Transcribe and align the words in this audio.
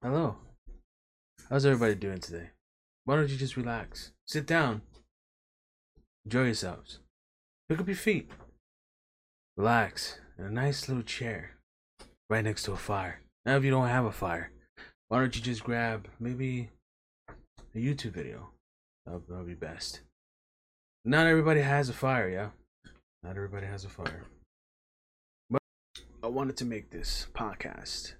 Hello. 0.00 0.36
How's 1.50 1.66
everybody 1.66 1.96
doing 1.96 2.20
today? 2.20 2.50
Why 3.04 3.16
don't 3.16 3.28
you 3.28 3.36
just 3.36 3.56
relax? 3.56 4.12
Sit 4.28 4.46
down. 4.46 4.82
Enjoy 6.24 6.44
yourselves. 6.44 7.00
Pick 7.68 7.80
up 7.80 7.88
your 7.88 7.96
feet. 7.96 8.30
Relax 9.56 10.20
in 10.38 10.44
a 10.44 10.50
nice 10.50 10.88
little 10.88 11.02
chair 11.02 11.56
right 12.30 12.44
next 12.44 12.62
to 12.62 12.72
a 12.72 12.76
fire. 12.76 13.22
Now, 13.44 13.56
if 13.56 13.64
you 13.64 13.72
don't 13.72 13.88
have 13.88 14.04
a 14.04 14.12
fire, 14.12 14.52
why 15.08 15.18
don't 15.18 15.34
you 15.34 15.42
just 15.42 15.64
grab 15.64 16.06
maybe 16.20 16.70
a 17.74 17.78
YouTube 17.78 18.12
video? 18.12 18.50
That'll, 19.04 19.24
that'll 19.28 19.46
be 19.46 19.54
best. 19.54 20.02
Not 21.04 21.26
everybody 21.26 21.60
has 21.60 21.88
a 21.88 21.92
fire, 21.92 22.28
yeah? 22.28 22.50
Not 23.24 23.34
everybody 23.34 23.66
has 23.66 23.84
a 23.84 23.88
fire. 23.88 24.22
But 25.50 25.60
I 26.22 26.28
wanted 26.28 26.56
to 26.58 26.64
make 26.64 26.90
this 26.90 27.26
podcast, 27.34 28.12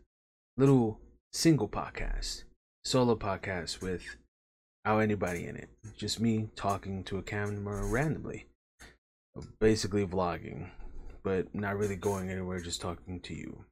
little 0.57 0.99
single 1.33 1.69
podcast, 1.69 2.45
solo 2.85 3.15
podcast 3.17 3.81
without 3.81 4.99
anybody 5.01 5.47
in 5.47 5.57
it. 5.57 5.69
Just 5.97 6.21
me 6.21 6.49
talking 6.57 7.05
to 7.05 7.19
a 7.19 7.23
camera 7.23 7.85
randomly. 7.87 8.47
Basically 9.61 10.05
vlogging, 10.05 10.69
but 11.23 11.55
not 11.55 11.77
really 11.77 11.97
going 11.97 12.31
anywhere, 12.31 12.61
just 12.61 12.81
talking 12.81 13.21
to 13.21 13.35
you. 13.35 13.65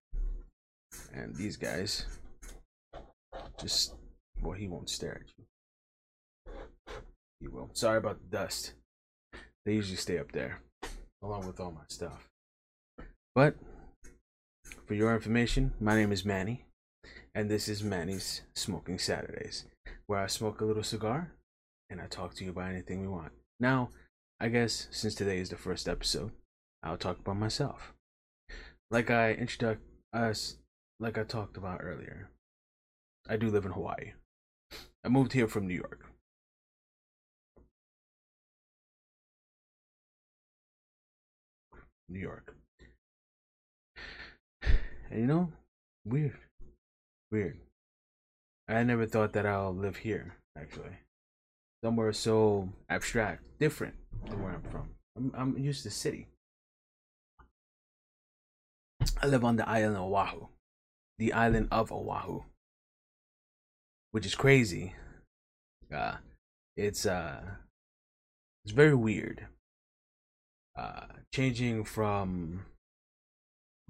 And 1.12 1.34
these 1.34 1.56
guys 1.56 2.06
just 3.58 3.94
well 4.42 4.52
he 4.52 4.68
won't 4.68 4.88
stare 4.88 5.22
at 5.22 5.32
you. 5.36 5.44
He 7.40 7.48
will. 7.48 7.70
Sorry 7.72 7.98
about 7.98 8.20
the 8.20 8.36
dust. 8.36 8.74
They 9.64 9.74
usually 9.74 9.96
stay 9.96 10.18
up 10.18 10.32
there, 10.32 10.60
along 11.22 11.46
with 11.46 11.58
all 11.58 11.72
my 11.72 11.82
stuff. 11.88 12.28
But 13.34 13.56
for 14.86 14.94
your 14.94 15.12
information, 15.14 15.72
my 15.80 15.96
name 15.96 16.12
is 16.12 16.24
Manny, 16.24 16.65
and 17.36 17.50
this 17.50 17.68
is 17.68 17.84
Manny's 17.84 18.40
Smoking 18.54 18.98
Saturdays, 18.98 19.66
where 20.06 20.20
I 20.20 20.26
smoke 20.26 20.62
a 20.62 20.64
little 20.64 20.82
cigar 20.82 21.32
and 21.90 22.00
I 22.00 22.06
talk 22.06 22.32
to 22.34 22.44
you 22.44 22.50
about 22.50 22.70
anything 22.70 23.02
we 23.02 23.08
want. 23.08 23.32
Now, 23.60 23.90
I 24.40 24.48
guess 24.48 24.88
since 24.90 25.14
today 25.14 25.38
is 25.38 25.50
the 25.50 25.56
first 25.56 25.86
episode, 25.86 26.30
I'll 26.82 26.96
talk 26.96 27.18
about 27.18 27.36
myself. 27.36 27.92
Like 28.90 29.10
I 29.10 29.32
introduced 29.32 29.82
us, 30.14 30.56
like 30.98 31.18
I 31.18 31.24
talked 31.24 31.58
about 31.58 31.80
earlier, 31.82 32.30
I 33.28 33.36
do 33.36 33.50
live 33.50 33.66
in 33.66 33.72
Hawaii. 33.72 34.14
I 35.04 35.08
moved 35.08 35.34
here 35.34 35.46
from 35.46 35.66
New 35.66 35.74
York. 35.74 36.06
New 42.08 42.18
York. 42.18 42.56
And 45.10 45.20
you 45.20 45.26
know, 45.26 45.52
weird. 46.06 46.38
Weird. 47.30 47.58
I 48.68 48.82
never 48.82 49.06
thought 49.06 49.32
that 49.34 49.46
I'll 49.46 49.74
live 49.74 49.96
here, 49.96 50.36
actually. 50.58 50.96
Somewhere 51.84 52.12
so 52.12 52.68
abstract, 52.88 53.44
different 53.58 53.94
than 54.28 54.42
where 54.42 54.52
I'm 54.52 54.62
from. 54.62 54.90
I'm, 55.16 55.32
I'm 55.36 55.58
used 55.58 55.82
to 55.84 55.90
city. 55.90 56.28
I 59.22 59.26
live 59.26 59.44
on 59.44 59.56
the 59.56 59.68
island 59.68 59.96
of 59.96 60.02
Oahu. 60.02 60.48
The 61.18 61.32
island 61.32 61.68
of 61.70 61.92
Oahu. 61.92 62.42
Which 64.10 64.26
is 64.26 64.34
crazy. 64.34 64.94
Uh 65.94 66.16
it's 66.76 67.06
uh 67.06 67.40
it's 68.64 68.74
very 68.74 68.94
weird. 68.94 69.46
Uh 70.76 71.06
changing 71.32 71.84
from 71.84 72.66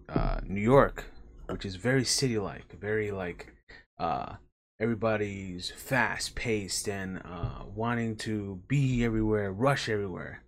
uh 0.08 0.40
New 0.44 0.60
York, 0.60 1.06
which 1.48 1.64
is 1.64 1.76
very 1.76 2.04
city 2.04 2.38
like, 2.38 2.78
very 2.78 3.10
like 3.10 3.52
uh 3.98 4.34
everybody's 4.78 5.70
fast 5.70 6.34
paced 6.34 6.88
and 6.88 7.18
uh 7.24 7.64
wanting 7.74 8.16
to 8.16 8.60
be 8.68 9.04
everywhere, 9.04 9.52
rush 9.52 9.88
everywhere. 9.88 10.42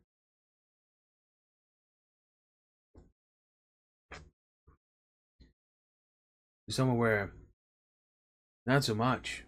somewhere 6.71 6.97
where 6.97 7.33
not 8.67 8.85
so 8.85 8.95
much. 8.95 9.45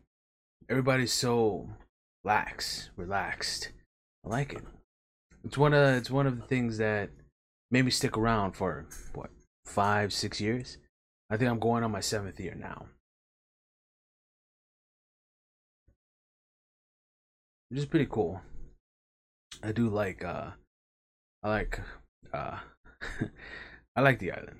Everybody's 0.68 1.12
so 1.12 1.68
lax, 2.24 2.90
relaxed. 2.96 3.70
I 4.24 4.28
like 4.28 4.52
it. 4.52 4.62
It's 5.44 5.58
one 5.58 5.74
of 5.74 5.96
it's 5.96 6.10
one 6.10 6.26
of 6.26 6.40
the 6.40 6.46
things 6.46 6.78
that 6.78 7.10
made 7.70 7.84
me 7.84 7.90
stick 7.90 8.16
around 8.16 8.52
for 8.52 8.86
what 9.14 9.30
five, 9.66 10.12
six 10.12 10.40
years. 10.40 10.78
I 11.30 11.36
think 11.36 11.48
I'm 11.48 11.60
going 11.60 11.84
on 11.84 11.92
my 11.92 12.00
seventh 12.00 12.40
year 12.40 12.56
now. 12.58 12.86
Which 17.68 17.78
is 17.78 17.86
pretty 17.86 18.08
cool. 18.10 18.40
I 19.62 19.70
do 19.70 19.88
like 19.88 20.24
uh 20.24 20.50
I 21.42 21.48
like 21.48 21.80
uh 22.32 22.58
I 23.96 24.00
like 24.00 24.18
the 24.18 24.32
island. 24.32 24.58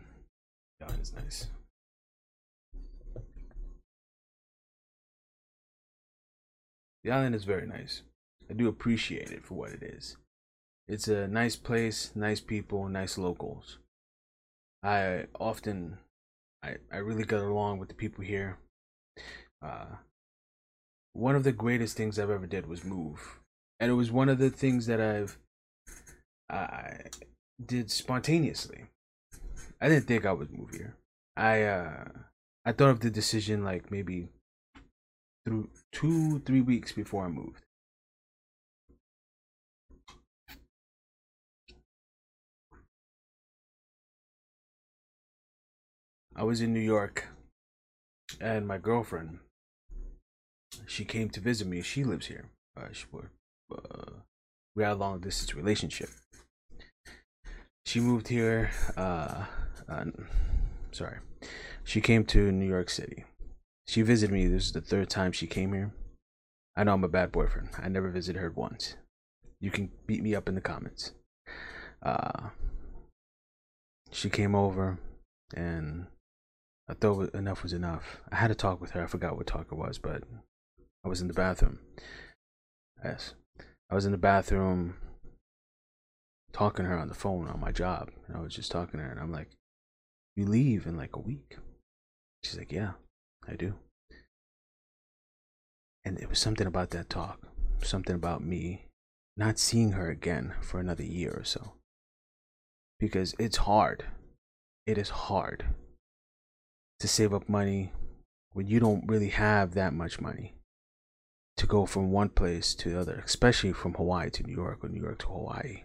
The 0.78 0.86
island 0.86 1.02
is 1.02 1.12
nice. 1.12 1.46
The 7.02 7.10
island 7.10 7.34
is 7.34 7.44
very 7.44 7.66
nice. 7.66 8.02
I 8.48 8.52
do 8.52 8.68
appreciate 8.68 9.30
it 9.30 9.44
for 9.44 9.54
what 9.54 9.70
it 9.70 9.82
is. 9.82 10.16
It's 10.86 11.08
a 11.08 11.26
nice 11.26 11.56
place, 11.56 12.12
nice 12.14 12.40
people, 12.40 12.88
nice 12.88 13.16
locals. 13.16 13.78
I 14.82 15.26
often, 15.38 15.98
I, 16.62 16.76
I 16.92 16.98
really 16.98 17.24
got 17.24 17.42
along 17.42 17.78
with 17.78 17.88
the 17.88 17.94
people 17.94 18.24
here. 18.24 18.58
Uh, 19.62 19.96
one 21.12 21.34
of 21.34 21.44
the 21.44 21.52
greatest 21.52 21.96
things 21.96 22.18
I've 22.18 22.30
ever 22.30 22.46
did 22.46 22.66
was 22.66 22.84
move, 22.84 23.40
and 23.78 23.90
it 23.90 23.94
was 23.94 24.10
one 24.10 24.28
of 24.28 24.38
the 24.38 24.50
things 24.50 24.86
that 24.86 25.00
I've 25.00 25.38
I 26.48 27.02
did 27.64 27.90
spontaneously. 27.90 28.86
I 29.80 29.88
didn't 29.88 30.06
think 30.06 30.26
I 30.26 30.32
would 30.32 30.52
move 30.52 30.70
here. 30.72 30.96
I 31.36 31.62
uh 31.62 32.04
I 32.64 32.72
thought 32.72 32.90
of 32.90 33.00
the 33.00 33.10
decision 33.10 33.64
like 33.64 33.90
maybe 33.90 34.28
through 35.46 35.70
two, 35.92 36.40
three 36.40 36.60
weeks 36.60 36.92
before 36.92 37.24
I 37.24 37.28
moved. 37.28 37.62
I 46.40 46.42
was 46.42 46.60
in 46.60 46.72
New 46.72 46.86
York 46.96 47.28
and 48.40 48.66
my 48.66 48.78
girlfriend 48.78 49.38
she 50.86 51.04
came 51.04 51.28
to 51.30 51.40
visit 51.40 51.66
me 51.66 51.82
she 51.82 52.04
lives 52.04 52.26
here 52.26 52.46
uh, 52.76 52.88
she, 52.92 53.04
uh, 53.14 54.12
we 54.74 54.84
had 54.84 54.92
a 54.92 54.94
long 54.94 55.18
distance 55.20 55.54
relationship 55.54 56.08
she 57.84 57.98
moved 57.98 58.28
here 58.28 58.70
uh, 58.96 59.44
sorry 60.92 61.18
she 61.84 62.00
came 62.00 62.24
to 62.24 62.52
new 62.52 62.68
york 62.68 62.88
city 62.88 63.24
she 63.90 64.02
visited 64.02 64.32
me. 64.32 64.46
This 64.46 64.66
is 64.66 64.72
the 64.72 64.80
third 64.80 65.10
time 65.10 65.32
she 65.32 65.48
came 65.48 65.72
here. 65.72 65.92
I 66.76 66.84
know 66.84 66.94
I'm 66.94 67.02
a 67.02 67.08
bad 67.08 67.32
boyfriend. 67.32 67.70
I 67.76 67.88
never 67.88 68.08
visited 68.08 68.38
her 68.38 68.48
once. 68.48 68.94
You 69.60 69.72
can 69.72 69.90
beat 70.06 70.22
me 70.22 70.32
up 70.32 70.48
in 70.48 70.54
the 70.54 70.60
comments. 70.60 71.10
Uh, 72.00 72.50
she 74.12 74.30
came 74.30 74.54
over, 74.54 75.00
and 75.56 76.06
I 76.90 76.94
thought 76.94 77.32
enough 77.34 77.62
was 77.62 77.72
enough. 77.72 78.20
I 78.32 78.36
had 78.36 78.48
to 78.48 78.54
talk 78.56 78.80
with 78.80 78.90
her. 78.90 79.04
I 79.04 79.06
forgot 79.06 79.36
what 79.36 79.46
talk 79.46 79.68
it 79.70 79.78
was, 79.78 79.98
but 79.98 80.24
I 81.04 81.08
was 81.08 81.20
in 81.20 81.28
the 81.28 81.34
bathroom. 81.34 81.78
Yes, 83.04 83.34
I 83.88 83.94
was 83.94 84.06
in 84.06 84.10
the 84.10 84.18
bathroom 84.18 84.96
talking 86.52 86.84
to 86.84 86.90
her 86.90 86.98
on 86.98 87.06
the 87.06 87.14
phone 87.14 87.46
on 87.46 87.60
my 87.60 87.70
job, 87.70 88.10
and 88.26 88.36
I 88.36 88.40
was 88.40 88.56
just 88.56 88.72
talking 88.72 88.98
to 88.98 89.06
her, 89.06 89.12
and 89.12 89.20
I'm 89.20 89.30
like, 89.30 89.50
"You 90.34 90.46
leave 90.46 90.84
in 90.84 90.96
like 90.96 91.14
a 91.14 91.20
week." 91.20 91.58
She's 92.42 92.58
like, 92.58 92.72
"Yeah." 92.72 92.94
I 93.46 93.54
do. 93.54 93.74
And 96.04 96.18
it 96.18 96.28
was 96.28 96.40
something 96.40 96.66
about 96.66 96.90
that 96.90 97.08
talk, 97.08 97.46
something 97.82 98.16
about 98.16 98.42
me 98.42 98.86
not 99.36 99.60
seeing 99.60 99.92
her 99.92 100.10
again 100.10 100.54
for 100.60 100.80
another 100.80 101.04
year 101.04 101.32
or 101.32 101.44
so. 101.44 101.74
Because 102.98 103.34
it's 103.38 103.58
hard. 103.58 104.06
It 104.86 104.98
is 104.98 105.10
hard 105.10 105.66
to 107.00 107.08
save 107.08 107.34
up 107.34 107.48
money 107.48 107.92
when 108.52 108.66
you 108.66 108.78
don't 108.78 109.06
really 109.06 109.30
have 109.30 109.74
that 109.74 109.92
much 109.92 110.20
money 110.20 110.54
to 111.56 111.66
go 111.66 111.86
from 111.86 112.10
one 112.10 112.28
place 112.28 112.74
to 112.74 112.90
the 112.90 112.98
other, 112.98 113.22
especially 113.24 113.72
from 113.72 113.94
Hawaii 113.94 114.30
to 114.30 114.42
New 114.42 114.54
York 114.54 114.78
or 114.82 114.88
New 114.88 115.00
York 115.00 115.18
to 115.18 115.26
Hawaii. 115.26 115.84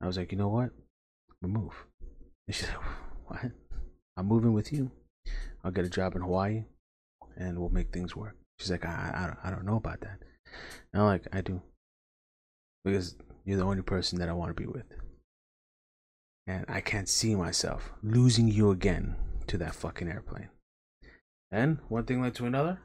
I 0.00 0.06
was 0.06 0.16
like, 0.16 0.30
you 0.30 0.38
know 0.38 0.48
what? 0.48 0.70
I'm 1.42 1.52
gonna 1.52 1.64
move. 1.64 1.84
And 2.46 2.54
she's 2.54 2.68
like, 2.68 2.78
what? 3.26 3.52
I'm 4.16 4.26
moving 4.26 4.52
with 4.52 4.72
you. 4.72 4.90
I'll 5.64 5.70
get 5.70 5.84
a 5.84 5.90
job 5.90 6.14
in 6.14 6.22
Hawaii 6.22 6.64
and 7.36 7.58
we'll 7.58 7.68
make 7.68 7.92
things 7.92 8.16
work. 8.16 8.36
She's 8.58 8.70
like, 8.70 8.84
I, 8.84 9.12
I, 9.14 9.26
don't, 9.26 9.38
I 9.44 9.50
don't 9.50 9.64
know 9.64 9.76
about 9.76 10.00
that. 10.00 10.18
And 10.92 11.02
I'm 11.02 11.08
like, 11.08 11.26
I 11.32 11.40
do. 11.40 11.62
Because 12.84 13.16
you're 13.44 13.58
the 13.58 13.64
only 13.64 13.82
person 13.82 14.18
that 14.18 14.28
I 14.28 14.32
want 14.32 14.50
to 14.50 14.60
be 14.60 14.66
with. 14.66 14.86
And 16.48 16.64
I 16.66 16.80
can't 16.80 17.10
see 17.10 17.34
myself 17.34 17.92
losing 18.02 18.48
you 18.48 18.70
again 18.70 19.16
to 19.48 19.58
that 19.58 19.74
fucking 19.74 20.08
airplane. 20.08 20.48
And 21.50 21.78
one 21.88 22.04
thing 22.04 22.22
led 22.22 22.34
to 22.36 22.46
another. 22.46 22.78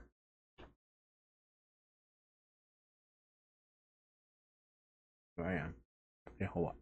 Here 5.38 5.46
I 5.46 5.54
am 5.54 5.76
in 6.42 6.48
Hawaii. 6.48 6.74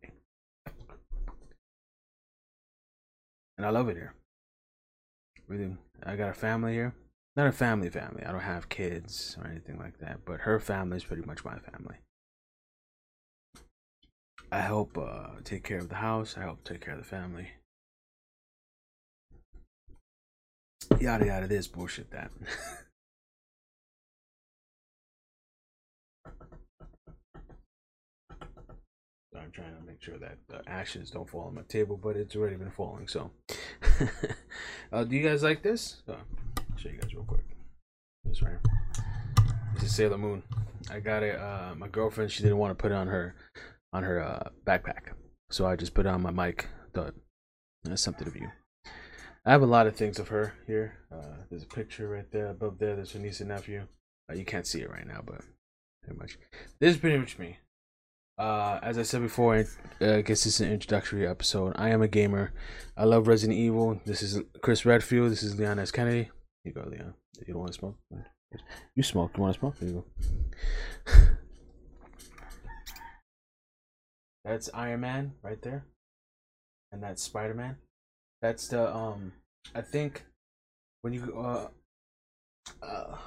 And 3.59 3.67
I 3.67 3.69
love 3.69 3.87
it 3.87 3.95
here. 3.97 4.15
Really, 5.47 5.77
I 6.03 6.15
got 6.15 6.29
a 6.29 6.33
family 6.33 6.73
here. 6.73 6.95
Not 7.35 7.45
a 7.45 7.51
family 7.51 7.91
family. 7.91 8.23
I 8.25 8.31
don't 8.31 8.41
have 8.41 8.69
kids 8.69 9.37
or 9.39 9.47
anything 9.47 9.77
like 9.77 9.99
that, 9.99 10.25
but 10.25 10.41
her 10.41 10.59
family 10.59 10.97
is 10.97 11.03
pretty 11.03 11.25
much 11.27 11.45
my 11.45 11.59
family. 11.59 11.97
I 14.51 14.59
help 14.59 14.97
uh, 14.97 15.27
take 15.45 15.63
care 15.63 15.77
of 15.77 15.87
the 15.87 15.95
house. 15.95 16.35
I 16.37 16.41
help 16.41 16.65
take 16.65 16.81
care 16.81 16.93
of 16.93 16.99
the 16.99 17.05
family. 17.05 17.47
Yada 20.99 21.25
yada. 21.25 21.47
This 21.47 21.67
bullshit 21.67 22.11
that. 22.11 22.31
I'm 29.33 29.51
trying 29.51 29.73
to 29.75 29.81
make 29.87 30.03
sure 30.03 30.17
that 30.17 30.37
the 30.49 30.61
ashes 30.69 31.09
don't 31.09 31.29
fall 31.29 31.47
on 31.47 31.55
my 31.55 31.61
table, 31.63 31.97
but 31.97 32.17
it's 32.17 32.35
already 32.35 32.57
been 32.57 32.71
falling. 32.71 33.07
So, 33.07 33.31
uh, 34.91 35.05
do 35.05 35.15
you 35.15 35.23
guys 35.23 35.41
like 35.43 35.63
this? 35.63 36.03
Uh, 36.07 36.15
show 36.75 36.89
you 36.89 36.97
guys 36.97 37.13
real 37.13 37.23
quick. 37.23 37.45
This 38.25 38.41
right. 38.41 38.57
This 39.75 39.83
is 39.83 39.95
Sailor 39.95 40.17
Moon. 40.17 40.43
I 40.91 40.99
got 40.99 41.23
it. 41.23 41.39
Uh, 41.39 41.73
my 41.77 41.87
girlfriend 41.87 42.31
she 42.31 42.43
didn't 42.43 42.57
want 42.57 42.77
to 42.77 42.81
put 42.81 42.91
it 42.91 42.95
on 42.95 43.07
her 43.07 43.33
on 43.93 44.03
her 44.03 44.21
uh, 44.21 44.49
backpack, 44.65 45.13
so 45.49 45.65
I 45.65 45.75
just 45.75 45.93
put 45.93 46.05
on 46.05 46.21
my 46.21 46.31
mic. 46.31 46.67
Thought 46.93 47.15
that's 47.83 48.01
something 48.01 48.27
of 48.27 48.35
you. 48.35 48.49
I 49.45 49.51
have 49.51 49.63
a 49.63 49.67
lot 49.67 49.87
of 49.87 49.95
things 49.95 50.19
of 50.19 50.27
her 50.27 50.53
here. 50.67 50.99
Uh, 51.11 51.43
there's 51.49 51.63
a 51.63 51.67
picture 51.67 52.07
right 52.07 52.29
there 52.31 52.47
above 52.47 52.77
there. 52.77 52.95
There's 52.95 53.13
her 53.13 53.19
niece 53.19 53.39
and 53.39 53.49
nephew. 53.49 53.87
Uh, 54.29 54.35
you 54.35 54.45
can't 54.45 54.67
see 54.67 54.81
it 54.81 54.91
right 54.91 55.07
now, 55.07 55.21
but 55.25 55.41
pretty 56.03 56.19
much. 56.19 56.37
This 56.79 56.95
is 56.95 57.01
pretty 57.01 57.17
much 57.17 57.39
me. 57.39 57.57
Uh, 58.37 58.79
as 58.81 58.97
I 58.97 59.03
said 59.03 59.21
before, 59.21 59.55
uh, 60.01 60.15
I 60.15 60.21
guess 60.21 60.43
this 60.43 60.55
is 60.55 60.61
an 60.61 60.71
introductory 60.71 61.27
episode. 61.27 61.73
I 61.75 61.89
am 61.89 62.01
a 62.01 62.07
gamer. 62.07 62.53
I 62.95 63.05
love 63.05 63.27
Resident 63.27 63.57
Evil. 63.57 63.99
This 64.05 64.21
is 64.21 64.41
Chris 64.61 64.85
Redfield. 64.85 65.31
This 65.31 65.43
is 65.43 65.59
Leon 65.59 65.79
S. 65.79 65.91
Kennedy. 65.91 66.29
Here 66.63 66.65
you 66.65 66.73
go, 66.73 66.87
Leon. 66.87 67.13
You 67.45 67.53
don't 67.53 67.61
want 67.61 67.73
to 67.73 67.79
smoke? 67.79 67.97
You 68.95 69.03
smoke. 69.03 69.31
You 69.35 69.43
want 69.43 69.53
to 69.55 69.59
smoke? 69.59 69.79
There 69.79 69.89
you 69.89 70.05
go. 71.05 71.11
That's 74.43 74.69
Iron 74.73 75.01
Man 75.01 75.33
right 75.43 75.61
there. 75.61 75.85
And 76.91 77.03
that's 77.03 77.21
Spider 77.21 77.53
Man. 77.53 77.77
That's 78.41 78.67
the 78.67 78.93
um 78.93 79.33
I 79.75 79.81
think 79.81 80.25
when 81.01 81.13
you 81.13 81.33
uh 81.37 81.67
uh 82.81 83.17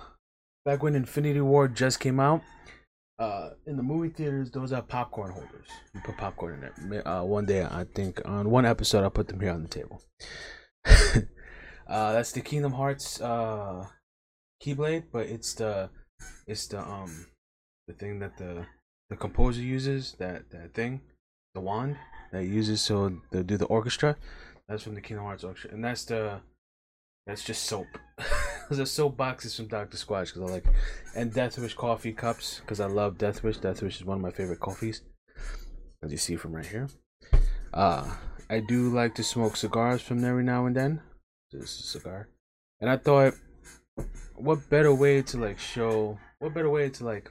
back 0.64 0.82
when 0.82 0.94
Infinity 0.94 1.40
War 1.40 1.68
just 1.68 2.00
came 2.00 2.18
out, 2.18 2.42
uh 3.18 3.50
in 3.66 3.76
the 3.76 3.82
movie 3.82 4.08
theaters 4.08 4.50
those 4.50 4.72
are 4.72 4.82
popcorn 4.82 5.32
holders. 5.32 5.68
You 5.94 6.00
put 6.04 6.16
popcorn 6.16 6.72
in 6.82 6.90
there. 6.90 7.06
Uh 7.08 7.22
one 7.22 7.46
day 7.46 7.64
I 7.64 7.86
think 7.94 8.20
on 8.24 8.50
one 8.50 8.66
episode 8.66 9.04
I 9.04 9.08
put 9.08 9.28
them 9.28 9.40
here 9.40 9.52
on 9.52 9.62
the 9.62 9.68
table. 9.68 10.02
uh 10.84 12.12
that's 12.12 12.32
the 12.32 12.40
Kingdom 12.40 12.72
Hearts 12.72 13.20
uh 13.20 13.86
keyblade, 14.62 15.04
but 15.12 15.26
it's 15.26 15.54
the 15.54 15.90
it's 16.46 16.66
the 16.66 16.80
um 16.80 17.26
the 17.86 17.94
thing 17.94 18.18
that 18.18 18.36
the 18.36 18.66
the 19.10 19.16
composer 19.16 19.62
uses, 19.62 20.14
that 20.18 20.50
that 20.50 20.74
thing, 20.74 21.00
the 21.54 21.60
wand 21.60 21.96
that 22.32 22.42
he 22.42 22.48
uses 22.48 22.80
so 22.80 23.20
to 23.32 23.42
do 23.42 23.56
the 23.56 23.66
orchestra. 23.66 24.16
That's 24.68 24.82
from 24.82 24.94
the 24.94 25.00
Kingdom 25.00 25.24
Hearts 25.26 25.44
orchestra, 25.44 25.72
and 25.72 25.84
that's 25.84 26.04
the 26.04 26.40
that's 27.26 27.44
just 27.44 27.64
soap. 27.64 27.86
There's 28.70 28.90
soap 28.90 29.16
boxes 29.16 29.56
from 29.56 29.66
Dr. 29.66 29.96
Squatch 29.96 30.32
because 30.32 30.50
I 30.50 30.52
like, 30.52 30.66
and 31.14 31.32
Death 31.32 31.58
Wish 31.58 31.74
coffee 31.74 32.12
cups 32.12 32.60
because 32.60 32.80
I 32.80 32.86
love 32.86 33.18
Death 33.18 33.42
Wish. 33.42 33.58
Death 33.58 33.82
Wish 33.82 33.96
is 33.96 34.04
one 34.04 34.18
of 34.18 34.22
my 34.22 34.30
favorite 34.30 34.60
coffees, 34.60 35.02
as 36.02 36.10
you 36.10 36.18
see 36.18 36.36
from 36.36 36.54
right 36.54 36.66
here. 36.66 36.88
Uh, 37.72 38.10
I 38.48 38.60
do 38.60 38.88
like 38.90 39.14
to 39.16 39.24
smoke 39.24 39.56
cigars 39.56 40.02
from 40.02 40.24
every 40.24 40.44
now 40.44 40.66
and 40.66 40.76
then. 40.76 41.00
This 41.50 41.62
is 41.62 41.80
a 41.80 41.82
cigar, 41.98 42.28
and 42.80 42.90
I 42.90 42.96
thought, 42.96 43.34
what 44.34 44.68
better 44.68 44.94
way 44.94 45.22
to 45.22 45.38
like 45.38 45.58
show? 45.58 46.18
What 46.40 46.54
better 46.54 46.70
way 46.70 46.88
to 46.90 47.04
like 47.04 47.30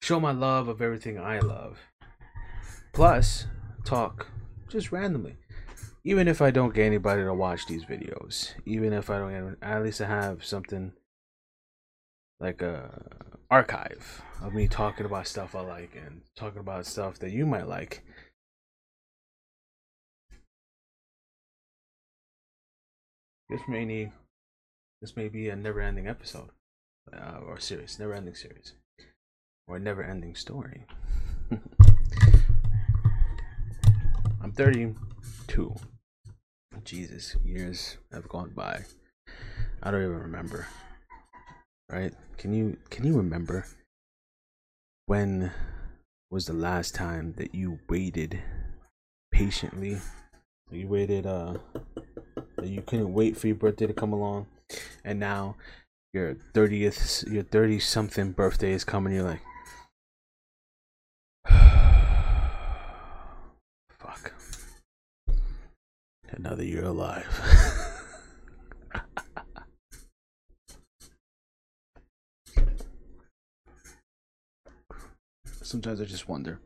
show 0.00 0.20
my 0.20 0.32
love 0.32 0.68
of 0.68 0.82
everything 0.82 1.18
I 1.18 1.40
love? 1.40 1.78
Plus, 2.92 3.46
talk 3.84 4.26
just 4.68 4.92
randomly 4.92 5.36
even 6.04 6.28
if 6.28 6.40
I 6.40 6.50
don't 6.50 6.74
get 6.74 6.86
anybody 6.86 7.22
to 7.22 7.34
watch 7.34 7.66
these 7.66 7.84
videos, 7.84 8.52
even 8.64 8.92
if 8.92 9.10
I 9.10 9.18
don't 9.18 9.58
get, 9.60 9.68
at 9.68 9.82
least 9.82 10.00
I 10.00 10.06
have 10.06 10.44
something 10.44 10.92
like 12.38 12.62
a 12.62 13.20
archive 13.50 14.22
of 14.42 14.54
me 14.54 14.66
talking 14.66 15.04
about 15.04 15.26
stuff 15.26 15.54
I 15.54 15.60
like 15.60 15.94
and 15.94 16.22
talking 16.36 16.60
about 16.60 16.86
stuff 16.86 17.18
that 17.18 17.32
you 17.32 17.44
might 17.44 17.68
like. 17.68 18.02
This 23.50 23.60
may 23.68 23.84
need, 23.84 24.12
this 25.02 25.16
may 25.16 25.28
be 25.28 25.48
a 25.48 25.56
never-ending 25.56 26.06
episode, 26.06 26.50
uh, 27.12 27.40
or 27.44 27.58
series, 27.58 27.98
never-ending 27.98 28.36
series, 28.36 28.74
or 29.70 29.76
a 29.76 29.80
never-ending 29.80 30.34
story. 30.34 30.84
I'm 34.42 34.50
32. 34.52 35.74
Jesus, 36.82 37.36
years 37.44 37.96
have 38.12 38.28
gone 38.28 38.50
by. 38.54 38.84
I 39.82 39.90
don't 39.90 40.02
even 40.02 40.18
remember. 40.18 40.66
Right? 41.88 42.12
Can 42.36 42.52
you 42.52 42.76
can 42.88 43.06
you 43.06 43.16
remember 43.16 43.66
when 45.06 45.52
was 46.30 46.46
the 46.46 46.52
last 46.52 46.94
time 46.94 47.34
that 47.36 47.54
you 47.54 47.78
waited 47.88 48.42
patiently? 49.30 49.98
You 50.70 50.88
waited 50.88 51.26
uh 51.26 51.54
you 52.62 52.82
couldn't 52.82 53.12
wait 53.12 53.36
for 53.36 53.46
your 53.46 53.56
birthday 53.56 53.86
to 53.86 53.92
come 53.92 54.12
along 54.12 54.46
and 55.04 55.18
now 55.18 55.56
your 56.12 56.36
30th 56.54 57.30
your 57.30 57.42
30 57.42 57.78
something 57.78 58.32
birthday 58.32 58.72
is 58.72 58.84
coming 58.84 59.14
you're 59.14 59.24
like 59.24 59.40
fuck 63.98 64.32
another 66.32 66.64
year 66.64 66.84
alive. 66.84 67.26
Sometimes 75.62 76.00
I 76.00 76.04
just 76.04 76.28
wonder. 76.28 76.58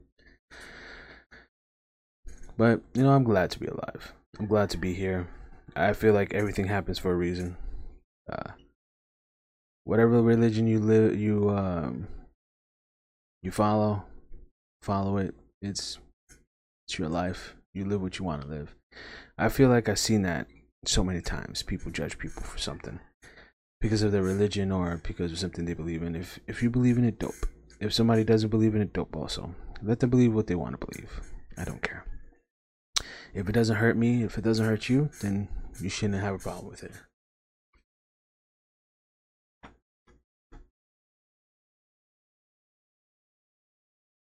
But, 2.57 2.81
you 2.95 3.03
know, 3.03 3.11
I'm 3.11 3.25
glad 3.25 3.51
to 3.51 3.59
be 3.59 3.67
alive. 3.67 4.15
I'm 4.39 4.47
glad 4.47 4.71
to 4.71 4.79
be 4.79 4.95
here. 4.95 5.29
I 5.77 5.93
feel 5.93 6.15
like 6.15 6.33
everything 6.33 6.67
happens 6.67 6.99
for 6.99 7.13
a 7.13 7.17
reason. 7.17 7.57
Uh, 8.31 8.53
whatever 9.85 10.23
religion 10.23 10.67
you 10.67 10.79
live, 10.79 11.19
you 11.19 11.51
um, 11.51 12.09
you 13.43 13.51
follow, 13.51 14.05
follow 14.83 15.19
it. 15.19 15.35
It's 15.61 15.99
it's 16.87 16.99
your 16.99 17.09
life. 17.09 17.55
You 17.75 17.85
live 17.85 18.01
what 18.01 18.19
you 18.19 18.25
want 18.25 18.43
to 18.43 18.49
live. 18.49 18.75
I 19.37 19.49
feel 19.49 19.69
like 19.69 19.89
I've 19.89 19.99
seen 19.99 20.23
that 20.23 20.47
so 20.85 21.03
many 21.03 21.21
times. 21.21 21.63
People 21.63 21.91
judge 21.91 22.19
people 22.19 22.43
for 22.43 22.59
something 22.59 23.01
because 23.81 24.03
of 24.03 24.13
their 24.13 24.23
religion 24.23 24.71
or 24.71 25.01
because 25.03 25.33
of 25.33 25.39
something 25.39 25.65
they 25.65 25.75
believe 25.75 26.03
in. 26.03 26.15
If 26.15 26.39
if 26.47 26.63
you 26.63 26.71
believe 26.71 26.99
in 26.99 27.05
it, 27.05 27.19
dope. 27.19 27.47
If 27.81 27.93
somebody 27.93 28.23
doesn't 28.25 28.51
believe 28.51 28.75
in 28.75 28.83
it, 28.83 28.93
dope 28.93 29.17
also. 29.17 29.55
Let 29.83 30.01
them 30.01 30.11
believe 30.11 30.33
what 30.33 30.47
they 30.47 30.55
want 30.55 30.81
to 30.81 30.87
believe. 30.87 31.21
I 31.57 31.65
don't 31.65 31.83
care. 31.83 32.05
If 33.35 33.49
it 33.49 33.53
doesn't 33.53 33.77
hurt 33.77 33.97
me, 33.97 34.23
if 34.23 34.39
it 34.39 34.45
doesn't 34.45 34.65
hurt 34.65 34.89
you, 34.89 35.11
then 35.21 35.49
you 35.81 35.89
shouldn't 35.89 36.23
have 36.23 36.35
a 36.35 36.39
problem 36.39 36.69
with 36.69 36.85
it. 36.85 36.93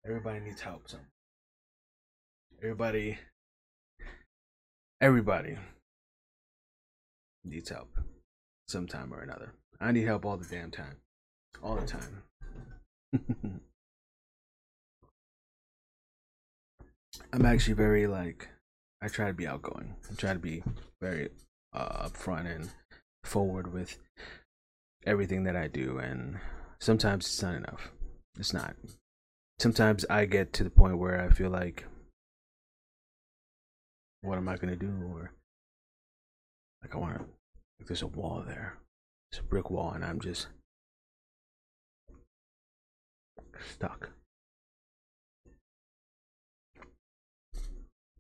Everybody 0.04 0.40
needs 0.40 0.60
help. 0.60 0.88
So 0.88 0.98
everybody 2.62 3.18
Everybody 5.00 5.56
needs 7.44 7.70
help 7.70 7.96
sometime 8.66 9.14
or 9.14 9.20
another. 9.20 9.52
I 9.80 9.92
need 9.92 10.06
help 10.06 10.26
all 10.26 10.36
the 10.36 10.44
damn 10.44 10.72
time. 10.72 10.96
All 11.62 11.76
the 11.76 11.86
time. 11.86 12.24
I'm 17.32 17.46
actually 17.46 17.74
very 17.74 18.08
like 18.08 18.48
I 19.00 19.06
try 19.06 19.28
to 19.28 19.32
be 19.32 19.46
outgoing. 19.46 19.94
I 20.10 20.14
try 20.14 20.32
to 20.32 20.38
be 20.40 20.64
very 21.00 21.28
uh, 21.72 22.08
upfront 22.08 22.52
and 22.52 22.70
forward 23.22 23.72
with 23.72 23.98
everything 25.06 25.44
that 25.44 25.54
I 25.54 25.68
do 25.68 25.98
and 25.98 26.38
sometimes 26.80 27.26
it's 27.26 27.40
not 27.40 27.54
enough. 27.54 27.92
It's 28.36 28.52
not. 28.52 28.74
Sometimes 29.60 30.04
I 30.10 30.24
get 30.24 30.52
to 30.54 30.64
the 30.64 30.70
point 30.70 30.98
where 30.98 31.20
I 31.20 31.28
feel 31.28 31.50
like 31.50 31.84
what 34.22 34.38
am 34.38 34.48
I 34.48 34.56
gonna 34.56 34.76
do? 34.76 34.92
Or 35.12 35.32
like 36.82 36.94
I 36.94 36.98
want 36.98 37.18
to, 37.18 37.24
like 37.78 37.86
there's 37.86 38.02
a 38.02 38.06
wall 38.06 38.44
there. 38.46 38.78
It's 39.30 39.40
a 39.40 39.44
brick 39.44 39.70
wall, 39.70 39.92
and 39.92 40.04
I'm 40.04 40.20
just 40.20 40.48
stuck. 43.74 44.10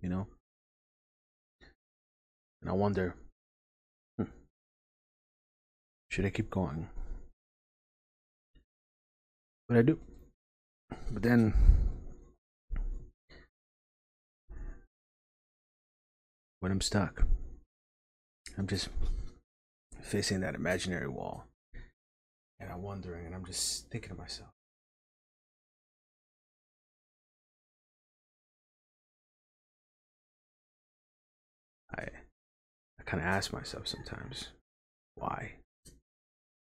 You 0.00 0.08
know? 0.08 0.26
And 2.60 2.70
I 2.70 2.72
wonder 2.72 3.14
hmm, 4.16 4.24
should 6.08 6.24
I 6.24 6.30
keep 6.30 6.50
going? 6.50 6.88
But 9.68 9.78
I 9.78 9.82
do. 9.82 9.98
But 11.10 11.22
then 11.22 11.52
when 16.60 16.72
I'm 16.72 16.80
stuck, 16.80 17.22
I'm 18.56 18.66
just 18.66 18.88
facing 20.02 20.40
that 20.40 20.54
imaginary 20.54 21.08
wall. 21.08 21.44
And 22.60 22.72
I'm 22.72 22.82
wondering, 22.82 23.26
and 23.26 23.34
I'm 23.34 23.44
just 23.44 23.88
thinking 23.90 24.10
to 24.10 24.16
myself, 24.16 24.50
I 31.96 32.02
I 32.98 33.02
kind 33.04 33.22
of 33.22 33.28
ask 33.28 33.52
myself 33.52 33.86
sometimes, 33.86 34.48
why? 35.14 35.54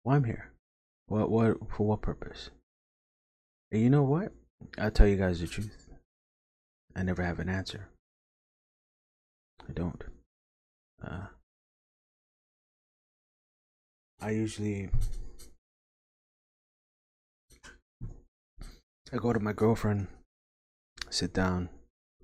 Why 0.02 0.16
I'm 0.16 0.24
here? 0.24 0.52
What 1.08 1.30
what 1.30 1.58
for 1.70 1.86
what 1.86 2.02
purpose? 2.02 2.50
And 3.72 3.82
you 3.82 3.90
know 3.90 4.04
what? 4.04 4.32
I'll 4.80 4.92
tell 4.92 5.08
you 5.08 5.18
guys 5.18 5.40
the 5.40 5.48
truth. 5.48 5.90
I 6.96 7.04
never 7.04 7.24
have 7.24 7.40
an 7.40 7.50
answer. 7.50 7.90
I 9.70 9.74
don't. 9.74 10.04
Uh, 11.06 11.28
I 14.22 14.32
usually 14.32 14.90
I 19.12 19.18
go 19.18 19.34
to 19.34 19.40
my 19.40 19.54
girlfriend, 19.54 20.08
sit 21.10 21.34
down, 21.34 21.70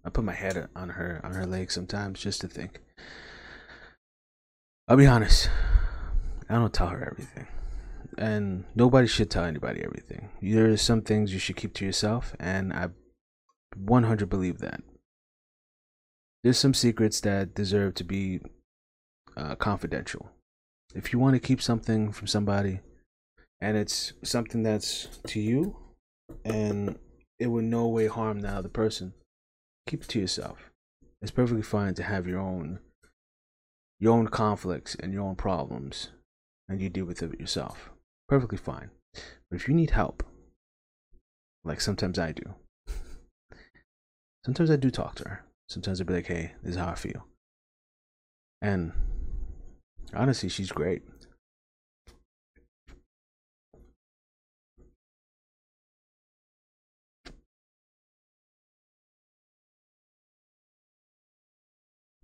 I 0.03 0.09
put 0.09 0.23
my 0.23 0.33
head 0.33 0.69
on 0.75 0.89
her 0.89 1.21
on 1.23 1.33
her 1.33 1.45
leg 1.45 1.71
sometimes 1.71 2.19
just 2.19 2.41
to 2.41 2.47
think. 2.47 2.79
I'll 4.87 4.97
be 4.97 5.05
honest. 5.05 5.49
I 6.49 6.55
don't 6.55 6.73
tell 6.73 6.87
her 6.87 7.05
everything. 7.11 7.47
And 8.17 8.65
nobody 8.73 9.07
should 9.07 9.29
tell 9.29 9.43
anybody 9.43 9.83
everything. 9.83 10.29
There 10.41 10.71
are 10.71 10.77
some 10.77 11.01
things 11.01 11.31
you 11.31 11.39
should 11.39 11.57
keep 11.57 11.73
to 11.75 11.85
yourself, 11.85 12.35
and 12.39 12.73
I 12.73 12.89
100 13.75 14.27
believe 14.27 14.57
that. 14.59 14.81
There's 16.43 16.57
some 16.57 16.73
secrets 16.73 17.19
that 17.21 17.53
deserve 17.53 17.95
to 17.95 18.03
be 18.03 18.39
uh, 19.35 19.55
confidential. 19.55 20.29
If 20.95 21.11
you 21.11 21.19
want 21.19 21.35
to 21.35 21.39
keep 21.39 21.61
something 21.61 22.11
from 22.11 22.27
somebody, 22.27 22.79
and 23.61 23.77
it's 23.77 24.13
something 24.23 24.63
that's 24.63 25.07
to 25.27 25.39
you, 25.39 25.75
and 26.45 26.97
it 27.39 27.47
would 27.47 27.65
no 27.65 27.87
way 27.87 28.07
harm 28.07 28.39
the 28.39 28.49
other 28.49 28.69
person, 28.69 29.13
keep 29.87 30.03
it 30.03 30.09
to 30.09 30.19
yourself. 30.19 30.71
It's 31.21 31.31
perfectly 31.31 31.63
fine 31.63 31.93
to 31.95 32.03
have 32.03 32.27
your 32.27 32.39
own 32.39 32.79
your 33.99 34.17
own 34.17 34.27
conflicts 34.27 34.95
and 34.95 35.11
your 35.11 35.23
own 35.23 35.35
problems 35.35 36.11
and 36.69 36.81
you 36.81 36.89
deal 36.89 37.03
with 37.03 37.21
it 37.21 37.37
yourself. 37.37 37.89
Perfectly 38.29 38.57
fine. 38.57 38.91
But 39.13 39.57
if 39.57 39.67
you 39.67 39.73
need 39.73 39.89
help, 39.89 40.23
like 41.65 41.81
sometimes 41.81 42.17
I 42.17 42.31
do, 42.31 42.55
sometimes 44.45 44.71
I 44.71 44.77
do 44.77 44.89
talk 44.89 45.15
to 45.15 45.27
her. 45.27 45.45
Sometimes 45.69 46.01
I'll 46.01 46.07
be 46.07 46.15
like, 46.15 46.25
hey, 46.25 46.53
this 46.63 46.71
is 46.71 46.77
how 46.77 46.87
I 46.87 46.95
feel. 46.95 47.27
And 48.59 48.91
honestly, 50.15 50.49
she's 50.49 50.71
great. 50.71 51.03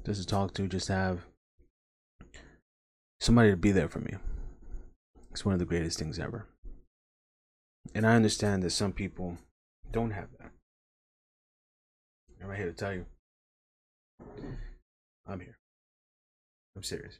Just 0.03 0.21
to 0.21 0.27
talk 0.27 0.53
to, 0.55 0.67
just 0.67 0.87
have 0.87 1.21
somebody 3.19 3.51
to 3.51 3.57
be 3.57 3.71
there 3.71 3.89
for 3.89 3.99
me. 3.99 4.15
It's 5.31 5.45
one 5.45 5.53
of 5.53 5.59
the 5.59 5.65
greatest 5.65 5.99
things 5.99 6.17
ever. 6.17 6.47
And 7.93 8.07
I 8.07 8.15
understand 8.15 8.63
that 8.63 8.71
some 8.71 8.91
people 8.91 9.37
don't 9.91 10.11
have 10.11 10.29
that. 10.39 10.51
I'm 12.41 12.49
right 12.49 12.57
here 12.57 12.67
to 12.67 12.73
tell 12.73 12.93
you. 12.93 13.05
I'm 15.27 15.39
here. 15.39 15.57
I'm 16.75 16.83
serious. 16.83 17.19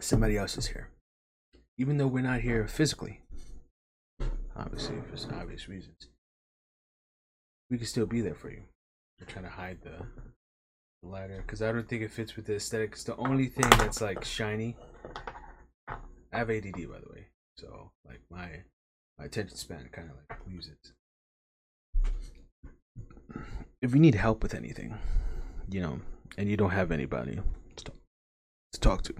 Somebody 0.00 0.36
else 0.36 0.58
is 0.58 0.68
here. 0.68 0.90
Even 1.78 1.98
though 1.98 2.06
we're 2.06 2.22
not 2.22 2.40
here 2.40 2.66
physically, 2.66 3.20
obviously, 4.56 4.96
for 5.10 5.16
some 5.16 5.34
obvious 5.34 5.68
reasons, 5.68 6.08
we 7.70 7.78
can 7.78 7.86
still 7.86 8.06
be 8.06 8.20
there 8.20 8.34
for 8.34 8.50
you. 8.50 8.62
I'm 9.20 9.26
trying 9.26 9.44
to 9.44 9.50
hide 9.50 9.78
the 9.82 10.06
lighter 11.02 11.42
because 11.46 11.62
I 11.62 11.70
don't 11.70 11.88
think 11.88 12.02
it 12.02 12.10
fits 12.10 12.36
with 12.36 12.46
the 12.46 12.56
aesthetic. 12.56 12.92
It's 12.92 13.04
the 13.04 13.16
only 13.16 13.46
thing 13.46 13.68
that's 13.70 14.00
like 14.00 14.24
shiny. 14.24 14.76
I 15.88 16.38
have 16.38 16.50
ADD 16.50 16.74
by 16.74 17.00
the 17.00 17.12
way, 17.12 17.28
so 17.56 17.92
like 18.04 18.20
my 18.30 18.62
my 19.18 19.26
attention 19.26 19.56
span 19.56 19.88
kind 19.92 20.10
of 20.10 20.16
like 20.16 20.38
leaves 20.46 20.68
it. 20.68 20.92
If 23.80 23.92
you 23.94 24.00
need 24.00 24.14
help 24.14 24.42
with 24.42 24.54
anything, 24.54 24.98
you 25.70 25.80
know, 25.80 26.00
and 26.38 26.48
you 26.48 26.56
don't 26.56 26.70
have 26.70 26.90
anybody 26.90 27.40
to 27.76 27.84
talk, 27.84 27.96
to, 28.72 28.80
talk 28.80 29.02
to, 29.02 29.14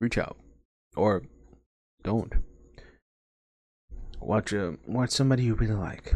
reach 0.00 0.18
out 0.18 0.36
or 0.96 1.22
don't. 2.02 2.32
Watch 4.20 4.52
a 4.52 4.76
watch 4.86 5.10
somebody 5.10 5.44
you 5.44 5.54
really 5.54 5.74
like. 5.74 6.14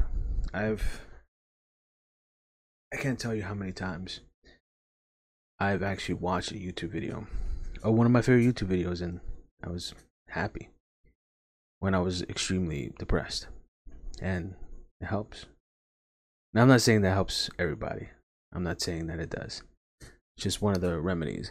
I've 0.52 1.00
I 2.92 2.96
can't 2.96 3.18
tell 3.18 3.34
you 3.34 3.42
how 3.42 3.54
many 3.54 3.72
times 3.72 4.20
I've 5.58 5.82
actually 5.82 6.16
watched 6.16 6.52
a 6.52 6.54
YouTube 6.54 6.90
video, 6.90 7.26
or 7.82 7.92
one 7.92 8.06
of 8.06 8.12
my 8.12 8.22
favorite 8.22 8.44
YouTube 8.44 8.68
videos, 8.68 9.00
and 9.00 9.20
I 9.62 9.70
was 9.70 9.94
happy 10.28 10.68
when 11.78 11.94
I 11.94 12.00
was 12.00 12.22
extremely 12.22 12.92
depressed, 12.98 13.46
and 14.20 14.54
it 15.00 15.06
helps. 15.06 15.46
Now, 16.54 16.62
I'm 16.62 16.68
not 16.68 16.82
saying 16.82 17.02
that 17.02 17.10
helps 17.10 17.50
everybody. 17.58 18.10
I'm 18.52 18.62
not 18.62 18.80
saying 18.80 19.08
that 19.08 19.18
it 19.18 19.30
does. 19.30 19.62
It's 20.00 20.44
just 20.44 20.62
one 20.62 20.76
of 20.76 20.80
the 20.80 21.00
remedies. 21.00 21.50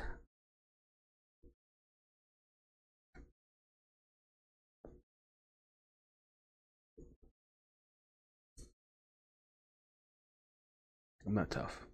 I'm 11.26 11.34
not 11.34 11.50
tough. 11.52 11.86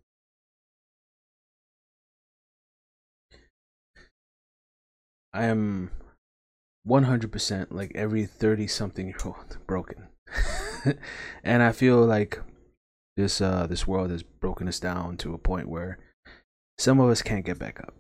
I 5.34 5.46
am 5.46 5.90
100% 6.88 7.68
like 7.72 7.92
every 7.96 8.26
30 8.26 8.68
something 8.68 9.08
year 9.08 9.18
old 9.26 9.58
broken. 9.68 10.10
and 11.44 11.64
I 11.64 11.72
feel 11.72 12.06
like 12.06 12.40
this 13.20 13.42
uh 13.42 13.68
this 13.68 13.86
world 13.86 14.12
has 14.12 14.24
broken 14.24 14.66
us 14.70 14.80
down 14.80 15.18
to 15.18 15.34
a 15.34 15.38
point 15.38 15.68
where 15.68 15.98
some 16.78 17.02
of 17.02 17.10
us 17.10 17.22
can't 17.22 17.46
get 17.46 17.60
back 17.60 17.82
up. 17.82 17.94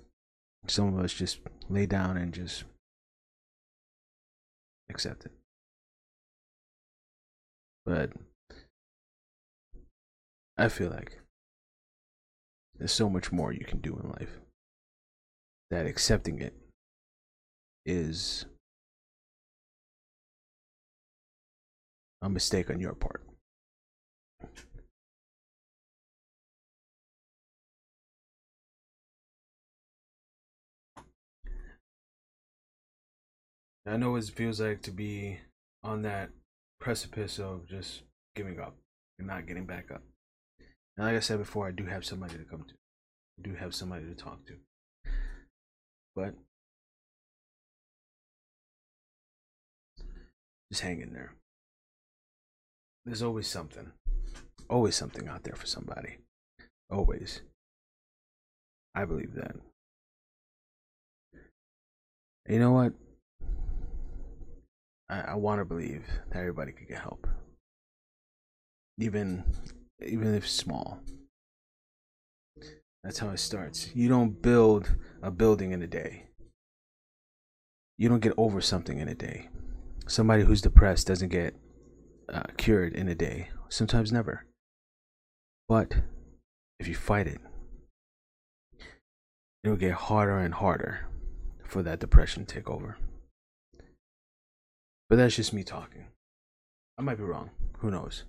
Some 0.67 0.93
of 0.93 1.03
us 1.03 1.13
just 1.13 1.39
lay 1.67 1.85
down 1.85 2.15
and 2.15 2.33
just 2.33 2.63
accept 4.89 5.25
it. 5.25 5.33
But 7.85 8.13
I 10.57 10.69
feel 10.69 10.89
like 10.89 11.19
there's 12.77 12.93
so 12.93 13.09
much 13.09 13.29
more 13.29 13.51
you 13.51 13.65
can 13.65 13.79
do 13.79 13.99
in 14.01 14.09
life 14.09 14.39
that 15.69 15.85
accepting 15.85 16.39
it 16.39 16.53
is 17.85 18.45
a 22.21 22.29
mistake 22.29 22.69
on 22.69 22.79
your 22.79 22.93
part. 22.93 23.28
I 33.89 33.97
know 33.97 34.11
what 34.11 34.23
it 34.23 34.29
feels 34.29 34.61
like 34.61 34.83
to 34.83 34.91
be 34.91 35.39
on 35.83 36.03
that 36.03 36.29
precipice 36.79 37.39
of 37.39 37.67
just 37.67 38.03
giving 38.35 38.59
up 38.59 38.75
and 39.17 39.27
not 39.27 39.47
getting 39.47 39.65
back 39.65 39.89
up. 39.91 40.03
And 40.95 41.07
like 41.07 41.15
I 41.15 41.19
said 41.19 41.39
before, 41.39 41.67
I 41.67 41.71
do 41.71 41.85
have 41.87 42.05
somebody 42.05 42.37
to 42.37 42.43
come 42.43 42.65
to. 42.67 42.73
I 43.39 43.41
do 43.41 43.55
have 43.55 43.73
somebody 43.73 44.05
to 44.05 44.13
talk 44.13 44.45
to. 44.45 44.53
But 46.15 46.35
just 50.71 50.83
hang 50.83 51.01
in 51.01 51.13
there. 51.13 51.33
There's 53.05 53.23
always 53.23 53.47
something. 53.47 53.91
Always 54.69 54.95
something 54.95 55.27
out 55.27 55.43
there 55.43 55.55
for 55.55 55.65
somebody. 55.65 56.17
Always. 56.91 57.41
I 58.93 59.05
believe 59.05 59.33
that. 59.33 59.55
You 62.47 62.59
know 62.59 62.71
what? 62.71 62.93
I, 65.09 65.21
I 65.21 65.35
want 65.35 65.59
to 65.59 65.65
believe 65.65 66.05
that 66.31 66.39
everybody 66.39 66.71
could 66.71 66.87
get 66.87 66.99
help, 66.99 67.27
even 68.97 69.43
even 70.05 70.33
if 70.33 70.47
small. 70.47 70.99
That's 73.03 73.19
how 73.19 73.29
it 73.29 73.39
starts. 73.39 73.89
You 73.95 74.09
don't 74.09 74.41
build 74.41 74.95
a 75.21 75.31
building 75.31 75.71
in 75.71 75.81
a 75.81 75.87
day. 75.87 76.27
You 77.97 78.09
don't 78.09 78.19
get 78.21 78.33
over 78.37 78.61
something 78.61 78.99
in 78.99 79.07
a 79.07 79.15
day. 79.15 79.49
Somebody 80.07 80.43
who's 80.43 80.61
depressed 80.61 81.07
doesn't 81.07 81.29
get 81.29 81.55
uh, 82.31 82.43
cured 82.57 82.93
in 82.93 83.07
a 83.07 83.15
day. 83.15 83.49
Sometimes 83.69 84.11
never. 84.11 84.45
But 85.67 85.93
if 86.79 86.87
you 86.87 86.95
fight 86.95 87.27
it, 87.27 87.39
it'll 89.63 89.77
get 89.77 89.93
harder 89.93 90.37
and 90.37 90.53
harder 90.53 91.07
for 91.65 91.83
that 91.83 91.99
depression 91.99 92.45
to 92.45 92.55
take 92.55 92.69
over. 92.69 92.97
But 95.09 95.15
that's 95.15 95.35
just 95.35 95.53
me 95.53 95.63
talking. 95.63 96.05
I 96.97 97.01
might 97.01 97.17
be 97.17 97.23
wrong. 97.23 97.49
Who 97.79 97.89
knows? 97.89 98.25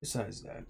Besides 0.00 0.42
that, 0.42 0.64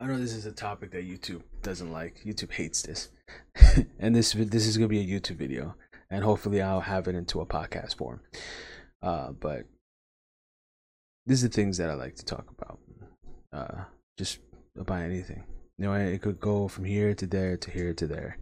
I 0.00 0.06
know 0.06 0.18
this 0.18 0.32
is 0.32 0.46
a 0.46 0.52
topic 0.52 0.90
that 0.92 1.06
YouTube 1.06 1.42
doesn't 1.62 1.92
like. 1.92 2.22
YouTube 2.24 2.50
hates 2.50 2.80
this, 2.82 3.10
and 3.98 4.14
this 4.14 4.32
this 4.32 4.66
is 4.66 4.78
gonna 4.78 4.88
be 4.88 5.00
a 5.00 5.20
YouTube 5.20 5.36
video, 5.36 5.74
and 6.14 6.22
hopefully 6.22 6.62
I'll 6.62 6.80
have 6.80 7.08
it 7.08 7.16
into 7.16 7.40
a 7.40 7.46
podcast 7.46 7.96
form. 7.96 8.20
Uh, 9.02 9.32
but 9.32 9.64
these 11.26 11.44
are 11.44 11.48
things 11.48 11.76
that 11.78 11.90
I 11.90 11.94
like 11.94 12.14
to 12.16 12.24
talk 12.24 12.46
about. 12.56 12.78
Uh, 13.52 13.84
just 14.16 14.38
about 14.78 15.02
anything. 15.02 15.44
You 15.76 15.86
know, 15.86 15.94
it 15.94 16.22
could 16.22 16.38
go 16.38 16.68
from 16.68 16.84
here 16.84 17.14
to 17.14 17.26
there 17.26 17.56
to 17.56 17.70
here 17.70 17.92
to 17.94 18.06
there. 18.06 18.38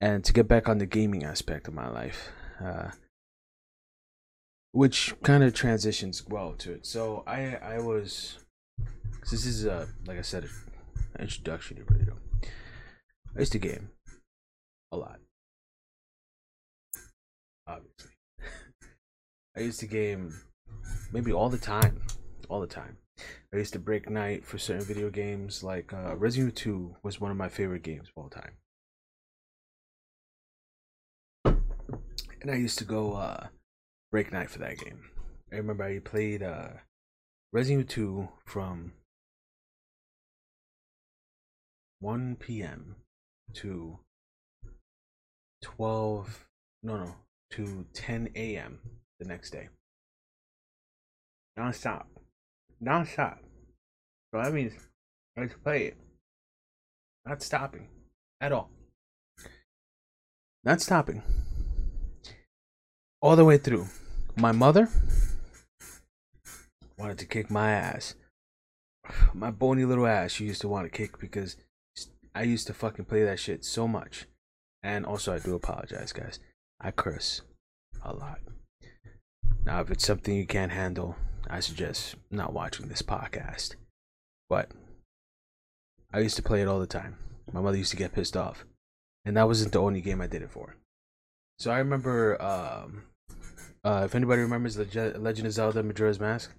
And 0.00 0.24
to 0.24 0.32
get 0.32 0.46
back 0.46 0.68
on 0.68 0.78
the 0.78 0.86
gaming 0.86 1.24
aspect 1.24 1.66
of 1.66 1.74
my 1.74 1.88
life, 1.88 2.30
uh, 2.64 2.90
which 4.70 5.14
kind 5.24 5.42
of 5.42 5.54
transitions 5.54 6.24
well 6.28 6.52
to 6.58 6.72
it. 6.72 6.86
So 6.86 7.24
I 7.26 7.56
I 7.56 7.78
was 7.78 8.38
this 9.30 9.46
is 9.46 9.64
a 9.64 9.88
like 10.06 10.18
I 10.18 10.22
said 10.22 10.44
an 10.44 11.22
introduction 11.22 11.84
video. 11.88 12.16
I 13.36 13.40
used 13.40 13.52
to 13.52 13.58
game 13.58 13.90
a 14.92 14.96
lot, 14.96 15.18
obviously. 17.66 18.10
I 19.56 19.60
used 19.60 19.80
to 19.80 19.86
game 19.86 20.34
maybe 21.12 21.32
all 21.32 21.48
the 21.48 21.58
time, 21.58 22.02
all 22.48 22.60
the 22.60 22.66
time. 22.66 22.98
I 23.52 23.58
used 23.58 23.72
to 23.74 23.78
break 23.78 24.10
night 24.10 24.44
for 24.44 24.58
certain 24.58 24.84
video 24.84 25.10
games, 25.10 25.62
like 25.62 25.92
uh, 25.92 26.16
Resident 26.16 26.60
Evil 26.60 26.90
2 26.92 26.96
was 27.04 27.20
one 27.20 27.30
of 27.30 27.36
my 27.36 27.48
favorite 27.48 27.82
games 27.82 28.08
of 28.08 28.22
all 28.22 28.28
time. 28.28 28.54
And 32.42 32.50
I 32.50 32.56
used 32.56 32.78
to 32.78 32.84
go 32.84 33.14
uh, 33.14 33.46
break 34.10 34.32
night 34.32 34.50
for 34.50 34.58
that 34.58 34.78
game. 34.78 35.10
I 35.52 35.56
remember 35.56 35.84
I 35.84 36.00
played 36.00 36.42
uh, 36.42 36.68
Resident 37.52 37.96
Evil 37.96 38.26
2 38.26 38.28
from 38.44 38.92
1 42.00 42.36
p.m. 42.36 42.96
to 43.54 43.98
12 45.62 46.46
no 46.82 46.98
no 46.98 47.14
to 47.54 47.86
10 47.92 48.30
a.m. 48.34 48.80
the 49.20 49.26
next 49.26 49.50
day. 49.50 49.68
Non-stop. 51.56 52.08
Non-stop. 52.80 53.38
So 54.32 54.42
that 54.42 54.52
means 54.52 54.72
I 55.36 55.42
had 55.42 55.62
play 55.62 55.84
it. 55.84 55.96
Not 57.24 57.42
stopping 57.42 57.86
at 58.40 58.50
all. 58.50 58.70
Not 60.64 60.80
stopping. 60.80 61.22
All 63.22 63.36
the 63.36 63.44
way 63.44 63.56
through. 63.56 63.86
My 64.36 64.50
mother 64.50 64.88
wanted 66.98 67.18
to 67.18 67.26
kick 67.26 67.50
my 67.50 67.70
ass. 67.70 68.16
My 69.32 69.52
bony 69.52 69.84
little 69.84 70.06
ass 70.06 70.32
she 70.32 70.44
used 70.44 70.60
to 70.62 70.68
want 70.68 70.86
to 70.86 70.90
kick 70.90 71.20
because 71.20 71.56
I 72.34 72.42
used 72.42 72.66
to 72.66 72.74
fucking 72.74 73.04
play 73.04 73.22
that 73.22 73.38
shit 73.38 73.64
so 73.64 73.86
much. 73.86 74.26
And 74.82 75.06
also 75.06 75.32
I 75.32 75.38
do 75.38 75.54
apologize 75.54 76.12
guys. 76.12 76.40
I 76.84 76.90
curse 76.90 77.40
a 78.02 78.12
lot. 78.12 78.40
Now 79.64 79.80
if 79.80 79.90
it's 79.90 80.06
something 80.06 80.36
you 80.36 80.46
can't 80.46 80.70
handle, 80.70 81.16
I 81.48 81.60
suggest 81.60 82.16
not 82.30 82.52
watching 82.52 82.88
this 82.88 83.00
podcast. 83.00 83.76
But 84.50 84.70
I 86.12 86.18
used 86.18 86.36
to 86.36 86.42
play 86.42 86.60
it 86.60 86.68
all 86.68 86.78
the 86.78 86.86
time. 86.86 87.16
My 87.50 87.62
mother 87.62 87.78
used 87.78 87.90
to 87.92 87.96
get 87.96 88.12
pissed 88.12 88.36
off. 88.36 88.66
And 89.24 89.34
that 89.38 89.46
wasn't 89.46 89.72
the 89.72 89.80
only 89.80 90.02
game 90.02 90.20
I 90.20 90.26
did 90.26 90.42
it 90.42 90.50
for. 90.50 90.76
So 91.58 91.70
I 91.70 91.78
remember 91.78 92.40
um, 92.42 93.04
uh, 93.82 94.02
if 94.04 94.14
anybody 94.14 94.42
remembers 94.42 94.74
the 94.74 95.14
Legend 95.18 95.46
of 95.46 95.54
Zelda 95.54 95.82
Majora's 95.82 96.20
Mask. 96.20 96.54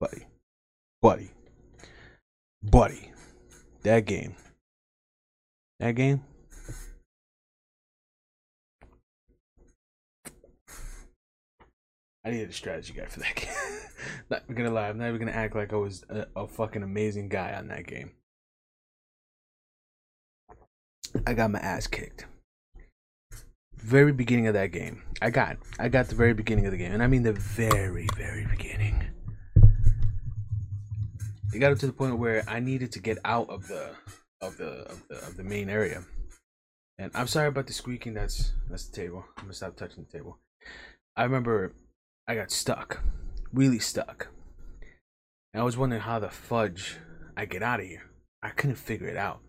Buddy. 0.00 0.26
Buddy. 1.02 1.30
Buddy. 2.62 3.12
That 3.82 4.06
game. 4.06 4.34
That 5.82 5.96
game. 5.96 6.22
I 12.24 12.30
needed 12.30 12.50
a 12.50 12.52
strategy 12.52 12.92
guy 12.96 13.06
for 13.06 13.18
that 13.18 13.34
game. 13.34 13.48
not 14.30 14.42
gonna 14.54 14.70
lie, 14.70 14.88
I'm 14.88 14.98
not 14.98 15.08
even 15.08 15.18
gonna 15.18 15.32
act 15.32 15.56
like 15.56 15.72
I 15.72 15.76
was 15.76 16.04
a, 16.08 16.28
a 16.36 16.46
fucking 16.46 16.84
amazing 16.84 17.30
guy 17.30 17.54
on 17.54 17.66
that 17.66 17.88
game. 17.88 18.12
I 21.26 21.34
got 21.34 21.50
my 21.50 21.58
ass 21.58 21.88
kicked. 21.88 22.26
Very 23.74 24.12
beginning 24.12 24.46
of 24.46 24.54
that 24.54 24.70
game. 24.70 25.02
I 25.20 25.30
got 25.30 25.56
I 25.80 25.88
got 25.88 26.06
the 26.06 26.14
very 26.14 26.32
beginning 26.32 26.66
of 26.66 26.70
the 26.70 26.78
game. 26.78 26.92
And 26.92 27.02
I 27.02 27.08
mean 27.08 27.24
the 27.24 27.32
very, 27.32 28.06
very 28.16 28.46
beginning. 28.46 29.02
It 31.52 31.58
got 31.58 31.72
up 31.72 31.78
to 31.78 31.88
the 31.88 31.92
point 31.92 32.20
where 32.20 32.44
I 32.46 32.60
needed 32.60 32.92
to 32.92 33.00
get 33.00 33.18
out 33.24 33.50
of 33.50 33.66
the 33.66 33.96
of 34.42 34.56
the 34.58 34.82
of 34.90 35.08
the, 35.08 35.14
of 35.26 35.36
the 35.36 35.44
main 35.44 35.70
area. 35.70 36.02
And 36.98 37.10
I'm 37.14 37.26
sorry 37.26 37.48
about 37.48 37.66
the 37.66 37.72
squeaking, 37.72 38.14
that's 38.14 38.52
that's 38.68 38.86
the 38.86 38.96
table. 38.96 39.24
I'm 39.38 39.44
gonna 39.44 39.54
stop 39.54 39.76
touching 39.76 40.04
the 40.04 40.18
table. 40.18 40.38
I 41.16 41.22
remember 41.24 41.72
I 42.28 42.34
got 42.34 42.50
stuck. 42.50 43.00
Really 43.52 43.78
stuck. 43.78 44.28
And 45.54 45.60
I 45.60 45.64
was 45.64 45.76
wondering 45.76 46.02
how 46.02 46.18
the 46.18 46.30
fudge 46.30 46.98
I 47.36 47.44
get 47.44 47.62
out 47.62 47.80
of 47.80 47.86
here. 47.86 48.10
I 48.42 48.50
couldn't 48.50 48.76
figure 48.76 49.08
it 49.08 49.16
out 49.16 49.40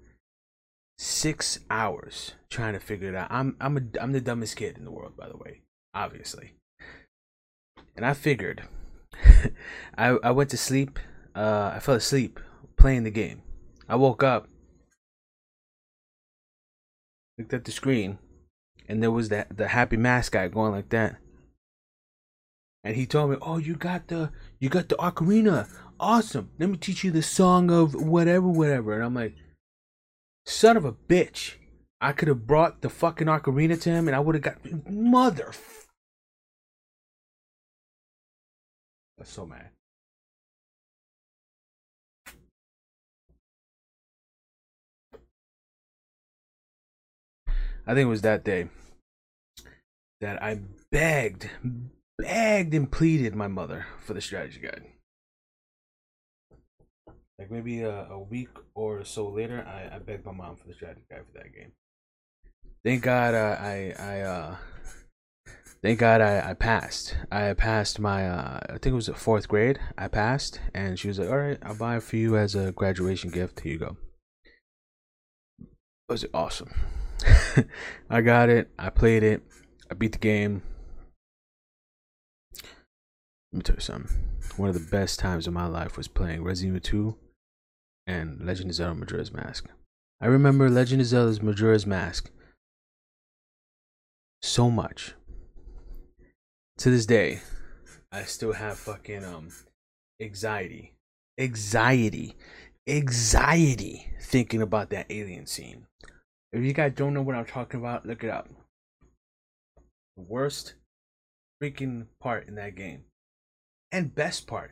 six 0.98 1.60
hours 1.70 2.34
trying 2.50 2.74
to 2.74 2.80
figure 2.80 3.10
it 3.10 3.16
out. 3.16 3.28
I'm 3.30 3.56
I'm 3.60 3.78
a 3.78 3.82
I'm 4.02 4.12
the 4.12 4.22
dumbest 4.22 4.56
kid 4.56 4.78
in 4.78 4.86
the 4.86 4.92
world, 4.92 5.18
by 5.18 5.28
the 5.28 5.38
way, 5.38 5.62
obviously. 5.94 6.54
And 7.96 8.06
I 8.06 8.14
figured. 8.14 8.64
I 9.98 10.18
I 10.24 10.32
went 10.32 10.50
to 10.52 10.58
sleep. 10.58 11.00
Uh, 11.36 11.72
I 11.76 11.80
fell 11.80 11.96
asleep 11.96 12.40
playing 12.78 13.04
the 13.04 13.12
game. 13.12 13.42
I 13.90 13.96
woke 13.96 14.24
up, 14.24 14.48
looked 17.44 17.54
at 17.54 17.66
the 17.66 17.72
screen, 17.72 18.20
and 18.88 19.04
there 19.04 19.12
was 19.12 19.30
that 19.30 19.58
the 19.58 19.68
happy 19.68 19.98
guy 19.98 20.48
going 20.48 20.72
like 20.72 20.90
that. 20.90 21.18
And 22.86 22.96
he 22.96 23.06
told 23.06 23.32
me, 23.32 23.38
"Oh, 23.42 23.58
you 23.58 23.76
got 23.76 24.08
the 24.08 24.32
you 24.60 24.70
got 24.70 24.88
the 24.88 24.96
ocarina. 24.96 25.70
Awesome. 26.00 26.52
Let 26.58 26.70
me 26.70 26.78
teach 26.78 27.04
you 27.04 27.12
the 27.12 27.22
song 27.22 27.70
of 27.70 27.94
whatever, 27.94 28.48
whatever." 28.48 28.94
And 28.94 29.04
I'm 29.04 29.14
like, 29.14 29.36
Son 30.46 30.78
of 30.78 30.86
a 30.86 30.94
bitch. 30.94 31.56
I 32.02 32.12
could 32.12 32.28
have 32.28 32.46
brought 32.46 32.82
the 32.82 32.90
fucking 32.90 33.28
ocarina 33.28 33.80
to 33.82 33.90
him 33.90 34.08
and 34.08 34.16
I 34.16 34.20
would 34.20 34.36
have 34.36 34.42
got 34.42 34.90
mother. 34.90 35.54
That's 39.18 39.32
so 39.32 39.46
mad. 39.46 39.70
I 47.86 47.94
think 47.94 48.06
it 48.06 48.10
was 48.10 48.22
that 48.22 48.44
day 48.44 48.70
that 50.22 50.42
I 50.42 50.60
begged, 50.92 51.50
begged 52.18 52.74
and 52.74 52.92
pleaded 52.92 53.36
my 53.36 53.48
mother 53.48 53.88
for 54.00 54.14
the 54.14 54.22
strategy 54.22 54.60
guide 54.60 54.84
like 57.44 57.52
maybe 57.52 57.82
a, 57.82 58.06
a 58.06 58.20
week 58.20 58.50
or 58.74 59.04
so 59.04 59.28
later, 59.28 59.66
I, 59.68 59.96
I 59.96 60.00
begged 60.00 60.26
my 60.26 60.32
mom 60.32 60.56
for 60.56 60.68
the 60.68 60.74
strategy 60.74 61.02
guide 61.10 61.24
for 61.32 61.38
that 61.40 61.54
game. 61.54 61.74
Thank 62.86 63.04
God 63.04 63.34
uh, 63.34 63.58
I 63.60 63.94
I 63.98 64.22
uh 64.22 64.56
thank 65.82 66.00
God 66.00 66.22
I, 66.22 66.52
I 66.52 66.54
passed. 66.54 67.16
I 67.32 67.54
passed 67.54 68.00
my 68.00 68.28
uh 68.28 68.60
I 68.70 68.72
think 68.74 68.88
it 68.88 68.94
was 68.94 69.10
fourth 69.16 69.48
grade. 69.48 69.80
I 69.98 70.08
passed 70.08 70.60
and 70.74 70.98
she 70.98 71.08
was 71.08 71.20
like, 71.20 71.30
Alright, 71.30 71.60
I'll 71.64 71.76
buy 71.76 71.98
it 71.98 72.04
for 72.04 72.16
you 72.18 72.38
as 72.38 72.56
a 72.56 72.72
graduation 72.72 73.30
gift. 73.30 73.62
Here 73.62 73.74
you 73.74 73.80
go. 73.80 73.98
It 75.60 76.12
was 76.12 76.26
awesome. 76.34 76.72
I 78.10 78.22
got 78.22 78.50
it. 78.50 78.70
I 78.78 78.90
played 78.90 79.24
it. 79.24 79.44
I 79.90 79.94
beat 79.94 80.14
the 80.14 80.18
game. 80.18 80.62
Let 83.52 83.58
me 83.58 83.62
tell 83.62 83.76
you 83.76 83.82
something. 83.82 84.18
One 84.58 84.70
of 84.70 84.76
the 84.76 84.92
best 84.92 85.20
times 85.20 85.48
of 85.48 85.54
my 85.54 85.68
life 85.68 85.98
was 85.98 86.08
playing 86.08 86.44
Resident 86.44 86.88
Evil 86.88 87.12
2 87.12 87.16
and 88.08 88.46
Legend 88.46 88.70
of 88.70 88.76
Zelda 88.76 88.96
Majora's 88.96 89.32
Mask. 89.32 89.66
I 90.22 90.28
remember 90.28 90.70
Legend 90.70 91.02
of 91.02 91.08
Zelda's 91.08 91.42
Majora's 91.42 91.86
Mask 91.86 92.32
so 94.42 94.70
much. 94.70 95.14
To 96.80 96.90
this 96.90 97.06
day, 97.06 97.42
I 98.12 98.24
still 98.24 98.54
have 98.54 98.78
fucking 98.78 99.24
um 99.24 99.50
anxiety. 100.22 100.96
Anxiety. 101.40 102.36
Anxiety 102.88 104.08
thinking 104.22 104.62
about 104.62 104.90
that 104.90 105.06
alien 105.10 105.46
scene. 105.46 105.88
If 106.54 106.64
you 106.64 106.72
guys 106.72 106.94
don't 106.96 107.16
know 107.16 107.24
what 107.24 107.36
I'm 107.36 107.46
talking 107.46 107.80
about, 107.80 108.06
look 108.06 108.24
it 108.24 108.30
up. 108.30 108.48
The 110.16 110.24
worst 110.24 110.76
freaking 111.62 112.06
part 112.22 112.48
in 112.48 112.56
that 112.56 112.76
game. 112.76 113.06
And 113.92 114.14
best 114.14 114.46
part. 114.46 114.72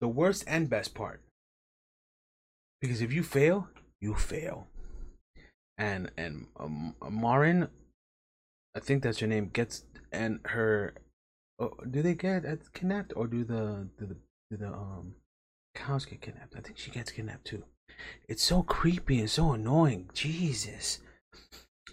The 0.00 0.08
worst 0.08 0.42
and 0.48 0.68
best 0.68 0.94
part. 0.94 1.22
Because 2.80 3.00
if 3.00 3.12
you 3.12 3.22
fail, 3.22 3.68
you 4.00 4.14
fail. 4.14 4.66
And 5.78 6.10
and 6.16 6.46
um, 6.58 6.96
Marin, 7.08 7.68
I 8.74 8.80
think 8.80 9.04
that's 9.04 9.20
her 9.20 9.28
name, 9.28 9.50
gets 9.52 9.84
and 10.10 10.40
her. 10.46 10.94
Oh, 11.60 11.70
do 11.88 12.02
they 12.02 12.14
get 12.14 12.44
kidnapped 12.74 13.12
or 13.14 13.28
do 13.28 13.44
the 13.44 13.88
do 13.96 14.06
the 14.06 14.16
do 14.50 14.56
the 14.56 14.66
um 14.66 15.14
cows 15.76 16.04
get 16.04 16.20
kidnapped? 16.20 16.54
I 16.56 16.60
think 16.60 16.78
she 16.78 16.90
gets 16.90 17.12
kidnapped 17.12 17.44
too. 17.44 17.62
It's 18.28 18.42
so 18.42 18.64
creepy 18.64 19.20
and 19.20 19.30
so 19.30 19.52
annoying. 19.52 20.10
Jesus. 20.12 20.98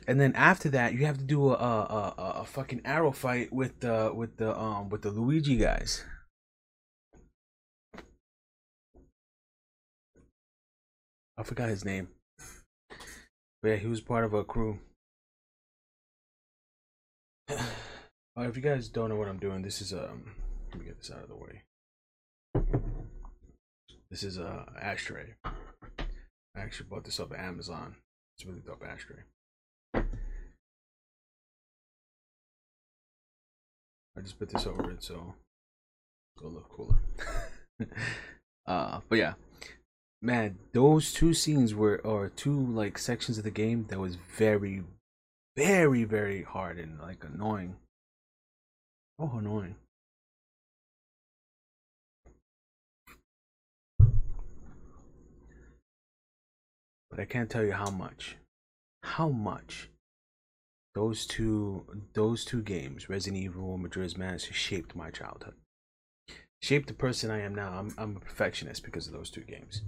And 0.07 0.19
then 0.19 0.33
after 0.33 0.69
that, 0.69 0.93
you 0.93 1.05
have 1.05 1.17
to 1.17 1.23
do 1.23 1.49
a 1.49 1.53
a, 1.53 2.15
a, 2.17 2.31
a 2.41 2.45
fucking 2.45 2.81
arrow 2.85 3.11
fight 3.11 3.53
with 3.53 3.79
the 3.79 4.11
with 4.13 4.37
the 4.37 4.57
um 4.57 4.89
with 4.89 5.03
the 5.03 5.11
Luigi 5.11 5.57
guys. 5.57 6.03
I 11.37 11.43
forgot 11.43 11.69
his 11.69 11.85
name. 11.85 12.09
But 13.61 13.69
yeah, 13.69 13.75
he 13.75 13.87
was 13.87 14.01
part 14.01 14.25
of 14.25 14.33
a 14.33 14.43
crew. 14.43 14.79
uh, 17.49 17.55
if 18.37 18.55
you 18.55 18.61
guys 18.61 18.89
don't 18.89 19.09
know 19.09 19.15
what 19.15 19.27
I'm 19.27 19.39
doing, 19.39 19.61
this 19.61 19.81
is 19.81 19.93
um 19.93 20.31
let 20.71 20.79
me 20.79 20.85
get 20.85 20.97
this 20.97 21.11
out 21.11 21.23
of 21.23 21.29
the 21.29 21.35
way. 21.35 21.63
This 24.11 24.23
is 24.23 24.37
a 24.37 24.47
uh, 24.47 24.65
ashtray. 24.81 25.35
I 25.45 25.51
actually 26.61 26.89
bought 26.89 27.03
this 27.03 27.19
off 27.19 27.31
of 27.31 27.37
Amazon. 27.37 27.95
It's 28.39 28.45
really 28.45 28.61
dope 28.61 28.85
ashtray. 28.87 29.17
I 29.93 30.03
just 34.21 34.39
put 34.39 34.49
this 34.49 34.65
over 34.65 34.91
it 34.91 35.03
so 35.03 35.33
it'll 36.37 36.51
look 36.51 36.69
cooler. 36.69 36.99
uh, 38.65 39.01
but 39.09 39.17
yeah, 39.17 39.33
man, 40.21 40.57
those 40.71 41.11
two 41.11 41.33
scenes 41.33 41.75
were 41.75 41.99
or 42.05 42.29
two 42.29 42.57
like 42.57 42.97
sections 42.97 43.37
of 43.37 43.43
the 43.43 43.51
game 43.51 43.87
that 43.89 43.99
was 43.99 44.15
very, 44.15 44.83
very, 45.57 46.05
very 46.05 46.43
hard 46.43 46.79
and 46.79 46.97
like 46.97 47.25
annoying. 47.25 47.75
Oh, 49.19 49.33
annoying. 49.37 49.75
But 57.09 57.19
I 57.19 57.25
can't 57.25 57.49
tell 57.49 57.63
you 57.63 57.73
how 57.73 57.89
much. 57.89 58.37
How 59.03 59.29
much 59.29 59.89
those 60.95 61.25
two 61.25 61.85
those 62.13 62.43
two 62.43 62.61
games, 62.61 63.09
Resident 63.09 63.41
Evil 63.41 63.73
and 63.73 63.83
Majora's 63.83 64.17
Mask, 64.17 64.51
shaped 64.53 64.95
my 64.95 65.09
childhood. 65.09 65.53
Shaped 66.61 66.87
the 66.87 66.93
person 66.93 67.31
I 67.31 67.41
am 67.41 67.55
now. 67.55 67.71
I'm 67.71 67.93
I'm 67.97 68.17
a 68.17 68.19
perfectionist 68.19 68.83
because 68.83 69.07
of 69.07 69.13
those 69.13 69.29
two 69.29 69.41
games. 69.41 69.81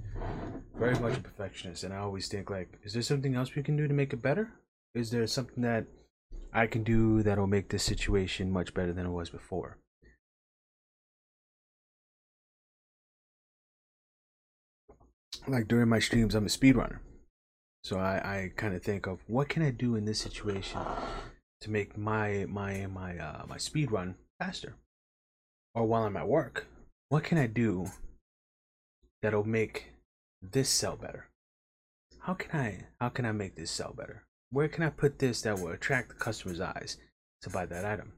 Very 0.77 0.97
much 0.99 1.17
a 1.17 1.21
perfectionist, 1.21 1.84
and 1.84 1.93
I 1.93 1.97
always 1.97 2.27
think 2.27 2.49
like, 2.49 2.79
is 2.84 2.93
there 2.93 3.01
something 3.01 3.36
else 3.36 3.55
we 3.55 3.63
can 3.63 3.75
do 3.75 3.88
to 3.88 3.93
make 3.93 4.13
it 4.13 4.21
better? 4.21 4.53
Is 4.95 5.12
there 5.12 5.27
something 5.27 5.63
that 5.63 5.86
I 6.53 6.67
can 6.67 6.84
do 6.84 7.23
that'll 7.23 7.47
make 7.47 7.69
this 7.69 7.84
situation 7.84 8.51
much 8.51 8.73
better 8.73 8.93
than 8.93 9.05
it 9.05 9.12
was 9.12 9.29
before? 9.29 9.77
Like 15.47 15.67
during 15.67 15.89
my 15.89 15.99
streams, 15.99 16.36
I'm 16.36 16.45
a 16.45 16.49
speedrunner. 16.49 16.99
So 17.84 17.98
I, 17.98 18.15
I 18.17 18.52
kind 18.56 18.76
of 18.76 18.84
think 18.84 19.08
of 19.08 19.20
what 19.28 19.50
can 19.50 19.63
I 19.63 19.72
do 19.72 19.96
in 19.96 20.06
this 20.06 20.20
situation 20.20 20.82
to 21.62 21.70
make 21.70 21.98
my 21.98 22.46
my 22.48 22.86
my 22.88 23.17
uh, 23.17 23.46
my 23.48 23.58
speed 23.58 23.91
run 23.91 24.15
faster, 24.39 24.76
or 25.74 25.86
while 25.86 26.04
I'm 26.04 26.17
at 26.17 26.28
work, 26.28 26.67
what 27.10 27.24
can 27.24 27.38
I 27.38 27.48
do 27.48 27.88
that'll 29.22 29.44
make 29.44 29.94
this 30.41 30.70
sell 30.70 30.96
better? 30.96 31.30
How 32.20 32.36
can 32.36 32.60
I 32.60 32.86
how 33.00 33.10
can 33.10 33.26
I 33.26 33.32
make 33.32 33.56
this 33.56 33.72
sell 33.72 33.94
better? 33.94 34.26
Where 34.52 34.67
can 34.67 34.84
I 34.84 34.89
put 34.89 35.20
this 35.20 35.41
that 35.41 35.60
will 35.60 35.72
attract 35.72 36.10
the 36.10 36.15
customer's 36.15 36.62
eyes 36.62 36.98
to 37.41 37.50
buy 37.50 37.65
that 37.65 37.86
item? 37.86 38.13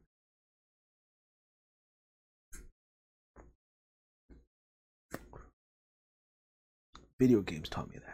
Video 7.20 7.42
games 7.42 7.70
taught 7.70 7.90
me 7.90 7.98
that. 8.00 8.13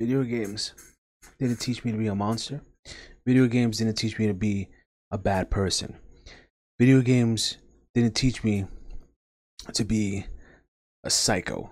Video 0.00 0.24
games 0.24 0.72
didn't 1.38 1.60
teach 1.60 1.84
me 1.84 1.92
to 1.92 1.98
be 1.98 2.08
a 2.08 2.14
monster. 2.14 2.60
Video 3.24 3.46
games 3.46 3.78
didn't 3.78 3.94
teach 3.94 4.18
me 4.18 4.26
to 4.26 4.34
be 4.34 4.68
a 5.10 5.18
bad 5.18 5.50
person. 5.50 5.96
Video 6.80 7.00
games 7.00 7.58
didn't 7.94 8.14
teach 8.14 8.42
me 8.42 8.66
to 9.72 9.84
be 9.84 10.26
a 11.04 11.10
psycho. 11.10 11.70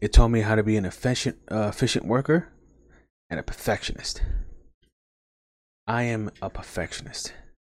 It 0.00 0.12
taught 0.12 0.28
me 0.28 0.40
how 0.40 0.54
to 0.54 0.62
be 0.62 0.76
an 0.76 0.86
efficient, 0.86 1.36
uh, 1.50 1.68
efficient 1.68 2.06
worker 2.06 2.48
and 3.28 3.38
a 3.38 3.42
perfectionist. 3.42 4.22
I 5.86 6.04
am 6.04 6.30
a 6.40 6.48
perfectionist. 6.48 7.34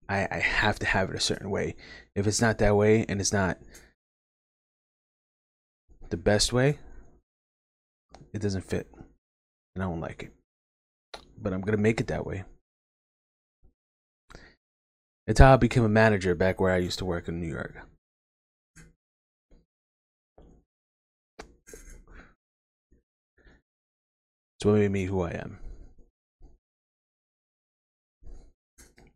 I, 0.07 0.27
I 0.29 0.39
have 0.39 0.77
to 0.79 0.85
have 0.85 1.09
it 1.09 1.15
a 1.15 1.19
certain 1.19 1.49
way. 1.49 1.75
If 2.15 2.27
it's 2.27 2.41
not 2.41 2.59
that 2.59 2.75
way 2.75 3.03
and 3.09 3.19
it's 3.19 3.33
not 3.33 3.57
the 6.09 6.17
best 6.17 6.53
way, 6.53 6.77
it 8.31 8.41
doesn't 8.41 8.61
fit 8.61 8.87
and 9.77 9.83
I 9.83 9.87
don't 9.87 10.01
like 10.01 10.23
it. 10.23 10.33
But 11.39 11.53
I'm 11.53 11.61
gonna 11.61 11.77
make 11.77 12.01
it 12.01 12.07
that 12.07 12.25
way. 12.25 12.45
It's 15.27 15.39
how 15.39 15.53
I 15.53 15.57
became 15.57 15.83
a 15.83 15.89
manager 15.89 16.33
back 16.33 16.59
where 16.59 16.73
I 16.73 16.77
used 16.77 16.97
to 16.97 17.05
work 17.05 17.27
in 17.27 17.39
New 17.39 17.47
York. 17.47 17.75
It's 24.55 24.65
what 24.65 24.73
made 24.73 24.89
me 24.89 25.05
who 25.05 25.21
I 25.21 25.31
am. 25.33 25.59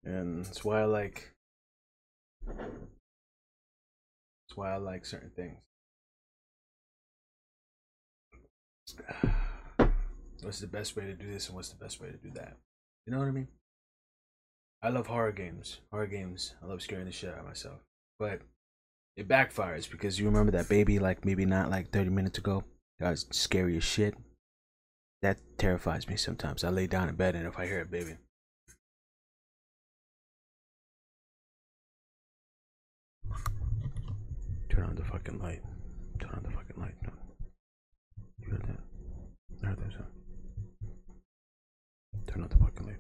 And 0.04 0.46
it's 0.46 0.64
why 0.64 0.82
I 0.82 0.86
like 0.86 1.32
it's 4.48 4.56
why 4.56 4.74
I 4.74 4.78
like 4.78 5.08
certain 5.08 5.32
things. 5.32 5.58
what's 10.44 10.60
the 10.60 10.68
best 10.68 10.96
way 10.96 11.06
to 11.06 11.14
do 11.14 11.32
this 11.32 11.48
and 11.48 11.56
what's 11.56 11.70
the 11.70 11.84
best 11.84 12.02
way 12.02 12.08
to 12.08 12.18
do 12.18 12.32
that. 12.36 12.58
You 13.06 13.14
know 13.14 13.20
what 13.20 13.28
I 13.28 13.32
mean? 13.32 13.48
I 14.84 14.90
love 14.90 15.08
horror 15.08 15.32
games. 15.32 15.80
Horror 15.92 16.08
games. 16.08 16.56
I 16.64 16.66
love 16.66 16.82
scaring 16.82 17.06
the 17.06 17.12
shit 17.12 17.32
out 17.32 17.40
of 17.40 17.46
myself. 17.46 17.80
But 18.20 18.42
it 19.16 19.28
backfires 19.28 19.90
because 19.90 20.20
you 20.20 20.26
remember 20.26 20.52
that 20.54 20.70
baby 20.70 21.00
like 21.00 21.26
maybe 21.26 21.46
not 21.46 21.70
like 21.70 21.92
30 21.92 22.10
minutes 22.10 22.38
ago? 22.38 22.64
That 23.00 23.12
was 23.12 23.28
scary 23.32 23.78
as 23.78 23.84
shit. 23.84 24.16
That 25.22 25.38
terrifies 25.58 26.08
me 26.08 26.16
sometimes. 26.16 26.64
I 26.64 26.70
lay 26.70 26.88
down 26.88 27.10
in 27.10 27.16
bed 27.16 27.36
and 27.36 27.46
if 27.48 27.60
I 27.60 27.66
hear 27.66 27.82
a 27.82 27.86
baby. 27.86 28.18
Turn 34.70 34.86
on 34.86 34.96
the 34.96 35.04
fucking 35.04 35.40
light. 35.40 35.62
Turn 36.20 36.32
on 36.34 36.44
the 36.44 36.52
fucking 36.52 36.82
light. 36.82 36.96
No. 37.04 37.12
You 38.40 38.52
heard 38.52 38.64
that? 38.64 38.80
I 39.64 39.68
heard 39.68 39.78
that 39.78 39.92
sound. 39.92 40.21
Turn 42.28 42.44
out 42.44 42.50
the 42.50 42.58
fucking 42.58 42.86
light. 42.86 42.98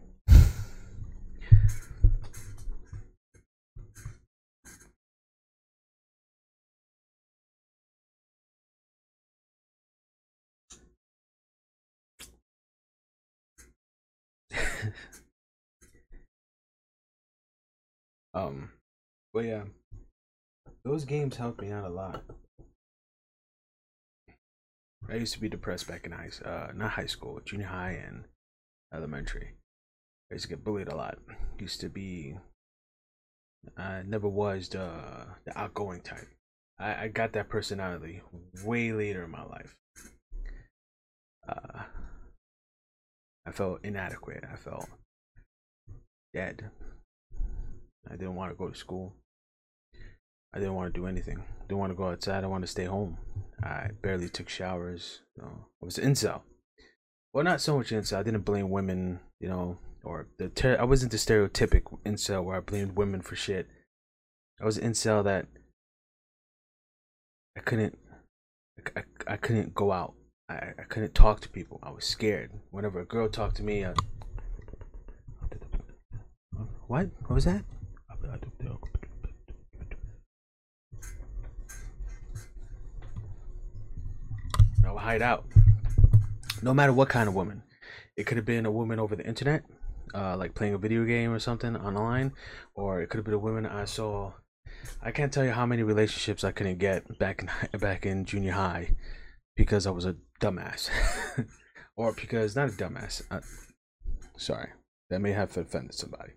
um, 18.33 18.71
but 19.33 19.45
yeah, 19.45 19.63
those 20.83 21.05
games 21.05 21.37
helped 21.37 21.61
me 21.61 21.71
out 21.71 21.85
a 21.85 21.89
lot. 21.89 22.23
I 25.09 25.15
used 25.15 25.33
to 25.33 25.41
be 25.41 25.49
depressed 25.49 25.87
back 25.87 26.05
in 26.05 26.11
high, 26.11 26.29
uh, 26.45 26.71
not 26.73 26.91
high 26.91 27.05
school, 27.05 27.39
junior 27.43 27.67
high 27.67 28.01
and 28.05 28.25
elementary. 28.93 29.55
I 30.29 30.35
used 30.35 30.43
to 30.43 30.49
get 30.49 30.63
bullied 30.63 30.87
a 30.87 30.95
lot. 30.95 31.17
Used 31.59 31.81
to 31.81 31.89
be, 31.89 32.35
I 33.77 34.01
never 34.05 34.27
was 34.27 34.69
the 34.69 34.89
the 35.45 35.57
outgoing 35.57 36.01
type. 36.01 36.27
I, 36.79 37.03
I 37.03 37.07
got 37.09 37.33
that 37.33 37.49
personality 37.49 38.21
way 38.63 38.91
later 38.93 39.23
in 39.23 39.31
my 39.31 39.43
life. 39.43 39.75
Uh, 41.47 41.83
I 43.45 43.51
felt 43.51 43.83
inadequate. 43.83 44.43
I 44.51 44.55
felt 44.55 44.87
dead. 46.33 46.69
I 48.09 48.15
didn't 48.15 48.35
want 48.35 48.51
to 48.51 48.57
go 48.57 48.69
to 48.69 48.77
school. 48.77 49.13
I 50.53 50.59
didn't 50.59 50.75
want 50.75 50.93
to 50.93 50.99
do 50.99 51.07
anything. 51.07 51.39
I 51.39 51.63
Didn't 51.67 51.79
want 51.79 51.91
to 51.91 51.97
go 51.97 52.09
outside. 52.09 52.43
I 52.43 52.47
wanted 52.47 52.65
to 52.65 52.71
stay 52.71 52.85
home. 52.85 53.17
I 53.63 53.89
barely 54.01 54.29
took 54.29 54.49
showers. 54.49 55.21
You 55.37 55.43
know, 55.43 55.65
I 55.81 55.85
was 55.85 55.97
incel. 55.97 56.41
Well, 57.33 57.45
not 57.45 57.61
so 57.61 57.77
much 57.77 57.91
incel. 57.91 58.17
I 58.17 58.23
didn't 58.23 58.41
blame 58.41 58.69
women, 58.69 59.21
you 59.39 59.47
know, 59.47 59.77
or 60.03 60.27
the 60.37 60.49
ter- 60.49 60.77
I 60.77 60.83
wasn't 60.83 61.11
the 61.11 61.17
stereotypic 61.17 61.83
incel 62.05 62.43
where 62.43 62.57
I 62.57 62.59
blamed 62.59 62.97
women 62.97 63.21
for 63.21 63.35
shit. 63.35 63.67
I 64.61 64.65
was 64.65 64.77
incel 64.77 65.23
that 65.23 65.47
I 67.57 67.61
couldn't, 67.61 67.97
I, 68.77 68.99
I, 68.99 69.33
I 69.33 69.37
couldn't 69.37 69.73
go 69.73 69.93
out. 69.93 70.13
I, 70.49 70.73
I 70.77 70.83
couldn't 70.89 71.15
talk 71.15 71.39
to 71.41 71.49
people. 71.49 71.79
I 71.81 71.91
was 71.91 72.03
scared. 72.03 72.51
Whenever 72.71 72.99
a 72.99 73.05
girl 73.05 73.29
talked 73.29 73.55
to 73.57 73.63
me, 73.63 73.85
I, 73.85 73.93
what? 76.87 77.09
What 77.27 77.35
was 77.35 77.45
that? 77.45 77.63
I 84.83 84.91
would 84.91 85.01
hide 85.01 85.21
out. 85.21 85.45
No 86.61 86.73
matter 86.73 86.93
what 86.93 87.09
kind 87.09 87.27
of 87.27 87.35
woman. 87.35 87.63
It 88.15 88.25
could 88.25 88.37
have 88.37 88.45
been 88.45 88.65
a 88.65 88.71
woman 88.71 88.99
over 88.99 89.15
the 89.15 89.25
internet, 89.25 89.63
uh, 90.13 90.37
like 90.37 90.53
playing 90.53 90.75
a 90.75 90.77
video 90.77 91.05
game 91.05 91.31
or 91.31 91.39
something 91.39 91.75
online, 91.75 92.33
or 92.75 93.01
it 93.01 93.09
could 93.09 93.17
have 93.17 93.25
been 93.25 93.33
a 93.33 93.39
woman 93.39 93.65
I 93.65 93.85
saw. 93.85 94.33
I 95.01 95.11
can't 95.11 95.33
tell 95.33 95.43
you 95.43 95.51
how 95.51 95.65
many 95.65 95.81
relationships 95.81 96.43
I 96.43 96.51
couldn't 96.51 96.77
get 96.77 97.17
back 97.17 97.41
in 97.41 97.79
back 97.79 98.05
in 98.05 98.25
junior 98.25 98.51
high 98.51 98.91
because 99.55 99.87
I 99.87 99.91
was 99.91 100.05
a 100.05 100.17
dumbass, 100.39 100.89
or 101.95 102.13
because 102.13 102.55
not 102.55 102.69
a 102.69 102.73
dumbass. 102.73 103.23
Uh, 103.31 103.41
sorry, 104.37 104.69
that 105.09 105.19
may 105.19 105.31
have 105.31 105.55
offended 105.57 105.95
somebody 105.95 106.33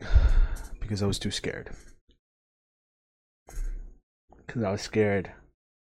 because 0.80 1.02
I 1.02 1.06
was 1.06 1.18
too 1.18 1.30
scared. 1.30 1.70
Because 4.46 4.62
I 4.62 4.70
was 4.70 4.80
scared 4.80 5.32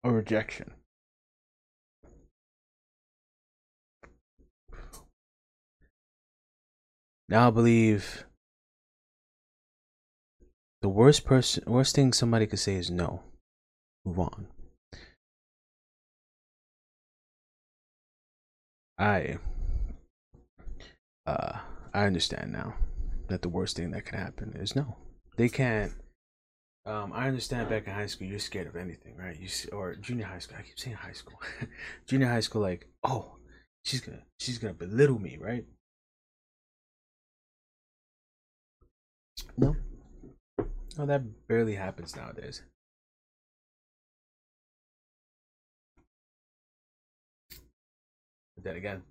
of 0.04 0.12
rejection. 0.12 0.72
Now 7.32 7.48
I 7.48 7.50
believe 7.50 8.26
the 10.82 10.90
worst 10.90 11.24
person, 11.24 11.64
worst 11.66 11.94
thing 11.94 12.12
somebody 12.12 12.46
could 12.46 12.58
say 12.58 12.74
is 12.74 12.90
no. 12.90 13.22
Move 14.04 14.18
on. 14.18 14.48
I, 18.98 19.38
uh, 21.24 21.60
I 21.94 22.04
understand 22.04 22.52
now 22.52 22.74
that 23.28 23.40
the 23.40 23.48
worst 23.48 23.78
thing 23.78 23.92
that 23.92 24.04
can 24.04 24.18
happen 24.18 24.54
is 24.54 24.76
no. 24.76 24.98
They 25.38 25.48
can't. 25.48 25.92
Um, 26.84 27.14
I 27.14 27.28
understand 27.28 27.70
back 27.70 27.86
in 27.86 27.94
high 27.94 28.08
school, 28.08 28.26
you're 28.26 28.40
scared 28.40 28.66
of 28.66 28.76
anything, 28.76 29.16
right? 29.16 29.40
You 29.40 29.48
or 29.72 29.94
junior 29.94 30.26
high 30.26 30.40
school. 30.40 30.58
I 30.58 30.64
keep 30.64 30.78
saying 30.78 30.96
high 30.96 31.12
school. 31.12 31.40
junior 32.06 32.28
high 32.28 32.40
school, 32.40 32.60
like, 32.60 32.88
oh, 33.02 33.36
she's 33.86 34.02
gonna, 34.02 34.22
she's 34.38 34.58
gonna 34.58 34.74
belittle 34.74 35.18
me, 35.18 35.38
right? 35.40 35.64
No. 39.56 39.76
No, 40.98 41.06
that 41.06 41.22
barely 41.48 41.74
happens 41.74 42.16
nowadays. 42.16 42.62
Then 48.62 48.76
again, 48.76 49.02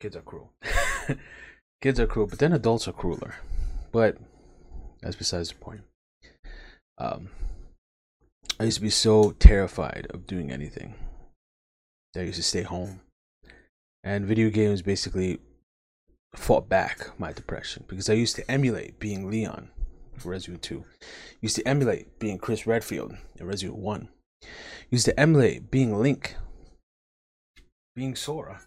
kids 0.00 0.16
are 0.16 0.22
cruel. 0.22 0.50
kids 1.82 2.00
are 2.00 2.06
cruel, 2.06 2.26
but 2.26 2.38
then 2.38 2.54
adults 2.54 2.88
are 2.88 2.92
crueler. 2.92 3.34
But 3.92 4.16
that's 5.02 5.16
besides 5.16 5.50
the 5.50 5.56
point. 5.56 5.82
Um, 6.96 7.28
I 8.58 8.64
used 8.64 8.78
to 8.78 8.82
be 8.82 8.90
so 8.90 9.32
terrified 9.32 10.06
of 10.10 10.26
doing 10.26 10.50
anything 10.50 10.94
I 12.16 12.22
used 12.22 12.36
to 12.36 12.42
stay 12.42 12.62
home. 12.62 13.00
And 14.02 14.26
video 14.26 14.50
games 14.50 14.82
basically 14.82 15.38
fought 16.34 16.68
back 16.68 17.18
my 17.18 17.32
depression 17.32 17.84
because 17.88 18.08
I 18.08 18.14
used 18.14 18.36
to 18.36 18.50
emulate 18.50 18.98
being 18.98 19.30
Leon 19.30 19.70
for 20.16 20.30
Resident 20.30 20.62
2. 20.62 20.84
Used 21.40 21.56
to 21.56 21.66
emulate 21.66 22.18
being 22.18 22.38
Chris 22.38 22.66
Redfield 22.66 23.16
in 23.36 23.46
Resident 23.46 23.78
1. 23.78 24.08
Used 24.90 25.04
to 25.06 25.18
emulate 25.18 25.70
being 25.70 25.94
Link, 26.00 26.36
being 27.94 28.14
Sora. 28.14 28.62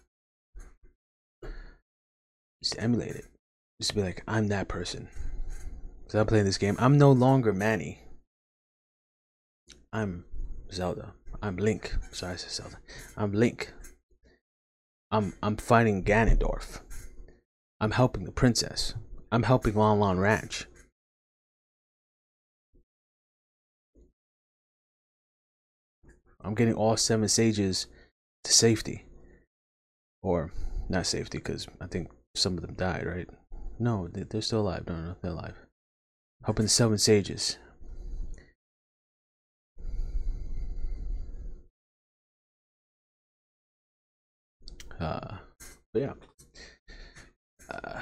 Used 2.62 2.74
to 2.74 2.80
emulate 2.80 3.16
it. 3.16 3.26
Used 3.78 3.90
to 3.90 3.96
be 3.96 4.02
like, 4.02 4.22
I'm 4.28 4.48
that 4.48 4.68
person. 4.68 5.08
So 6.08 6.20
I'm 6.20 6.26
playing 6.26 6.44
this 6.44 6.58
game. 6.58 6.76
I'm 6.78 6.98
no 6.98 7.10
longer 7.10 7.52
Manny. 7.52 7.98
I'm 9.92 10.24
Zelda. 10.72 11.14
I'm 11.42 11.56
Link. 11.56 11.94
Sorry, 12.12 12.34
I 12.34 12.36
said 12.36 12.50
Zelda. 12.50 12.76
I'm 13.16 13.32
Link. 13.32 13.72
I'm 15.10 15.34
I'm 15.42 15.56
fighting 15.56 16.04
Ganondorf. 16.04 16.80
I'm 17.82 17.90
helping 17.90 18.22
the 18.22 18.30
princess. 18.30 18.94
I'm 19.32 19.42
helping 19.42 19.74
Lon 19.74 19.98
Lon 19.98 20.20
Ranch. 20.20 20.66
I'm 26.40 26.54
getting 26.54 26.74
all 26.74 26.96
seven 26.96 27.26
sages 27.26 27.88
to 28.44 28.52
safety. 28.52 29.04
Or 30.22 30.52
not 30.88 31.06
safety, 31.06 31.38
because 31.38 31.66
I 31.80 31.88
think 31.88 32.08
some 32.36 32.56
of 32.56 32.62
them 32.62 32.74
died, 32.74 33.04
right? 33.04 33.28
No, 33.80 34.08
they're 34.12 34.40
still 34.42 34.60
alive. 34.60 34.84
No, 34.86 34.94
no, 34.94 35.16
they're 35.20 35.32
alive. 35.32 35.56
Helping 36.44 36.66
the 36.66 36.68
seven 36.68 36.98
sages. 36.98 37.58
Uh, 45.00 45.38
yeah. 45.94 46.12
Uh, 47.70 48.00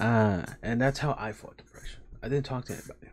uh, 0.00 0.44
and 0.62 0.80
that's 0.80 0.98
how 0.98 1.16
I 1.18 1.32
fought 1.32 1.56
depression. 1.56 2.00
I 2.22 2.28
didn't 2.28 2.46
talk 2.46 2.64
to 2.66 2.72
anybody. 2.72 3.08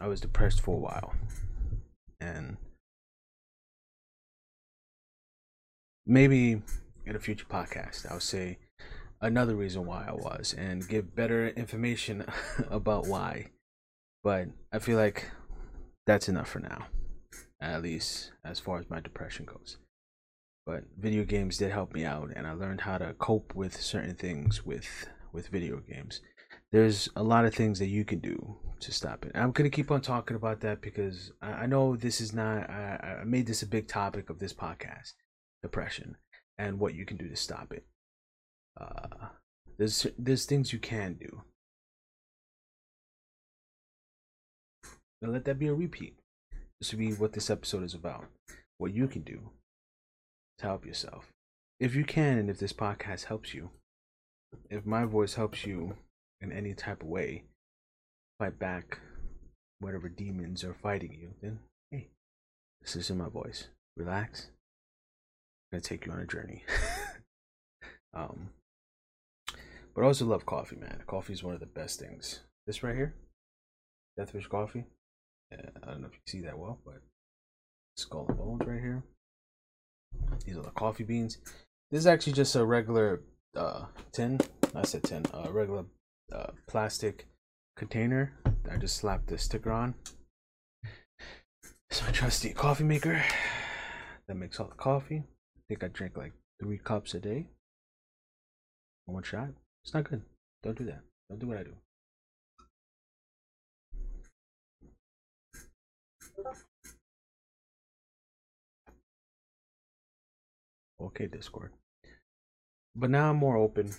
I 0.00 0.08
was 0.08 0.20
depressed 0.20 0.60
for 0.60 0.74
a 0.74 0.78
while. 0.78 1.14
And 2.20 2.56
maybe 6.06 6.62
in 7.04 7.16
a 7.16 7.20
future 7.20 7.46
podcast, 7.48 8.10
I'll 8.10 8.20
say 8.20 8.58
another 9.20 9.54
reason 9.54 9.86
why 9.86 10.06
I 10.08 10.12
was 10.12 10.54
and 10.56 10.86
give 10.88 11.14
better 11.14 11.48
information 11.48 12.24
about 12.70 13.06
why. 13.06 13.50
But 14.22 14.48
I 14.72 14.78
feel 14.80 14.98
like 14.98 15.30
that's 16.06 16.28
enough 16.28 16.48
for 16.48 16.58
now, 16.60 16.86
at 17.60 17.82
least 17.82 18.32
as 18.44 18.58
far 18.58 18.78
as 18.78 18.90
my 18.90 19.00
depression 19.00 19.44
goes 19.44 19.78
but 20.66 20.82
video 20.98 21.24
games 21.24 21.56
did 21.56 21.70
help 21.70 21.94
me 21.94 22.04
out 22.04 22.30
and 22.34 22.46
i 22.46 22.52
learned 22.52 22.80
how 22.80 22.98
to 22.98 23.14
cope 23.14 23.54
with 23.54 23.80
certain 23.80 24.14
things 24.14 24.66
with 24.66 25.06
with 25.36 25.48
video 25.48 25.78
games. 25.78 26.20
There's 26.72 27.08
a 27.14 27.22
lot 27.22 27.44
of 27.44 27.54
things 27.54 27.78
that 27.78 27.86
you 27.86 28.04
can 28.04 28.18
do 28.18 28.56
to 28.80 28.90
stop 28.90 29.24
it. 29.24 29.32
I'm 29.34 29.52
going 29.52 29.70
to 29.70 29.74
keep 29.74 29.90
on 29.90 30.00
talking 30.00 30.36
about 30.36 30.60
that 30.60 30.80
because 30.80 31.30
i, 31.40 31.52
I 31.52 31.66
know 31.66 31.94
this 31.94 32.20
is 32.20 32.32
not 32.32 32.68
I, 32.68 33.20
I 33.20 33.24
made 33.24 33.46
this 33.46 33.62
a 33.62 33.66
big 33.66 33.86
topic 33.86 34.30
of 34.30 34.40
this 34.40 34.52
podcast 34.52 35.12
depression 35.62 36.16
and 36.58 36.80
what 36.80 36.94
you 36.94 37.04
can 37.04 37.16
do 37.16 37.28
to 37.28 37.36
stop 37.36 37.72
it. 37.72 37.86
Uh 38.80 39.28
there's 39.78 40.06
there's 40.18 40.46
things 40.46 40.72
you 40.72 40.78
can 40.78 41.14
do. 41.14 41.42
Now 45.20 45.30
let 45.30 45.44
that 45.44 45.58
be 45.58 45.68
a 45.68 45.74
repeat. 45.74 46.18
This 46.80 46.92
will 46.92 46.98
be 46.98 47.12
what 47.12 47.32
this 47.34 47.50
episode 47.50 47.84
is 47.84 47.94
about 47.94 48.24
what 48.78 48.92
you 48.92 49.06
can 49.06 49.22
do 49.22 49.50
to 50.58 50.66
help 50.66 50.86
yourself. 50.86 51.28
If 51.78 51.94
you 51.94 52.04
can, 52.04 52.38
and 52.38 52.50
if 52.50 52.58
this 52.58 52.72
podcast 52.72 53.24
helps 53.24 53.52
you, 53.52 53.70
if 54.70 54.86
my 54.86 55.04
voice 55.04 55.34
helps 55.34 55.66
you 55.66 55.96
in 56.40 56.52
any 56.52 56.74
type 56.74 57.02
of 57.02 57.08
way, 57.08 57.44
fight 58.38 58.58
back 58.58 58.98
whatever 59.80 60.08
demons 60.08 60.64
are 60.64 60.74
fighting 60.74 61.12
you, 61.12 61.34
then 61.42 61.58
hey, 61.90 62.08
this 62.80 62.96
is 62.96 63.10
in 63.10 63.18
my 63.18 63.28
voice. 63.28 63.68
Relax. 63.96 64.48
I'm 65.72 65.78
gonna 65.78 65.82
take 65.82 66.06
you 66.06 66.12
on 66.12 66.20
a 66.20 66.26
journey. 66.26 66.64
um, 68.14 68.50
but 69.94 70.02
I 70.02 70.06
also 70.06 70.26
love 70.26 70.46
coffee, 70.46 70.76
man. 70.76 71.02
Coffee 71.06 71.32
is 71.32 71.42
one 71.42 71.54
of 71.54 71.60
the 71.60 71.66
best 71.66 71.98
things. 71.98 72.40
This 72.66 72.82
right 72.82 72.94
here, 72.94 73.14
Deathwish 74.18 74.48
coffee. 74.48 74.84
Yeah, 75.50 75.70
I 75.82 75.90
don't 75.90 76.00
know 76.00 76.08
if 76.08 76.14
you 76.14 76.20
see 76.26 76.40
that 76.42 76.58
well, 76.58 76.78
but 76.84 77.00
skull 77.96 78.26
and 78.28 78.36
bones 78.36 78.62
right 78.66 78.80
here. 78.80 79.04
These 80.44 80.56
are 80.56 80.62
the 80.62 80.70
coffee 80.70 81.04
beans. 81.04 81.38
This 81.90 82.00
is 82.00 82.06
actually 82.06 82.32
just 82.34 82.54
a 82.56 82.64
regular 82.64 83.22
uh, 83.56 83.86
tin. 84.12 84.40
I 84.74 84.82
said 84.82 85.04
tin. 85.04 85.24
A 85.32 85.46
uh, 85.46 85.50
regular 85.50 85.84
uh, 86.32 86.50
plastic 86.68 87.26
container. 87.76 88.32
I 88.70 88.76
just 88.76 88.96
slapped 88.96 89.28
the 89.28 89.38
sticker 89.38 89.72
on. 89.72 89.94
It's 91.90 92.02
my 92.02 92.10
trusty 92.10 92.52
coffee 92.52 92.84
maker 92.84 93.22
that 94.26 94.34
makes 94.34 94.58
all 94.58 94.66
the 94.66 94.74
coffee. 94.74 95.22
I 95.56 95.60
think 95.68 95.84
I 95.84 95.88
drink 95.88 96.16
like 96.16 96.32
three 96.60 96.78
cups 96.78 97.14
a 97.14 97.20
day. 97.20 97.46
One 99.06 99.22
shot. 99.22 99.50
It's 99.84 99.94
not 99.94 100.08
good. 100.10 100.22
Don't 100.62 100.76
do 100.76 100.84
that. 100.86 101.02
Don't 101.30 101.38
do 101.38 101.46
what 101.46 101.58
I 101.58 101.62
do. 101.62 101.74
Okay, 111.00 111.26
Discord. 111.26 111.72
But 112.94 113.10
now 113.10 113.30
I'm 113.30 113.36
more 113.36 113.56
open. 113.56 113.90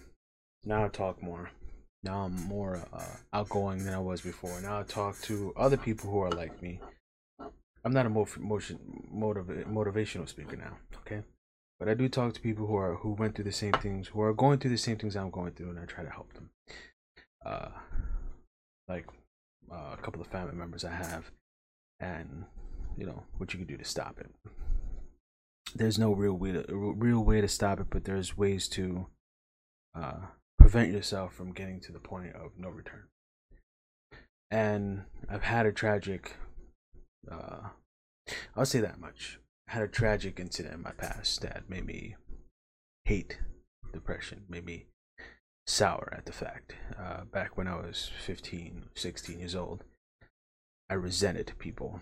Now 0.65 0.86
I 0.86 0.88
talk 0.88 1.21
more. 1.21 1.51
Now 2.03 2.25
I'm 2.25 2.36
more 2.47 2.88
uh, 2.93 3.17
outgoing 3.33 3.83
than 3.86 3.93
I 3.93 3.99
was 3.99 4.21
before. 4.21 4.60
Now 4.62 4.79
I 4.79 4.83
talk 4.83 5.19
to 5.21 5.53
other 5.55 5.77
people 5.77 6.10
who 6.10 6.19
are 6.19 6.31
like 6.31 6.62
me. 6.62 6.79
I'm 7.83 7.93
not 7.93 8.05
a 8.05 8.10
motion, 8.10 8.79
motiv- 9.12 9.65
motivational 9.67 10.27
speaker 10.27 10.57
now, 10.57 10.77
okay? 11.01 11.23
But 11.79 11.88
I 11.88 11.93
do 11.93 12.10
talk 12.10 12.33
to 12.33 12.41
people 12.41 12.65
who 12.65 12.75
are 12.75 12.95
who 12.95 13.13
went 13.13 13.36
through 13.36 13.45
the 13.45 13.51
same 13.51 13.73
things, 13.73 14.07
who 14.07 14.21
are 14.21 14.33
going 14.33 14.60
through 14.60 14.71
the 14.71 14.77
same 14.77 14.97
things 14.97 15.15
I'm 15.15 15.29
going 15.29 15.53
through, 15.53 15.69
and 15.69 15.79
I 15.79 15.86
try 15.86 16.03
to 16.03 16.10
help 16.10 16.33
them. 16.33 16.49
Uh, 17.45 17.69
like 18.88 19.05
uh, 19.71 19.93
a 19.93 19.97
couple 20.01 20.21
of 20.21 20.27
family 20.27 20.55
members 20.55 20.83
I 20.83 20.91
have, 20.91 21.31
and 21.99 22.45
you 22.97 23.05
know 23.05 23.23
what 23.38 23.53
you 23.53 23.60
can 23.60 23.67
do 23.67 23.77
to 23.77 23.86
stop 23.86 24.19
it. 24.19 24.29
There's 25.75 25.99
no 25.99 26.13
real 26.13 26.34
way 26.34 26.53
to 26.53 26.65
real 26.69 27.23
way 27.23 27.41
to 27.41 27.47
stop 27.47 27.80
it, 27.80 27.88
but 27.89 28.06
there's 28.06 28.38
ways 28.38 28.67
to 28.69 29.08
uh, 29.95 30.27
prevent 30.58 30.91
yourself 30.91 31.34
from 31.34 31.53
getting 31.53 31.80
to 31.82 31.91
the 31.91 31.99
point 31.99 32.36
of 32.36 32.51
no 32.58 32.69
return. 32.69 33.08
And 34.49 35.03
I've 35.30 35.43
had 35.43 35.65
a 35.65 35.71
tragic, 35.71 36.36
uh, 37.30 37.69
I'll 38.56 38.65
say 38.65 38.80
that 38.80 38.99
much. 38.99 39.39
I 39.67 39.73
had 39.73 39.84
a 39.84 39.88
tragic 39.88 40.39
incident 40.39 40.75
in 40.75 40.82
my 40.82 40.91
past 40.91 41.41
that 41.41 41.69
made 41.69 41.86
me 41.86 42.15
hate 43.03 43.39
depression, 43.91 44.43
made 44.47 44.65
me 44.65 44.86
sour 45.65 46.13
at 46.15 46.25
the 46.25 46.32
fact. 46.32 46.75
Uh, 46.97 47.25
back 47.25 47.58
when 47.58 47.67
I 47.67 47.75
was 47.75 48.10
15, 48.25 48.89
16 48.95 49.39
years 49.39 49.56
old, 49.56 49.84
I 50.89 50.93
resented 50.93 51.52
people 51.60 52.02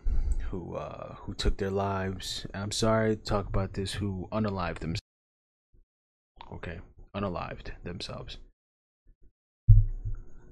who 0.52 0.76
uh, 0.76 1.16
who 1.16 1.34
took 1.34 1.58
their 1.58 1.72
lives. 1.72 2.46
I'm 2.54 2.72
sorry 2.72 3.16
to 3.16 3.22
talk 3.22 3.48
about 3.48 3.74
this. 3.74 3.94
Who 3.94 4.28
unalived 4.32 4.80
themselves. 4.80 5.02
Okay, 6.54 6.80
unalived 7.16 7.72
themselves. 7.84 8.38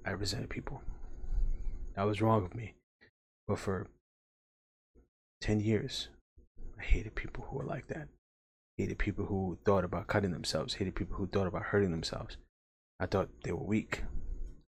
I 0.05 0.11
resented 0.11 0.49
people. 0.49 0.81
That 1.95 2.07
was 2.07 2.21
wrong 2.21 2.43
of 2.43 2.55
me. 2.55 2.73
But 3.47 3.59
for 3.59 3.87
10 5.41 5.59
years, 5.59 6.09
I 6.79 6.83
hated 6.83 7.15
people 7.15 7.45
who 7.47 7.57
were 7.57 7.65
like 7.65 7.87
that. 7.87 8.07
Hated 8.77 8.97
people 8.97 9.25
who 9.25 9.59
thought 9.63 9.83
about 9.85 10.07
cutting 10.07 10.31
themselves. 10.31 10.73
Hated 10.73 10.95
people 10.95 11.17
who 11.17 11.27
thought 11.27 11.47
about 11.47 11.63
hurting 11.63 11.91
themselves. 11.91 12.37
I 12.99 13.05
thought 13.05 13.29
they 13.43 13.51
were 13.51 13.63
weak. 13.63 14.03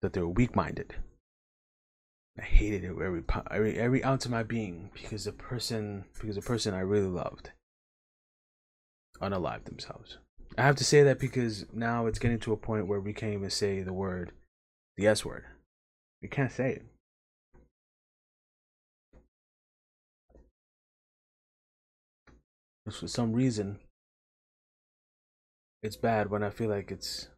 That 0.01 0.15
they 0.15 0.21
were 0.21 0.29
weak 0.29 0.57
minded. 0.57 0.95
I 2.41 2.45
hated 2.45 2.85
it 2.85 2.91
every 2.91 3.23
every 3.51 3.79
every 3.79 4.05
ounce 4.05 4.25
of 4.25 4.31
my 4.31 4.43
being 4.43 4.91
because 4.95 5.25
the 5.25 5.33
person 5.33 6.05
because 6.19 6.37
the 6.37 6.43
person 6.43 6.75
I 6.75 6.81
really 6.81 7.09
loved 7.09 7.51
unalived 9.21 9.65
themselves. 9.65 10.19
I 10.57 10.63
have 10.63 10.77
to 10.77 10.85
say 10.85 11.03
that 11.03 11.19
because 11.19 11.67
now 11.73 12.07
it's 12.07 12.19
getting 12.19 12.39
to 12.41 12.53
a 12.53 12.57
point 12.57 12.87
where 12.87 13.01
we 13.01 13.13
can't 13.13 13.35
even 13.35 13.51
say 13.51 13.83
the 13.83 13.93
word 13.93 14.33
the 14.97 15.07
S 15.07 15.25
word. 15.25 15.45
We 16.23 16.29
can't 16.29 16.53
say 16.53 16.73
it. 16.73 16.87
for 22.91 23.07
some 23.07 23.33
reason 23.33 23.79
it's 25.83 25.97
bad 25.97 26.29
when 26.29 26.43
I 26.43 26.51
feel 26.51 26.69
like 26.69 26.91
it's 26.91 27.29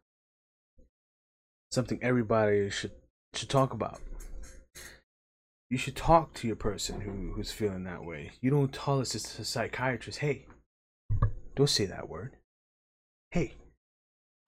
something 1.71 1.99
everybody 2.01 2.69
should 2.69 2.91
should 3.33 3.49
talk 3.49 3.73
about. 3.73 4.01
You 5.73 5.79
should 5.79 5.95
talk 5.95 6.35
to 6.35 6.45
your 6.45 6.55
person 6.55 7.01
who, 7.01 7.33
who's 7.33 7.51
feeling 7.51 7.83
that 7.85 8.05
way. 8.05 8.33
You 8.41 8.51
don't 8.51 8.71
tell 8.71 8.99
us 8.99 9.15
as 9.15 9.39
a 9.39 9.43
psychiatrist, 9.43 10.19
hey, 10.19 10.45
don't 11.55 11.67
say 11.67 11.87
that 11.87 12.07
word. 12.07 12.35
Hey, 13.31 13.55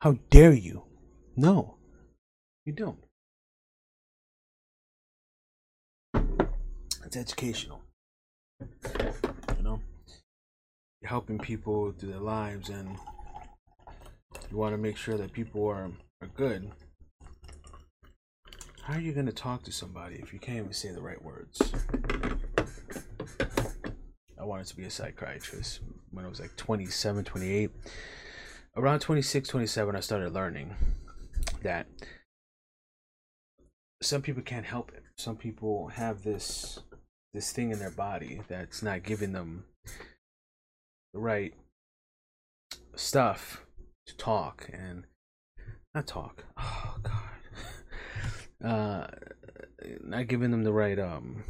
how 0.02 0.20
dare 0.30 0.54
you? 0.54 0.84
No, 1.36 1.78
you 2.64 2.74
don't. 2.74 3.00
It's 7.04 7.18
educational. 7.18 7.82
You 8.62 9.64
know? 9.64 9.82
You're 11.02 11.10
helping 11.10 11.40
people 11.40 11.92
through 11.98 12.12
their 12.12 12.20
lives 12.20 12.70
and 12.70 13.00
you 14.52 14.58
want 14.58 14.76
to 14.76 14.78
make 14.78 14.96
sure 14.96 15.18
that 15.18 15.34
people 15.34 15.66
are, 15.66 15.90
are 16.22 16.28
good. 16.36 16.70
How 18.86 18.94
are 18.94 19.02
you 19.02 19.14
going 19.14 19.26
to 19.26 19.32
talk 19.32 19.64
to 19.64 19.72
somebody 19.72 20.18
if 20.22 20.32
you 20.32 20.38
can't 20.38 20.60
even 20.60 20.72
say 20.72 20.92
the 20.92 21.02
right 21.02 21.20
words? 21.26 21.60
I 24.40 24.44
wanted 24.44 24.68
to 24.68 24.76
be 24.76 24.84
a 24.84 24.92
psychiatrist 24.92 25.80
when 26.12 26.24
I 26.24 26.28
was 26.28 26.40
like 26.40 26.56
27, 26.56 27.24
28. 27.24 27.72
Around 28.78 29.00
26, 29.00 29.50
27, 29.50 29.96
I 29.96 30.00
started 30.02 30.34
learning 30.34 30.76
that 31.64 31.88
some 34.04 34.22
people 34.22 34.44
can't 34.44 34.68
help 34.68 34.92
it. 34.94 35.02
Some 35.18 35.36
people 35.36 35.88
have 35.88 36.22
this 36.22 36.78
this 37.34 37.52
thing 37.52 37.72
in 37.72 37.80
their 37.80 37.90
body 37.90 38.42
that's 38.48 38.84
not 38.84 39.02
giving 39.02 39.32
them 39.32 39.66
the 41.12 41.20
right 41.20 41.56
stuff 42.96 43.66
to 44.06 44.16
talk 44.16 44.70
and 44.72 45.06
not 45.96 46.06
talk. 46.06 46.46
Oh 46.56 46.98
god. 47.02 47.36
Uh 48.64 49.08
not 50.02 50.28
giving 50.28 50.52
them 50.52 50.64
the 50.64 50.74
right 50.74 50.98
um 51.00 51.44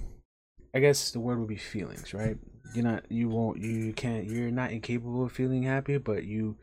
I 0.74 0.80
guess 0.80 1.12
the 1.12 1.20
word 1.20 1.39
would 1.39 1.48
be 1.48 1.56
feelings, 1.56 2.13
right? 2.13 2.38
You're 2.74 2.84
not 2.84 3.10
you 3.10 3.30
won't 3.30 3.60
you 3.60 3.94
can't 3.94 4.26
you're 4.26 4.52
not 4.52 4.72
incapable 4.72 5.24
of 5.24 5.32
feeling 5.32 5.63
happy, 5.63 5.98
but 5.98 6.26
you 6.26 6.58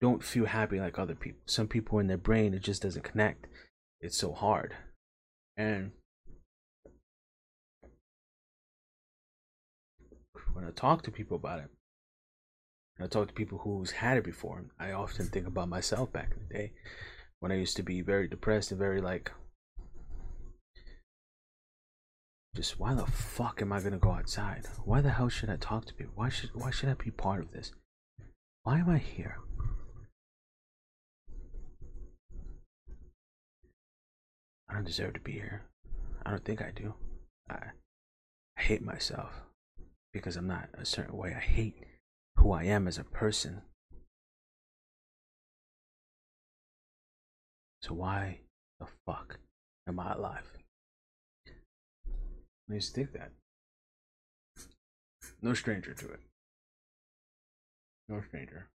don't 0.00 0.22
feel 0.22 0.46
happy 0.46 0.78
like 0.80 0.98
other 0.98 1.14
people. 1.14 1.40
Some 1.46 1.68
people 1.68 1.98
in 1.98 2.06
their 2.06 2.16
brain 2.16 2.54
it 2.54 2.62
just 2.62 2.82
doesn't 2.82 3.02
connect. 3.04 3.46
It's 4.00 4.16
so 4.16 4.32
hard. 4.32 4.74
And 5.56 5.92
when 10.52 10.64
I 10.64 10.70
talk 10.70 11.02
to 11.02 11.10
people 11.10 11.36
about 11.36 11.60
it, 11.60 11.70
I 13.02 13.06
talk 13.06 13.28
to 13.28 13.34
people 13.34 13.58
who's 13.58 13.90
had 13.90 14.18
it 14.18 14.24
before, 14.24 14.64
I 14.78 14.92
often 14.92 15.26
think 15.26 15.46
about 15.46 15.68
myself 15.68 16.12
back 16.12 16.32
in 16.32 16.46
the 16.46 16.54
day 16.54 16.72
when 17.40 17.50
I 17.50 17.56
used 17.56 17.76
to 17.76 17.82
be 17.82 18.02
very 18.02 18.28
depressed 18.28 18.70
and 18.70 18.78
very 18.78 19.00
like 19.00 19.32
just 22.54 22.80
why 22.80 22.94
the 22.94 23.06
fuck 23.06 23.62
am 23.62 23.72
I 23.72 23.80
gonna 23.80 23.98
go 23.98 24.10
outside? 24.12 24.66
Why 24.84 25.00
the 25.00 25.10
hell 25.10 25.28
should 25.28 25.50
I 25.50 25.56
talk 25.56 25.84
to 25.86 25.94
people? 25.94 26.12
Why 26.16 26.28
should 26.28 26.50
why 26.54 26.70
should 26.70 26.88
I 26.88 26.94
be 26.94 27.10
part 27.10 27.40
of 27.40 27.52
this? 27.52 27.72
Why 28.64 28.78
am 28.78 28.90
I 28.90 28.98
here? 28.98 29.38
I 34.68 34.74
don't 34.74 34.84
deserve 34.84 35.14
to 35.14 35.20
be 35.20 35.32
here. 35.32 35.62
I 36.24 36.30
don't 36.30 36.44
think 36.44 36.62
I 36.62 36.70
do. 36.70 36.94
I, 37.48 37.56
I 38.56 38.62
hate 38.62 38.82
myself 38.82 39.32
because 40.12 40.36
I'm 40.36 40.46
not 40.46 40.68
a 40.74 40.84
certain 40.84 41.16
way. 41.16 41.34
I 41.36 41.40
hate 41.40 41.74
who 42.36 42.52
I 42.52 42.64
am 42.64 42.86
as 42.86 42.98
a 42.98 43.04
person. 43.04 43.62
So 47.82 47.94
why 47.94 48.40
the 48.78 48.86
fuck 49.06 49.38
am 49.88 49.98
I 49.98 50.12
alive? 50.12 50.59
I 52.70 52.74
just 52.76 52.94
think 52.94 53.12
that. 53.12 53.32
No 55.42 55.54
stranger 55.54 55.92
to 55.92 56.12
it. 56.12 56.20
No 58.08 58.20
stranger. 58.28 58.68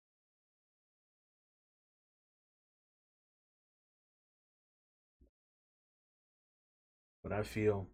But 7.23 7.33
I 7.33 7.43
feel 7.43 7.87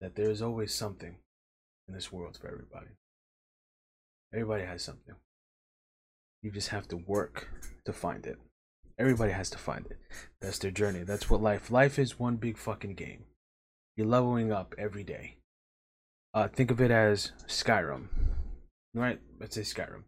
that 0.00 0.14
there 0.14 0.30
is 0.30 0.42
always 0.42 0.72
something 0.74 1.16
in 1.88 1.94
this 1.94 2.12
world 2.12 2.38
for 2.40 2.48
everybody. 2.48 2.90
Everybody 4.32 4.64
has 4.64 4.82
something. 4.82 5.14
You 6.42 6.50
just 6.50 6.68
have 6.68 6.86
to 6.88 6.96
work 6.96 7.48
to 7.84 7.92
find 7.92 8.26
it. 8.26 8.38
Everybody 8.98 9.32
has 9.32 9.50
to 9.50 9.58
find 9.58 9.86
it. 9.86 9.98
That's 10.40 10.58
their 10.58 10.70
journey. 10.70 11.02
That's 11.02 11.28
what 11.28 11.42
life. 11.42 11.70
Life 11.70 11.98
is 11.98 12.18
one 12.18 12.36
big 12.36 12.58
fucking 12.58 12.94
game. 12.94 13.24
You're 13.98 14.06
leveling 14.06 14.52
up 14.52 14.76
every 14.78 15.02
day. 15.02 15.34
Uh, 16.32 16.46
think 16.46 16.70
of 16.70 16.80
it 16.80 16.92
as 16.92 17.32
Skyrim, 17.48 18.06
right? 18.94 19.18
Let's 19.40 19.56
say 19.56 19.62
Skyrim. 19.62 20.04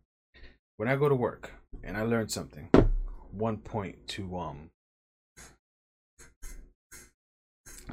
When 0.76 0.88
I 0.88 0.94
go 0.94 1.08
to 1.08 1.14
work 1.14 1.50
and 1.82 1.96
I 1.96 2.02
learn 2.02 2.28
something, 2.28 2.70
one 3.32 3.56
point 3.56 4.06
to 4.08 4.38
um 4.38 4.70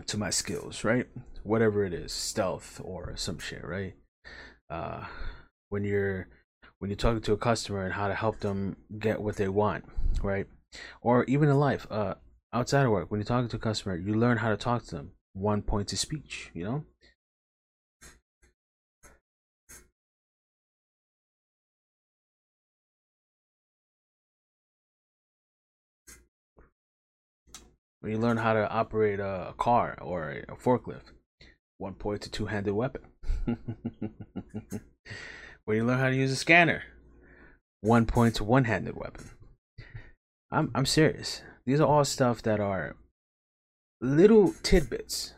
to 0.05 0.17
my 0.17 0.29
skills, 0.29 0.83
right? 0.83 1.07
Whatever 1.41 1.83
it 1.83 1.93
is, 1.93 2.13
stealth 2.13 2.79
or 2.83 3.13
some 3.15 3.39
shit, 3.39 3.65
right? 3.65 3.95
Uh, 4.69 5.05
when 5.69 5.83
you're 5.83 6.27
when 6.77 6.91
you're 6.91 6.95
talking 6.95 7.21
to 7.21 7.33
a 7.33 7.37
customer 7.37 7.83
and 7.83 7.93
how 7.93 8.07
to 8.07 8.13
help 8.13 8.41
them 8.41 8.77
get 8.99 9.19
what 9.19 9.37
they 9.37 9.47
want, 9.47 9.85
right? 10.21 10.45
Or 11.01 11.23
even 11.23 11.49
in 11.49 11.57
life, 11.57 11.87
uh, 11.89 12.15
outside 12.53 12.85
of 12.85 12.91
work, 12.91 13.09
when 13.09 13.19
you're 13.19 13.25
talking 13.25 13.49
to 13.49 13.55
a 13.55 13.59
customer, 13.59 13.95
you 13.95 14.13
learn 14.13 14.37
how 14.37 14.49
to 14.49 14.57
talk 14.57 14.83
to 14.85 14.95
them. 14.95 15.11
One 15.37 15.61
point 15.61 15.87
to 15.89 15.97
speech, 15.97 16.49
you 16.55 16.63
know. 16.63 16.83
When 27.99 28.11
you 28.11 28.17
learn 28.17 28.37
how 28.37 28.53
to 28.53 28.67
operate 28.67 29.19
a 29.19 29.53
car 29.57 29.95
or 30.01 30.31
a 30.31 30.55
forklift, 30.55 31.11
one 31.77 31.93
point 31.93 32.23
to 32.23 32.31
two-handed 32.31 32.73
weapon. 32.73 33.03
when 33.45 35.77
you 35.77 35.85
learn 35.85 35.99
how 35.99 36.09
to 36.09 36.15
use 36.15 36.31
a 36.31 36.35
scanner, 36.35 36.81
one 37.81 38.07
point 38.07 38.33
to 38.35 38.43
one-handed 38.43 38.95
weapon. 38.95 39.29
I'm 40.49 40.71
I'm 40.73 40.87
serious. 40.87 41.43
These 41.67 41.79
are 41.79 41.87
all 41.87 42.05
stuff 42.05 42.41
that 42.41 42.59
are 42.59 42.95
little 44.01 44.53
tidbits, 44.63 45.33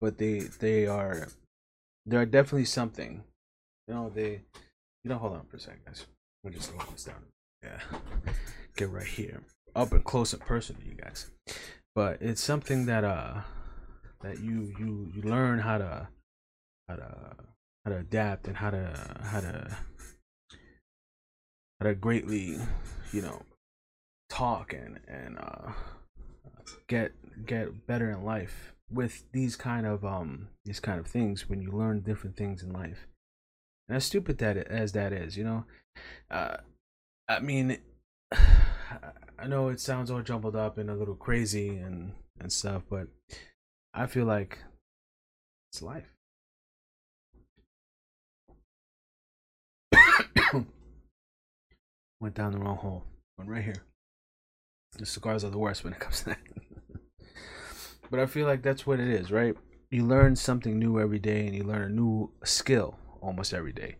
but 0.00 0.18
they 0.18 0.40
they 0.40 0.86
are 0.86 1.28
they 2.06 2.16
are 2.16 2.26
definitely 2.26 2.64
something. 2.66 3.22
You 3.88 3.94
know 3.94 4.10
they. 4.14 4.42
You 5.04 5.08
know, 5.08 5.18
hold 5.18 5.32
on 5.32 5.46
for 5.46 5.56
a 5.56 5.60
second, 5.60 5.80
guys. 5.84 6.06
We'll 6.44 6.52
just 6.52 6.70
slow 6.70 6.78
this 6.92 7.04
down. 7.04 7.24
Yeah, 7.64 7.80
get 8.76 8.90
right 8.90 9.06
here, 9.06 9.42
up 9.74 9.90
and 9.90 10.04
close 10.04 10.32
and 10.32 10.40
personal, 10.42 10.82
you 10.82 10.94
guys. 10.94 11.28
But 11.94 12.22
it's 12.22 12.42
something 12.42 12.86
that 12.86 13.04
uh 13.04 13.40
that 14.22 14.40
you 14.40 14.72
you 14.78 15.12
you 15.14 15.22
learn 15.22 15.58
how 15.58 15.78
to 15.78 16.08
how 16.88 16.96
to 16.96 17.36
how 17.84 17.90
to 17.90 17.98
adapt 17.98 18.46
and 18.46 18.56
how 18.56 18.70
to 18.70 19.18
how 19.24 19.40
to 19.40 19.76
how 21.80 21.88
to 21.88 21.94
greatly 21.94 22.58
you 23.12 23.22
know 23.22 23.42
talk 24.30 24.72
and 24.72 25.00
and 25.08 25.38
uh 25.38 25.72
get 26.86 27.12
get 27.46 27.86
better 27.86 28.10
in 28.10 28.24
life 28.24 28.72
with 28.90 29.24
these 29.32 29.56
kind 29.56 29.86
of 29.86 30.04
um 30.04 30.48
these 30.64 30.80
kind 30.80 30.98
of 31.00 31.06
things 31.06 31.48
when 31.48 31.60
you 31.62 31.70
learn 31.70 32.00
different 32.00 32.36
things 32.36 32.62
in 32.62 32.72
life. 32.72 33.06
And 33.88 33.96
as 33.96 34.04
stupid 34.04 34.38
that 34.38 34.56
as 34.56 34.92
that 34.92 35.12
is 35.12 35.36
you 35.36 35.44
know? 35.44 35.64
Uh 36.30 36.58
i 37.28 37.40
mean 37.40 37.78
i 38.32 39.46
know 39.46 39.68
it 39.68 39.80
sounds 39.80 40.10
all 40.10 40.22
jumbled 40.22 40.56
up 40.56 40.78
and 40.78 40.90
a 40.90 40.94
little 40.94 41.14
crazy 41.14 41.68
and 41.76 42.12
and 42.40 42.52
stuff 42.52 42.82
but 42.88 43.06
i 43.94 44.06
feel 44.06 44.24
like 44.24 44.58
it's 45.70 45.82
life. 45.82 46.12
Went 52.20 52.34
down 52.34 52.52
the 52.52 52.58
wrong 52.58 52.76
hole. 52.76 53.04
Went 53.38 53.50
right 53.50 53.64
here 53.64 53.82
the 54.98 55.06
cigars 55.06 55.44
are 55.44 55.50
the 55.50 55.58
worst 55.58 55.84
when 55.84 55.92
it 55.92 56.00
comes 56.00 56.20
to 56.20 56.24
that. 56.26 56.38
but 58.10 58.20
I 58.20 58.26
feel 58.26 58.46
like 58.46 58.62
that's 58.62 58.86
what 58.86 59.00
it 59.00 59.08
is, 59.08 59.30
right? 59.30 59.56
You 59.90 60.04
learn 60.04 60.36
something 60.36 60.78
new 60.78 61.00
every 61.00 61.18
day 61.18 61.46
and 61.46 61.54
you 61.54 61.64
learn 61.64 61.82
a 61.82 61.88
new 61.88 62.32
skill 62.44 62.98
almost 63.20 63.54
every 63.54 63.72
day. 63.72 63.96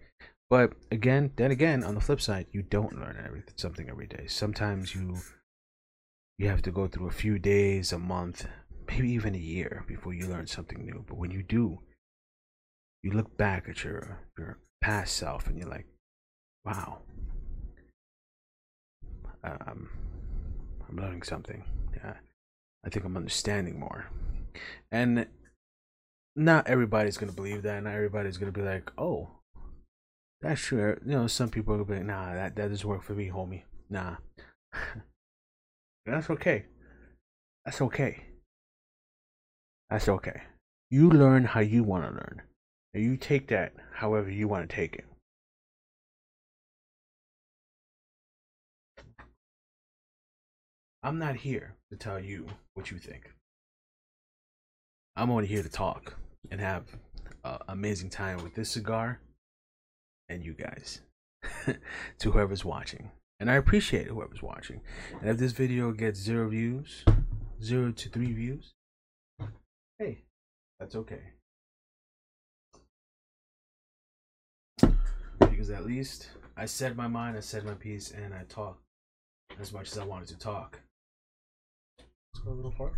But 0.50 0.74
again, 0.90 1.32
then 1.36 1.50
again, 1.50 1.82
on 1.82 1.94
the 1.94 2.00
flip 2.00 2.20
side, 2.20 2.46
you 2.52 2.62
don't 2.62 3.00
learn 3.00 3.22
everything 3.24 3.54
something 3.56 3.88
every 3.88 4.06
day. 4.06 4.26
Sometimes 4.26 4.94
you 4.94 5.16
you 6.38 6.48
have 6.48 6.62
to 6.62 6.70
go 6.70 6.86
through 6.88 7.08
a 7.08 7.12
few 7.12 7.38
days, 7.38 7.92
a 7.92 7.98
month, 7.98 8.46
maybe 8.88 9.10
even 9.12 9.34
a 9.34 9.38
year 9.38 9.84
before 9.86 10.12
you 10.12 10.26
learn 10.26 10.46
something 10.46 10.84
new. 10.84 11.04
But 11.08 11.16
when 11.16 11.30
you 11.30 11.42
do, 11.42 11.78
you 13.02 13.12
look 13.12 13.36
back 13.36 13.68
at 13.68 13.82
your 13.84 14.28
your 14.36 14.58
past 14.82 15.16
self 15.16 15.46
and 15.46 15.56
you're 15.56 15.68
like, 15.68 15.86
wow. 16.64 16.98
Um, 19.44 19.88
I'm 20.92 21.02
learning 21.02 21.22
something. 21.22 21.64
Yeah. 21.96 22.14
I 22.84 22.90
think 22.90 23.04
I'm 23.04 23.16
understanding 23.16 23.78
more. 23.78 24.06
And 24.90 25.26
not 26.36 26.68
everybody's 26.68 27.16
gonna 27.16 27.32
believe 27.32 27.62
that. 27.62 27.82
Not 27.82 27.94
everybody's 27.94 28.36
gonna 28.36 28.52
be 28.52 28.62
like, 28.62 28.90
oh, 28.98 29.30
that's 30.40 30.60
true. 30.60 30.80
Er, 30.80 31.02
you 31.04 31.12
know, 31.12 31.26
some 31.26 31.48
people 31.50 31.76
will 31.76 31.84
be 31.84 31.94
like, 31.94 32.04
nah, 32.04 32.34
that, 32.34 32.56
that 32.56 32.68
doesn't 32.68 32.88
work 32.88 33.02
for 33.02 33.14
me, 33.14 33.30
homie. 33.30 33.62
Nah. 33.88 34.16
that's 36.06 36.28
okay. 36.30 36.66
That's 37.64 37.80
okay. 37.80 38.24
That's 39.88 40.08
okay. 40.08 40.42
You 40.90 41.10
learn 41.10 41.44
how 41.44 41.60
you 41.60 41.84
want 41.84 42.04
to 42.04 42.10
learn. 42.10 42.42
And 42.94 43.02
you 43.02 43.16
take 43.16 43.48
that 43.48 43.72
however 43.94 44.30
you 44.30 44.48
want 44.48 44.68
to 44.68 44.76
take 44.76 44.94
it. 44.94 45.04
I'm 51.02 51.18
not 51.18 51.36
here 51.36 51.74
to 51.90 51.96
tell 51.96 52.20
you 52.20 52.46
what 52.74 52.90
you 52.90 52.98
think. 52.98 53.32
I'm 55.16 55.30
only 55.30 55.46
here 55.46 55.62
to 55.62 55.68
talk 55.68 56.16
and 56.50 56.60
have 56.60 56.84
an 57.44 57.58
amazing 57.68 58.10
time 58.10 58.42
with 58.42 58.54
this 58.54 58.70
cigar 58.70 59.20
and 60.28 60.44
you 60.44 60.54
guys. 60.54 61.00
to 62.18 62.30
whoever's 62.30 62.64
watching. 62.64 63.10
And 63.40 63.50
I 63.50 63.54
appreciate 63.54 64.06
whoever's 64.06 64.42
watching. 64.42 64.80
And 65.20 65.28
if 65.28 65.38
this 65.38 65.52
video 65.52 65.90
gets 65.92 66.20
zero 66.20 66.48
views, 66.48 67.04
zero 67.62 67.90
to 67.90 68.08
three 68.08 68.32
views, 68.32 68.72
hey, 69.98 70.22
that's 70.78 70.94
okay. 70.94 71.22
Because 75.40 75.70
at 75.70 75.84
least 75.84 76.30
I 76.56 76.66
said 76.66 76.96
my 76.96 77.08
mind, 77.08 77.36
I 77.36 77.40
said 77.40 77.64
my 77.64 77.74
piece, 77.74 78.12
and 78.12 78.32
I 78.32 78.44
talked 78.48 78.82
as 79.60 79.72
much 79.72 79.90
as 79.90 79.98
I 79.98 80.04
wanted 80.04 80.28
to 80.28 80.38
talk. 80.38 80.80
Go 82.44 82.52
a 82.52 82.54
little 82.54 82.72
far. 82.72 82.92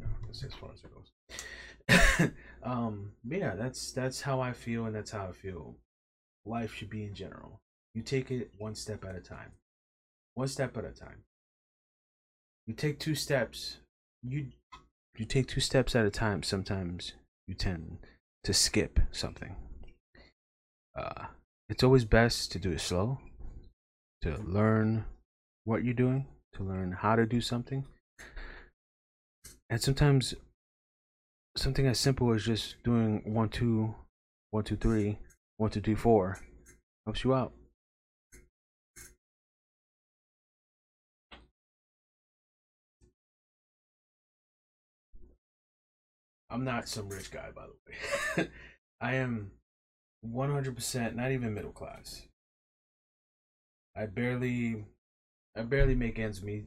No, 0.00 0.06
that's 0.26 0.42
as 0.42 0.54
far 0.54 0.70
as 0.72 0.82
it 0.82 0.90
goes. 0.92 2.30
um, 2.62 3.12
but 3.24 3.38
yeah, 3.38 3.54
that's 3.54 3.92
that's 3.92 4.20
how 4.20 4.40
I 4.40 4.52
feel, 4.52 4.86
and 4.86 4.94
that's 4.94 5.12
how 5.12 5.26
I 5.28 5.32
feel. 5.32 5.76
Life 6.44 6.74
should 6.74 6.90
be 6.90 7.04
in 7.04 7.14
general. 7.14 7.60
You 7.94 8.02
take 8.02 8.30
it 8.30 8.50
one 8.58 8.74
step 8.74 9.04
at 9.04 9.14
a 9.14 9.20
time. 9.20 9.52
One 10.34 10.48
step 10.48 10.76
at 10.76 10.84
a 10.84 10.90
time. 10.90 11.24
You 12.66 12.74
take 12.74 12.98
two 12.98 13.14
steps. 13.14 13.78
You 14.22 14.48
you 15.16 15.24
take 15.24 15.46
two 15.46 15.60
steps 15.60 15.94
at 15.94 16.06
a 16.06 16.10
time. 16.10 16.42
Sometimes 16.42 17.12
you 17.46 17.54
tend 17.54 17.98
to 18.44 18.52
skip 18.52 18.98
something. 19.12 19.54
Uh, 20.96 21.26
it's 21.68 21.84
always 21.84 22.04
best 22.04 22.50
to 22.52 22.58
do 22.58 22.72
it 22.72 22.80
slow. 22.80 23.18
To 24.22 24.36
learn 24.38 25.04
what 25.64 25.84
you're 25.84 25.94
doing. 25.94 26.26
To 26.54 26.64
learn 26.64 26.90
how 26.90 27.14
to 27.14 27.24
do 27.24 27.40
something 27.40 27.84
and 29.70 29.80
sometimes 29.80 30.34
something 31.56 31.86
as 31.86 31.98
simple 31.98 32.32
as 32.32 32.44
just 32.44 32.82
doing 32.82 33.22
one 33.24 33.48
two 33.48 33.94
one 34.50 34.64
two 34.64 34.76
three 34.76 35.18
one 35.56 35.70
two 35.70 35.80
three 35.80 35.94
four 35.94 36.38
helps 37.04 37.24
you 37.24 37.34
out. 37.34 37.52
I'm 46.50 46.64
not 46.64 46.88
some 46.88 47.08
rich 47.08 47.30
guy 47.30 47.50
by 47.54 47.66
the 47.66 48.42
way. 48.42 48.48
I 49.00 49.14
am 49.16 49.52
100% 50.26 51.14
not 51.14 51.30
even 51.30 51.54
middle 51.54 51.72
class. 51.72 52.22
I 53.94 54.06
barely 54.06 54.84
i 55.56 55.62
barely 55.62 55.94
make 55.94 56.18
ends 56.18 56.42
meet. 56.42 56.66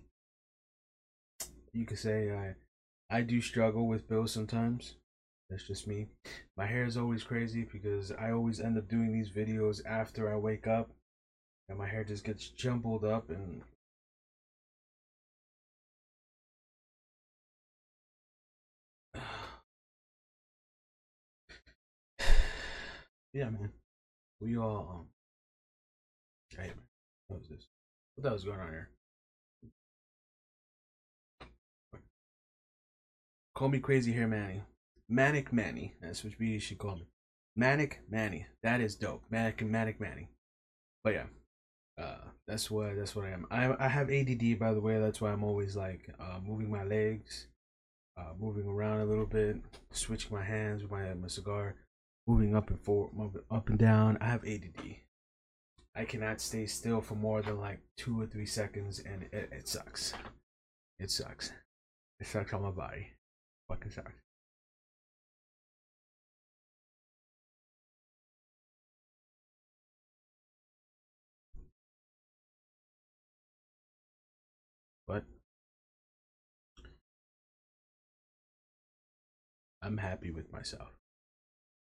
You 1.74 1.86
could 1.86 1.98
say 1.98 2.32
i 2.32 2.56
I 3.14 3.22
do 3.22 3.42
struggle 3.42 3.88
with 3.88 4.08
bills 4.08 4.32
sometimes. 4.32 4.96
That's 5.50 5.68
just 5.68 5.86
me. 5.86 6.08
My 6.56 6.66
hair 6.66 6.86
is 6.86 6.96
always 6.96 7.24
crazy 7.24 7.68
because 7.70 8.14
I 8.14 8.32
always 8.32 8.62
end 8.62 8.78
up 8.78 8.88
doing 8.88 9.12
these 9.12 9.30
videos 9.30 9.86
after 9.86 10.32
I 10.34 10.38
wake 10.38 10.66
up 10.66 10.92
and 11.68 11.78
my 11.78 11.88
hair 11.88 12.06
just 12.06 12.24
gets 12.24 12.48
jumbled 12.48 13.04
up 13.04 13.30
and 13.30 13.64
yeah 23.34 23.50
man 23.50 23.72
we 24.40 24.58
all 24.58 24.88
um 24.90 25.08
hey 26.58 26.68
man 26.68 26.76
what 27.28 27.40
was 27.40 27.50
this 27.50 27.68
what 28.16 28.24
the 28.24 28.32
was 28.32 28.46
going 28.46 28.60
on 28.60 28.70
here 28.70 28.90
Call 33.62 33.70
me 33.70 33.78
crazy 33.78 34.12
here, 34.12 34.28
Manny. 34.28 34.64
Manic 35.08 35.54
Manny. 35.54 35.94
That's 36.02 36.24
what 36.24 36.34
we 36.40 36.58
should 36.58 36.80
call 36.80 36.96
me. 36.96 37.06
Manic 37.56 38.00
Manny. 38.10 38.48
That 38.64 38.82
is 38.82 38.96
dope. 38.96 39.22
Manic 39.30 39.62
and 39.62 39.70
Manic 39.70 40.02
Manny. 40.02 40.30
But 41.04 41.14
yeah, 41.14 41.26
uh, 42.02 42.22
that's 42.48 42.72
what 42.72 42.96
that's 42.96 43.16
what 43.16 43.26
I 43.26 43.30
am. 43.30 43.46
I 43.52 43.76
I 43.80 43.88
have 43.88 44.10
ADD 44.10 44.58
by 44.58 44.74
the 44.74 44.82
way. 44.82 45.00
That's 45.00 45.22
why 45.22 45.32
I'm 45.32 45.44
always 45.44 45.76
like 45.76 46.10
uh, 46.20 46.40
moving 46.44 46.72
my 46.72 46.84
legs, 46.84 47.50
uh, 48.18 48.34
moving 48.40 48.66
around 48.66 49.02
a 49.02 49.06
little 49.06 49.28
bit, 49.28 49.58
switching 49.92 50.36
my 50.36 50.44
hands 50.44 50.82
with 50.82 50.90
my 50.90 51.14
my 51.14 51.28
cigar, 51.28 51.76
moving 52.26 52.56
up 52.56 52.72
and 52.72 52.80
forward, 52.80 53.44
up 53.52 53.70
and 53.70 53.78
down. 53.78 54.18
I 54.22 54.26
have 54.26 54.44
ADD. 54.44 54.96
I 55.96 56.06
cannot 56.06 56.42
stay 56.42 56.66
still 56.66 57.00
for 57.00 57.14
more 57.14 57.44
than 57.44 57.60
like 57.60 57.82
two 57.96 58.20
or 58.20 58.26
three 58.26 58.48
seconds, 58.48 59.04
and 59.06 59.22
it, 59.32 59.50
it 59.52 59.68
sucks. 59.68 60.16
It 60.98 61.12
sucks. 61.12 61.52
It 62.20 62.26
sucks 62.26 62.54
on 62.54 62.64
my 62.64 62.72
body. 62.72 63.12
Sucks. 63.92 64.12
But 75.08 75.24
I'm 79.82 79.98
happy 79.98 80.32
with 80.32 80.52
myself. 80.54 80.90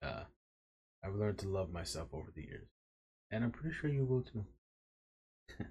Uh, 0.03 0.23
I've 1.03 1.15
learned 1.15 1.39
to 1.39 1.47
love 1.47 1.71
myself 1.71 2.09
over 2.13 2.31
the 2.35 2.43
years, 2.43 2.67
and 3.31 3.43
I'm 3.43 3.51
pretty 3.51 3.75
sure 3.75 3.89
you 3.89 4.05
will 4.05 4.21
too. 4.21 4.45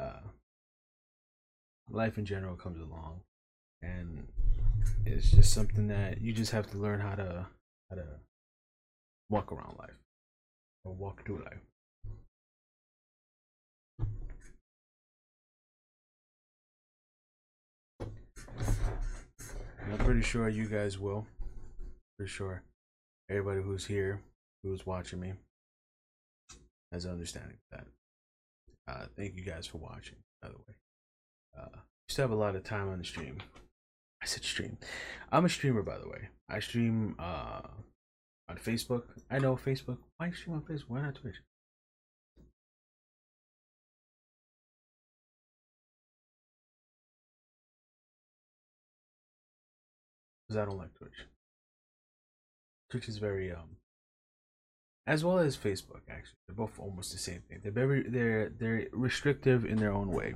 uh, 0.00 0.20
life 1.88 2.18
in 2.18 2.26
general 2.26 2.56
comes 2.56 2.80
along, 2.80 3.20
and 3.82 4.26
it's 5.04 5.30
just 5.30 5.52
something 5.52 5.88
that 5.88 6.20
you 6.20 6.32
just 6.32 6.52
have 6.52 6.70
to 6.70 6.78
learn 6.78 7.00
how 7.00 7.14
to 7.14 7.46
how 7.90 7.96
to 7.96 8.04
walk 9.30 9.52
around 9.52 9.76
life 9.78 9.98
or 10.84 10.92
walk 10.92 11.24
through 11.24 11.44
life. 11.44 11.60
I'm 19.90 19.98
pretty 19.98 20.22
sure 20.22 20.48
you 20.48 20.66
guys 20.66 20.98
will. 20.98 21.26
For 22.18 22.26
sure. 22.26 22.62
Everybody 23.28 23.62
who's 23.62 23.84
here, 23.84 24.20
who's 24.62 24.86
watching 24.86 25.20
me, 25.20 25.32
has 26.92 27.04
an 27.04 27.12
understanding 27.12 27.56
of 27.72 27.78
that. 27.78 27.86
Uh, 28.92 29.06
thank 29.16 29.36
you 29.36 29.42
guys 29.42 29.66
for 29.66 29.78
watching, 29.78 30.16
by 30.40 30.48
the 30.48 30.54
way. 30.54 30.74
Uh, 31.58 31.78
still 32.08 32.24
have 32.24 32.30
a 32.30 32.34
lot 32.34 32.56
of 32.56 32.64
time 32.64 32.88
on 32.88 32.98
the 32.98 33.04
stream. 33.04 33.38
I 34.22 34.24
said 34.24 34.44
stream. 34.44 34.78
I'm 35.32 35.44
a 35.44 35.48
streamer, 35.48 35.82
by 35.82 35.98
the 35.98 36.08
way. 36.08 36.28
I 36.48 36.60
stream 36.60 37.16
uh, 37.18 37.62
on 38.48 38.56
Facebook. 38.56 39.02
I 39.30 39.38
know 39.38 39.56
Facebook. 39.56 39.98
Why 40.16 40.30
stream 40.30 40.56
on 40.56 40.62
Facebook? 40.62 40.88
Why 40.88 41.02
not 41.02 41.16
Twitch? 41.16 41.36
because 50.52 50.62
I 50.62 50.70
don't 50.70 50.78
like 50.78 50.94
Twitch. 50.94 51.26
Twitch 52.90 53.08
is 53.08 53.18
very 53.18 53.52
um 53.52 53.76
as 55.06 55.24
well 55.24 55.38
as 55.38 55.56
Facebook 55.56 56.02
actually. 56.08 56.38
They're 56.46 56.56
both 56.56 56.78
almost 56.78 57.12
the 57.12 57.18
same 57.18 57.42
thing. 57.48 57.60
They're 57.62 57.72
very 57.72 58.08
they're 58.08 58.50
they're 58.58 58.86
restrictive 58.92 59.64
in 59.64 59.76
their 59.76 59.92
own 59.92 60.10
way. 60.10 60.34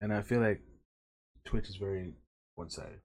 And 0.00 0.12
I 0.12 0.22
feel 0.22 0.40
like 0.40 0.60
Twitch 1.44 1.68
is 1.68 1.76
very 1.76 2.14
one 2.54 2.70
sided. 2.70 3.00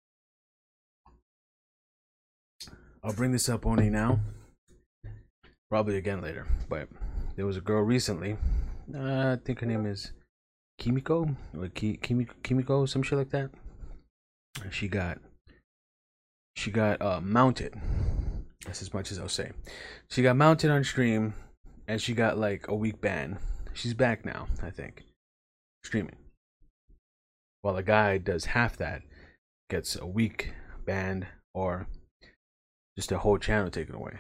I'll 3.06 3.14
bring 3.14 3.32
this 3.32 3.50
up 3.50 3.68
only 3.68 3.92
now. 3.92 4.20
Probably 5.70 5.96
again 5.96 6.22
later. 6.22 6.48
But 6.68 6.88
there 7.36 7.46
was 7.46 7.56
a 7.56 7.62
girl 7.62 7.84
recently. 7.84 8.36
Uh, 8.92 9.34
I 9.34 9.38
think 9.46 9.60
her 9.60 9.68
name 9.68 9.86
is 9.86 10.12
Kimiko 10.80 11.36
or 11.56 11.68
Ki- 11.68 12.00
Kimiko, 12.02 12.34
Kimiko, 12.42 12.88
some 12.88 13.04
shit 13.04 13.20
like 13.20 13.30
that. 13.30 13.52
She 14.72 14.88
got 14.88 15.20
she 16.56 16.72
got 16.72 17.00
uh, 17.00 17.22
mounted. 17.22 17.76
That's 18.66 18.82
as 18.82 18.92
much 18.92 19.12
as 19.12 19.20
I'll 19.20 19.30
say. 19.30 19.52
She 20.10 20.24
got 20.24 20.36
mounted 20.36 20.72
on 20.72 20.84
stream, 20.84 21.36
and 21.88 22.02
she 22.02 22.16
got 22.16 22.40
like 22.40 22.68
a 22.68 22.76
week 22.76 23.02
ban. 23.02 23.38
She's 23.76 23.94
back 23.94 24.26
now, 24.26 24.48
I 24.64 24.72
think, 24.72 25.04
streaming. 25.84 26.16
While 27.62 27.76
a 27.76 27.84
guy 27.84 28.18
does 28.18 28.46
half 28.46 28.78
that, 28.78 29.04
gets 29.70 29.96
a 29.96 30.08
week 30.08 30.54
banned 30.86 31.28
or 31.54 31.88
just 32.96 33.12
a 33.12 33.18
whole 33.18 33.38
channel 33.38 33.70
taken 33.70 33.96
away. 33.96 34.20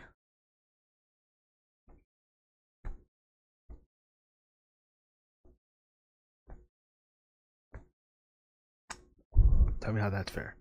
Tell 9.80 9.94
me 9.94 10.02
how 10.02 10.10
that's 10.10 10.32
fair. 10.32 10.56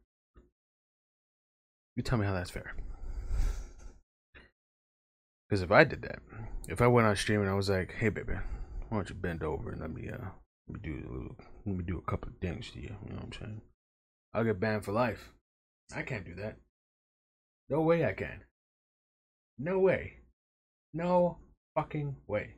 You 1.96 2.02
tell 2.02 2.18
me 2.18 2.26
how 2.26 2.34
that's 2.34 2.50
fair. 2.50 2.74
Because 5.48 5.62
if 5.62 5.70
I 5.70 5.84
did 5.84 6.02
that, 6.02 6.18
if 6.68 6.82
I 6.82 6.88
went 6.88 7.06
on 7.06 7.16
stream 7.16 7.40
and 7.40 7.48
I 7.48 7.54
was 7.54 7.70
like, 7.70 7.92
"Hey, 7.92 8.08
baby, 8.08 8.34
why 8.88 8.98
don't 8.98 9.08
you 9.08 9.14
bend 9.14 9.42
over 9.42 9.70
and 9.70 9.80
let 9.80 9.92
me 9.92 10.10
uh 10.10 10.28
let 10.68 10.74
me 10.74 10.80
do 10.82 10.92
a 10.92 11.10
little, 11.10 11.36
let 11.64 11.76
me 11.76 11.84
do 11.84 11.98
a 11.98 12.10
couple 12.10 12.30
of 12.30 12.38
things 12.38 12.70
to 12.72 12.80
you." 12.80 12.96
You 13.06 13.10
know 13.10 13.16
what 13.16 13.24
I'm 13.24 13.32
saying? 13.32 13.60
I'll 14.34 14.44
get 14.44 14.60
banned 14.60 14.84
for 14.84 14.92
life. 14.92 15.32
I 15.94 16.02
can't 16.02 16.24
do 16.24 16.34
that. 16.34 16.56
No 17.68 17.80
way 17.82 18.04
I 18.04 18.12
can. 18.12 18.42
No 19.58 19.78
way. 19.78 20.18
No 20.92 21.38
fucking 21.74 22.16
way. 22.26 22.54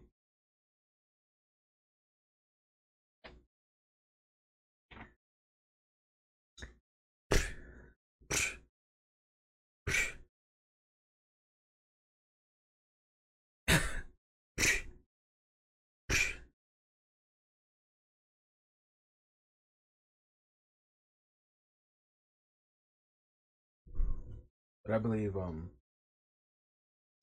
But 24.87 24.95
I 24.95 24.99
believe 24.99 25.37
um 25.37 25.71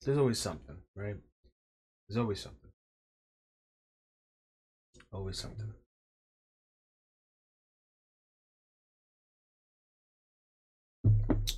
there's 0.02 0.18
always 0.18 0.38
something, 0.38 0.76
right? 0.94 1.16
There's 2.06 2.18
always 2.18 2.40
something. 2.40 2.70
Always 5.10 5.38
something. 5.38 5.72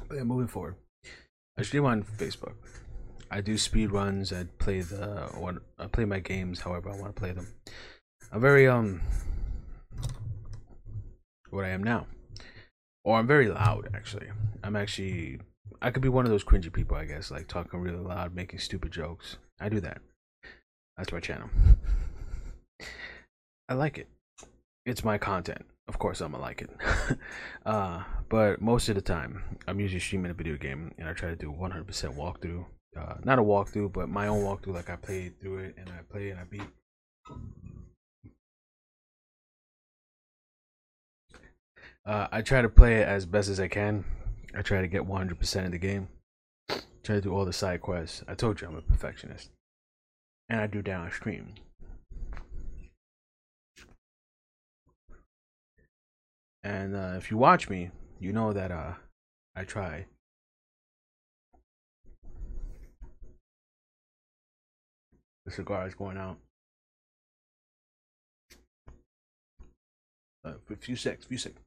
But 0.08 0.16
yeah, 0.16 0.22
moving 0.22 0.46
forward. 0.46 0.76
I 1.58 1.62
stream 1.62 1.86
on 1.86 2.04
Facebook. 2.04 2.54
I 3.28 3.40
do 3.40 3.58
speed 3.58 3.90
runs. 3.90 4.32
I 4.32 4.44
play 4.58 4.82
the 4.82 5.28
what 5.36 5.56
I 5.76 5.88
play 5.88 6.04
my 6.04 6.20
games 6.20 6.60
however 6.60 6.88
I 6.90 6.96
want 6.96 7.16
to 7.16 7.20
play 7.20 7.32
them. 7.32 7.48
I'm 8.30 8.40
very 8.40 8.68
um 8.68 9.00
what 11.50 11.64
I 11.64 11.70
am 11.70 11.82
now. 11.82 12.06
Or 13.02 13.18
I'm 13.18 13.26
very 13.26 13.48
loud 13.48 13.90
actually. 13.92 14.28
I'm 14.62 14.76
actually 14.76 15.40
I 15.82 15.90
could 15.90 16.02
be 16.02 16.08
one 16.08 16.24
of 16.24 16.30
those 16.30 16.44
cringy 16.44 16.72
people, 16.72 16.96
I 16.96 17.04
guess, 17.04 17.30
like 17.30 17.48
talking 17.48 17.80
really 17.80 17.98
loud, 17.98 18.34
making 18.34 18.58
stupid 18.58 18.92
jokes. 18.92 19.36
I 19.60 19.68
do 19.68 19.80
that. 19.80 20.00
That's 20.96 21.12
my 21.12 21.20
channel. 21.20 21.50
I 23.68 23.74
like 23.74 23.98
it. 23.98 24.08
It's 24.84 25.04
my 25.04 25.18
content. 25.18 25.64
Of 25.88 25.98
course, 25.98 26.20
I'm 26.20 26.32
gonna 26.32 26.42
like 26.42 26.62
it. 26.62 26.70
uh, 27.66 28.02
but 28.28 28.60
most 28.60 28.88
of 28.88 28.94
the 28.94 29.00
time, 29.00 29.58
I'm 29.68 29.80
usually 29.80 30.00
streaming 30.00 30.30
a 30.30 30.34
video 30.34 30.56
game, 30.56 30.92
and 30.98 31.08
I 31.08 31.12
try 31.12 31.30
to 31.30 31.36
do 31.36 31.52
100% 31.52 31.84
walkthrough. 32.16 32.64
Uh, 32.98 33.14
not 33.24 33.38
a 33.38 33.42
walkthrough, 33.42 33.92
but 33.92 34.08
my 34.08 34.28
own 34.28 34.42
walkthrough. 34.42 34.74
Like 34.74 34.90
I 34.90 34.96
play 34.96 35.32
through 35.40 35.58
it, 35.58 35.74
and 35.78 35.90
I 35.90 36.00
play 36.10 36.30
and 36.30 36.40
I 36.40 36.44
beat. 36.44 36.62
Uh, 42.04 42.28
I 42.30 42.40
try 42.42 42.62
to 42.62 42.68
play 42.68 43.00
it 43.00 43.08
as 43.08 43.26
best 43.26 43.48
as 43.48 43.58
I 43.58 43.68
can 43.68 44.04
I 44.56 44.62
try 44.62 44.80
to 44.80 44.88
get 44.88 45.06
100% 45.06 45.66
of 45.66 45.72
the 45.72 45.78
game. 45.78 46.08
Try 46.70 47.16
to 47.16 47.20
do 47.20 47.30
all 47.30 47.44
the 47.44 47.52
side 47.52 47.82
quests. 47.82 48.24
I 48.26 48.34
told 48.34 48.60
you 48.60 48.66
I'm 48.66 48.76
a 48.76 48.80
perfectionist. 48.80 49.50
And 50.48 50.60
I 50.60 50.66
do 50.66 50.80
downstream. 50.80 51.52
And 56.64 56.96
uh, 56.96 57.14
if 57.18 57.30
you 57.30 57.36
watch 57.36 57.68
me, 57.68 57.90
you 58.18 58.32
know 58.32 58.54
that 58.54 58.70
uh, 58.70 58.94
I 59.54 59.64
try. 59.64 60.06
The 65.44 65.52
cigar 65.52 65.86
is 65.86 65.94
going 65.94 66.16
out. 66.16 66.38
Uh, 70.42 70.54
a 70.70 70.76
few 70.76 70.96
seconds, 70.96 71.26
few 71.26 71.38
seconds. 71.38 71.65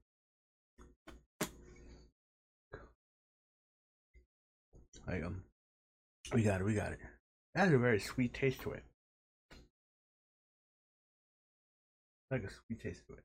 Like 5.09 5.23
um, 5.23 5.41
we 6.33 6.43
got 6.43 6.61
it, 6.61 6.65
we 6.65 6.75
got 6.75 6.91
it. 6.91 6.99
That 7.55 7.65
has 7.65 7.73
a 7.73 7.79
very 7.79 7.99
sweet 7.99 8.31
taste 8.31 8.61
to 8.61 8.71
it. 8.71 8.83
Like 12.29 12.43
a 12.43 12.49
sweet 12.49 12.79
taste 12.79 13.07
to 13.07 13.13
it. 13.13 13.23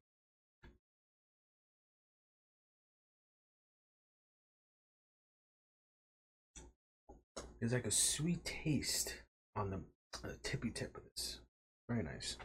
There's 7.61 7.75
like 7.75 7.87
a 7.87 7.91
sweet 7.91 8.43
taste 8.47 9.17
on 9.55 9.69
the, 9.69 9.77
on 9.77 10.31
the 10.31 10.39
tippy 10.43 10.71
tip 10.71 10.97
of 10.97 11.03
this. 11.15 11.41
Very 11.91 12.03
nice. 12.03 12.39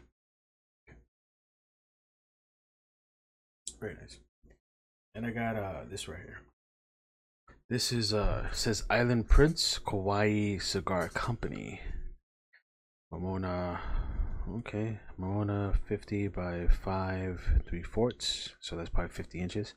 Very 3.80 3.96
nice. 3.96 4.20
And 5.16 5.26
I 5.26 5.32
got 5.32 5.56
uh 5.56 5.84
this 5.90 6.10
right 6.10 6.20
here. 6.20 6.40
This 7.70 7.91
is 7.91 8.15
uh 8.15 8.51
says 8.51 8.84
Island 8.89 9.30
Prince 9.30 9.78
Kauai 9.78 10.57
Cigar 10.57 11.07
Company. 11.09 11.80
Mamona 13.13 13.80
okay. 14.57 14.97
Mamona 15.22 15.78
50 15.88 16.30
by 16.30 16.65
5 16.65 17.61
3 17.67 17.84
fourths. 17.84 18.55
So 18.59 18.76
that's 18.76 18.89
probably 18.89 19.13
50 19.13 19.39
inches. 19.39 19.76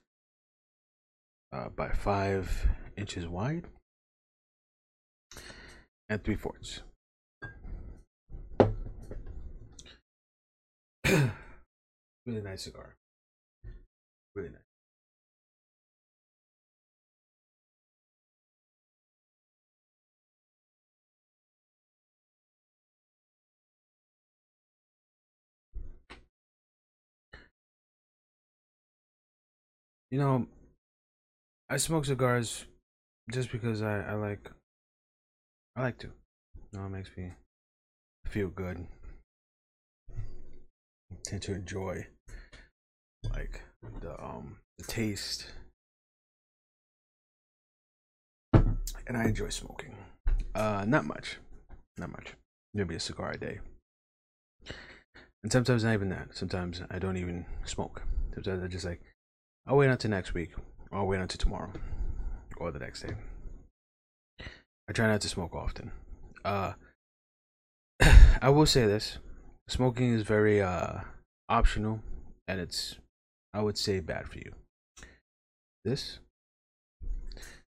Uh, 1.52 1.68
by 1.68 1.90
5 1.90 2.68
inches 2.96 3.28
wide. 3.28 3.66
And 6.08 6.24
3 6.24 6.36
fourths. 6.36 6.80
really 11.04 12.40
nice 12.42 12.62
cigar. 12.62 12.96
Really 14.34 14.48
nice. 14.48 14.61
You 30.12 30.18
know, 30.18 30.46
I 31.70 31.78
smoke 31.78 32.04
cigars 32.04 32.66
just 33.30 33.50
because 33.50 33.80
I, 33.80 34.00
I 34.00 34.12
like 34.12 34.50
I 35.74 35.80
like 35.80 35.96
to. 36.00 36.08
You 36.70 36.78
know, 36.78 36.84
it 36.84 36.90
makes 36.90 37.08
me 37.16 37.32
feel 38.26 38.48
good. 38.48 38.86
I 40.10 41.14
tend 41.24 41.40
to 41.44 41.54
enjoy 41.54 42.06
like 43.32 43.62
the 44.02 44.22
um 44.22 44.58
the 44.76 44.84
taste. 44.84 45.46
And 48.52 49.16
I 49.16 49.24
enjoy 49.24 49.48
smoking. 49.48 49.96
Uh 50.54 50.84
not 50.86 51.06
much. 51.06 51.38
Not 51.96 52.10
much. 52.10 52.34
Maybe 52.74 52.96
a 52.96 53.00
cigar 53.00 53.30
a 53.30 53.38
day. 53.38 53.60
And 55.42 55.50
sometimes 55.50 55.84
not 55.84 55.94
even 55.94 56.10
that. 56.10 56.36
Sometimes 56.36 56.82
I 56.90 56.98
don't 56.98 57.16
even 57.16 57.46
smoke. 57.64 58.02
Sometimes 58.34 58.62
I 58.62 58.66
just 58.66 58.84
like 58.84 59.00
I'll 59.66 59.76
wait 59.76 59.90
until 59.90 60.10
next 60.10 60.34
week. 60.34 60.50
I'll 60.92 61.06
wait 61.06 61.20
until 61.20 61.38
tomorrow. 61.38 61.72
Or 62.56 62.70
the 62.70 62.78
next 62.78 63.02
day. 63.02 63.14
I 64.88 64.92
try 64.92 65.06
not 65.06 65.20
to 65.22 65.28
smoke 65.28 65.54
often. 65.54 65.92
Uh 66.44 66.72
I 68.42 68.48
will 68.48 68.66
say 68.66 68.86
this. 68.86 69.18
Smoking 69.68 70.12
is 70.12 70.22
very 70.22 70.60
uh 70.60 71.00
optional 71.48 72.00
and 72.48 72.60
it's 72.60 72.96
I 73.54 73.62
would 73.62 73.78
say 73.78 74.00
bad 74.00 74.28
for 74.28 74.38
you. 74.38 74.52
This 75.84 76.18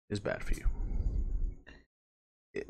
is 0.09 0.19
bad 0.19 0.43
for 0.43 0.53
you. 0.53 0.65
It, 2.53 2.67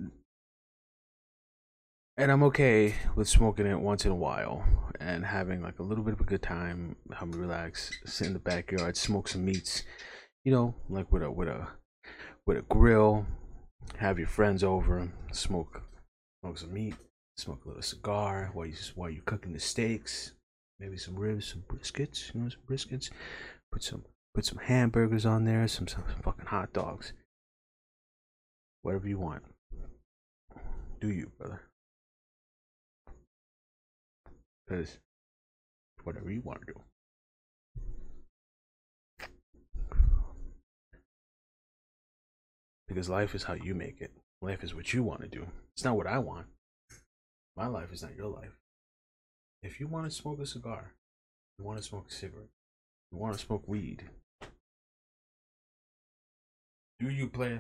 and 2.20 2.34
I'm 2.34 2.44
okay 2.44 2.96
with 3.16 3.30
smoking 3.30 3.66
it 3.66 3.80
once 3.80 4.04
in 4.04 4.12
a 4.12 4.16
while 4.16 4.66
and 5.00 5.26
having 5.26 5.62
like 5.62 5.80
a 5.80 5.84
little 5.84 6.04
bit 6.04 6.14
of 6.14 6.20
a 6.20 6.26
good 6.26 6.42
time, 6.42 6.98
help 7.18 7.30
me 7.30 7.38
relax, 7.38 7.98
sit 8.04 8.28
in 8.28 8.34
the 8.34 8.40
backyard, 8.40 8.98
smoke 8.98 9.30
some 9.30 9.46
meats, 9.46 9.84
you 10.44 10.52
know, 10.52 10.76
like 10.90 11.10
with 11.14 11.24
a 11.24 11.32
with 11.32 11.48
a 11.48 11.66
with 12.46 12.58
a 12.58 12.62
grill, 12.64 13.26
have 14.00 14.20
your 14.20 14.28
friends 14.28 14.66
over, 14.66 15.10
smoke 15.32 15.82
smoke 16.44 16.58
some 16.58 16.74
meat, 16.74 16.96
smoke 17.38 17.64
a 17.64 17.70
little 17.70 17.82
cigar 17.82 18.50
while 18.52 18.66
you 18.66 18.76
while 18.96 19.10
you're 19.10 19.24
cooking 19.24 19.54
the 19.54 19.60
steaks, 19.60 20.34
maybe 20.78 20.98
some 20.98 21.16
ribs, 21.16 21.48
some 21.48 21.64
briskets, 21.70 22.34
you 22.34 22.42
know, 22.42 22.50
some 22.50 22.62
briskets, 22.70 23.10
put 23.72 23.82
some 23.82 24.04
put 24.36 24.44
some 24.44 24.58
hamburgers 24.58 25.26
on 25.26 25.46
there, 25.46 25.70
some 25.70 25.88
some 25.88 26.04
fucking 26.22 26.48
hot 26.48 26.74
dogs, 26.74 27.14
whatever 28.82 29.08
you 29.08 29.18
want. 29.18 29.44
Do 31.00 31.08
you, 31.08 31.32
brother? 31.38 31.69
Because 34.70 35.00
whatever 36.04 36.32
you 36.32 36.42
want 36.42 36.60
to 36.62 36.74
do. 36.74 36.80
Because 42.88 43.10
life 43.10 43.34
is 43.34 43.44
how 43.44 43.54
you 43.54 43.74
make 43.74 44.00
it. 44.00 44.12
Life 44.42 44.64
is 44.64 44.76
what 44.76 44.94
you 44.94 45.04
want 45.04 45.22
to 45.22 45.28
do. 45.28 45.48
It's 45.76 45.84
not 45.84 45.98
what 45.98 46.08
I 46.08 46.20
want. 46.20 46.48
My 47.58 47.68
life 47.68 47.92
is 47.92 48.04
not 48.04 48.16
your 48.16 48.30
life. 48.30 48.52
If 49.64 49.80
you 49.80 49.88
want 49.88 50.06
to 50.06 50.12
smoke 50.12 50.40
a 50.40 50.46
cigar, 50.46 50.94
you 51.58 51.66
want 51.66 51.78
to 51.78 51.84
smoke 51.84 52.06
a 52.10 52.14
cigarette, 52.14 52.48
you 53.12 53.18
want 53.18 53.34
to 53.34 53.40
smoke 53.40 53.64
weed, 53.68 54.04
do 57.00 57.10
you 57.10 57.28
play? 57.28 57.60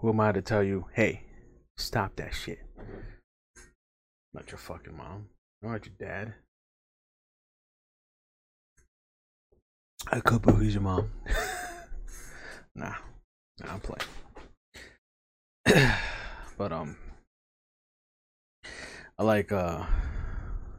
Who 0.00 0.10
am 0.10 0.20
I 0.20 0.32
to 0.32 0.42
tell 0.42 0.62
you, 0.62 0.86
hey, 0.92 1.22
stop 1.78 2.16
that 2.16 2.34
shit? 2.34 2.58
Not 4.34 4.50
your 4.50 4.58
fucking 4.58 4.96
mom. 4.96 5.28
Not 5.62 5.86
your 5.86 5.94
dad. 5.96 6.34
I 10.10 10.20
could, 10.20 10.42
but 10.42 10.56
who's 10.56 10.74
your 10.74 10.82
mom? 10.82 11.10
nah, 12.74 12.94
nah, 13.60 13.72
I'm 13.72 13.80
playing. 13.80 14.08
but 16.58 16.72
um, 16.72 16.96
I 19.18 19.22
like 19.22 19.52
uh, 19.52 19.84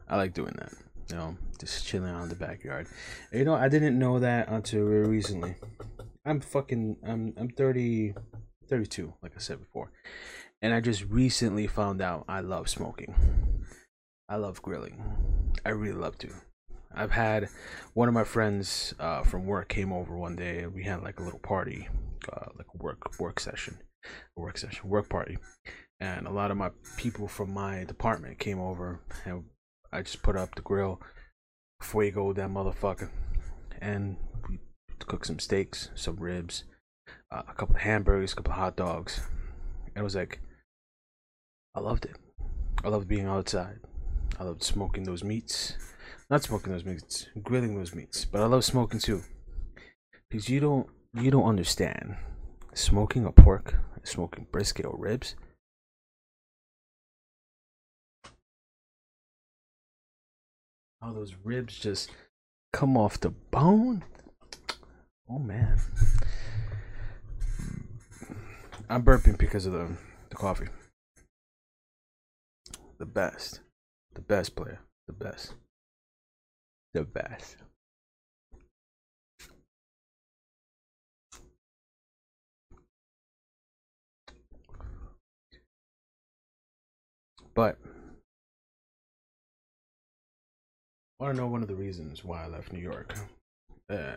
I 0.08 0.16
like 0.16 0.34
doing 0.34 0.54
that. 0.58 0.72
You 1.08 1.16
know, 1.16 1.36
just 1.58 1.86
chilling 1.86 2.10
out 2.10 2.22
in 2.24 2.28
the 2.28 2.36
backyard. 2.36 2.86
You 3.32 3.44
know, 3.44 3.54
I 3.54 3.68
didn't 3.68 3.98
know 3.98 4.18
that 4.18 4.48
until 4.48 4.86
very 4.86 5.08
recently. 5.08 5.56
I'm 6.24 6.40
fucking. 6.40 6.98
I'm 7.04 7.32
I'm 7.36 7.48
30, 7.48 8.14
32, 8.68 9.14
like 9.22 9.32
I 9.34 9.38
said 9.40 9.60
before, 9.60 9.90
and 10.62 10.72
I 10.74 10.80
just 10.80 11.04
recently 11.04 11.66
found 11.66 12.00
out 12.00 12.24
I 12.28 12.40
love 12.40 12.68
smoking. 12.68 13.14
I 14.28 14.36
love 14.36 14.62
grilling. 14.62 15.02
I 15.64 15.70
really 15.70 15.98
love 15.98 16.18
to. 16.18 16.30
I've 16.94 17.12
had 17.12 17.48
one 17.94 18.08
of 18.08 18.14
my 18.14 18.24
friends 18.24 18.94
uh, 18.98 19.22
from 19.22 19.46
work 19.46 19.68
came 19.68 19.92
over 19.92 20.16
one 20.16 20.34
day 20.34 20.66
we 20.66 20.84
had 20.84 21.02
like 21.02 21.20
a 21.20 21.22
little 21.22 21.38
party, 21.38 21.88
uh, 22.32 22.46
like 22.56 22.66
a 22.74 22.82
work 22.82 23.20
work 23.20 23.38
session, 23.38 23.78
work 24.34 24.56
session, 24.56 24.88
work 24.88 25.08
party, 25.08 25.38
and 26.00 26.26
a 26.26 26.32
lot 26.32 26.50
of 26.50 26.56
my 26.56 26.70
people 26.96 27.28
from 27.28 27.52
my 27.52 27.84
department 27.84 28.38
came 28.38 28.58
over 28.58 29.00
and 29.24 29.44
I 29.92 30.02
just 30.02 30.22
put 30.22 30.36
up 30.36 30.54
the 30.54 30.62
grill, 30.62 31.00
fuego 31.82 32.32
that 32.32 32.48
motherfucker, 32.48 33.10
and 33.80 34.16
we 34.48 34.58
cooked 35.00 35.26
some 35.26 35.38
steaks, 35.38 35.90
some 35.94 36.16
ribs, 36.16 36.64
uh, 37.30 37.42
a 37.48 37.54
couple 37.54 37.76
of 37.76 37.82
hamburgers, 37.82 38.32
a 38.32 38.36
couple 38.36 38.52
of 38.52 38.58
hot 38.58 38.76
dogs. 38.76 39.20
It 39.94 40.02
was 40.02 40.14
like, 40.14 40.40
I 41.76 41.80
loved 41.80 42.06
it. 42.06 42.16
I 42.82 42.88
loved 42.88 43.06
being 43.06 43.26
outside. 43.26 43.80
I 44.40 44.44
loved 44.44 44.62
smoking 44.62 45.04
those 45.04 45.22
meats. 45.22 45.74
Not 46.30 46.42
smoking 46.42 46.72
those 46.72 46.86
meats, 46.86 47.26
grilling 47.42 47.76
those 47.76 47.94
meats. 47.94 48.24
But 48.24 48.40
I 48.40 48.46
love 48.46 48.64
smoking 48.64 48.98
too. 48.98 49.22
Because 50.30 50.48
you 50.48 50.58
don't 50.58 50.88
you 51.12 51.30
don't 51.30 51.44
understand. 51.44 52.16
Smoking 52.72 53.26
a 53.26 53.32
pork, 53.32 53.74
smoking 54.04 54.46
brisket 54.50 54.86
or 54.86 54.96
ribs. 54.96 55.34
How 61.02 61.12
those 61.12 61.34
ribs 61.44 61.78
just 61.78 62.10
come 62.72 62.96
off 62.96 63.20
the 63.20 63.30
bone. 63.30 64.02
Oh 65.28 65.38
man. 65.38 65.78
I'm 68.88 69.02
burping 69.02 69.36
because 69.36 69.66
of 69.66 69.74
the, 69.74 69.90
the 70.30 70.36
coffee. 70.36 70.68
The 72.98 73.06
best. 73.06 73.60
The 74.14 74.22
best 74.22 74.56
player. 74.56 74.80
The 75.06 75.12
best. 75.12 75.54
The 76.94 77.04
best. 77.04 77.56
But 87.54 87.78
I 91.18 91.24
want 91.24 91.36
to 91.36 91.40
know 91.40 91.46
one 91.46 91.62
of 91.62 91.68
the 91.68 91.74
reasons 91.74 92.22
why 92.22 92.44
I 92.44 92.48
left 92.48 92.72
New 92.72 92.80
York. 92.80 93.14
Uh, 93.88 94.16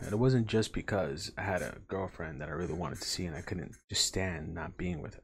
and 0.00 0.12
it 0.12 0.18
wasn't 0.18 0.46
just 0.46 0.72
because 0.72 1.32
I 1.36 1.42
had 1.42 1.62
a 1.62 1.76
girlfriend 1.88 2.40
that 2.40 2.48
I 2.48 2.52
really 2.52 2.74
wanted 2.74 3.00
to 3.00 3.08
see 3.08 3.26
and 3.26 3.36
I 3.36 3.42
couldn't 3.42 3.76
just 3.90 4.06
stand 4.06 4.54
not 4.54 4.76
being 4.76 5.02
with 5.02 5.14
her. 5.14 5.20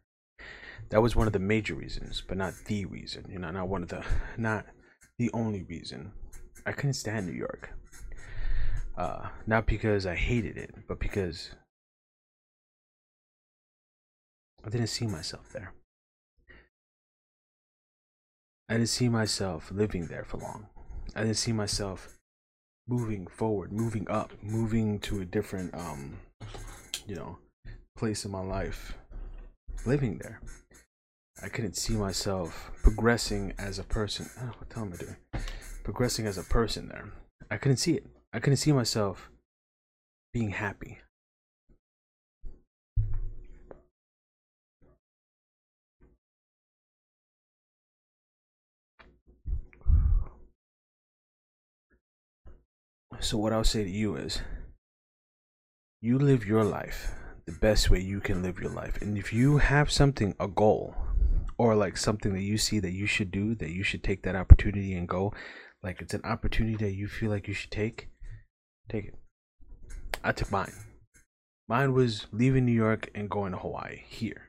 That 0.88 1.02
was 1.02 1.14
one 1.14 1.26
of 1.26 1.32
the 1.32 1.38
major 1.38 1.74
reasons, 1.74 2.22
but 2.26 2.36
not 2.36 2.54
the 2.66 2.84
reason. 2.86 3.26
You 3.30 3.38
know, 3.38 3.50
not 3.50 3.68
one 3.68 3.82
of 3.82 3.88
the, 3.90 4.04
not 4.36 4.66
the 5.18 5.30
only 5.32 5.62
reason. 5.62 6.12
I 6.66 6.72
couldn't 6.72 6.94
stand 6.94 7.26
New 7.26 7.32
York. 7.32 7.70
Uh, 8.96 9.28
not 9.46 9.66
because 9.66 10.04
I 10.06 10.14
hated 10.16 10.56
it, 10.56 10.74
but 10.88 10.98
because 10.98 11.50
I 14.64 14.68
didn't 14.68 14.88
see 14.88 15.06
myself 15.06 15.52
there. 15.52 15.72
I 18.68 18.74
didn't 18.74 18.88
see 18.88 19.08
myself 19.08 19.70
living 19.72 20.06
there 20.06 20.24
for 20.24 20.38
long. 20.38 20.66
I 21.14 21.22
didn't 21.22 21.38
see 21.38 21.52
myself 21.52 22.18
moving 22.86 23.26
forward, 23.26 23.72
moving 23.72 24.08
up, 24.08 24.32
moving 24.42 24.98
to 25.00 25.20
a 25.20 25.24
different 25.24 25.74
um 25.74 26.18
you 27.06 27.16
know, 27.16 27.38
place 27.96 28.24
in 28.24 28.30
my 28.30 28.40
life 28.40 28.94
living 29.84 30.18
there. 30.18 30.40
I 31.42 31.48
couldn't 31.48 31.76
see 31.76 31.94
myself 31.94 32.70
progressing 32.82 33.54
as 33.58 33.78
a 33.78 33.84
person. 33.84 34.28
Oh, 34.40 34.52
what 34.58 34.68
the 34.68 34.74
hell 34.74 34.84
am 34.84 34.92
I 34.92 34.96
doing? 34.96 35.16
Progressing 35.84 36.26
as 36.26 36.36
a 36.36 36.42
person 36.42 36.88
there. 36.88 37.10
I 37.50 37.56
couldn't 37.56 37.78
see 37.78 37.94
it. 37.94 38.06
I 38.32 38.40
couldn't 38.40 38.58
see 38.58 38.72
myself 38.72 39.30
being 40.34 40.50
happy. 40.50 40.98
So, 53.18 53.38
what 53.38 53.52
I'll 53.52 53.64
say 53.64 53.84
to 53.84 53.90
you 53.90 54.16
is 54.16 54.40
you 56.02 56.18
live 56.18 56.46
your 56.46 56.64
life 56.64 57.12
the 57.46 57.52
best 57.52 57.90
way 57.90 58.00
you 58.00 58.20
can 58.20 58.42
live 58.42 58.60
your 58.60 58.70
life. 58.70 59.00
And 59.02 59.18
if 59.18 59.32
you 59.32 59.58
have 59.58 59.90
something, 59.90 60.34
a 60.38 60.46
goal, 60.46 60.94
or 61.60 61.74
like 61.74 61.98
something 61.98 62.32
that 62.32 62.40
you 62.40 62.56
see 62.56 62.80
that 62.80 62.94
you 62.94 63.04
should 63.04 63.30
do, 63.30 63.54
that 63.54 63.68
you 63.68 63.82
should 63.82 64.02
take 64.02 64.22
that 64.22 64.34
opportunity 64.34 64.94
and 64.94 65.06
go, 65.06 65.30
like 65.82 66.00
it's 66.00 66.14
an 66.14 66.24
opportunity 66.24 66.74
that 66.82 66.94
you 66.94 67.06
feel 67.06 67.28
like 67.28 67.46
you 67.46 67.52
should 67.52 67.70
take, 67.70 68.08
take 68.88 69.04
it. 69.04 69.14
I 70.24 70.32
took 70.32 70.50
mine. 70.50 70.72
Mine 71.68 71.92
was 71.92 72.26
leaving 72.32 72.64
New 72.64 72.72
York 72.72 73.10
and 73.14 73.28
going 73.28 73.52
to 73.52 73.58
Hawaii 73.58 74.00
here. 74.08 74.48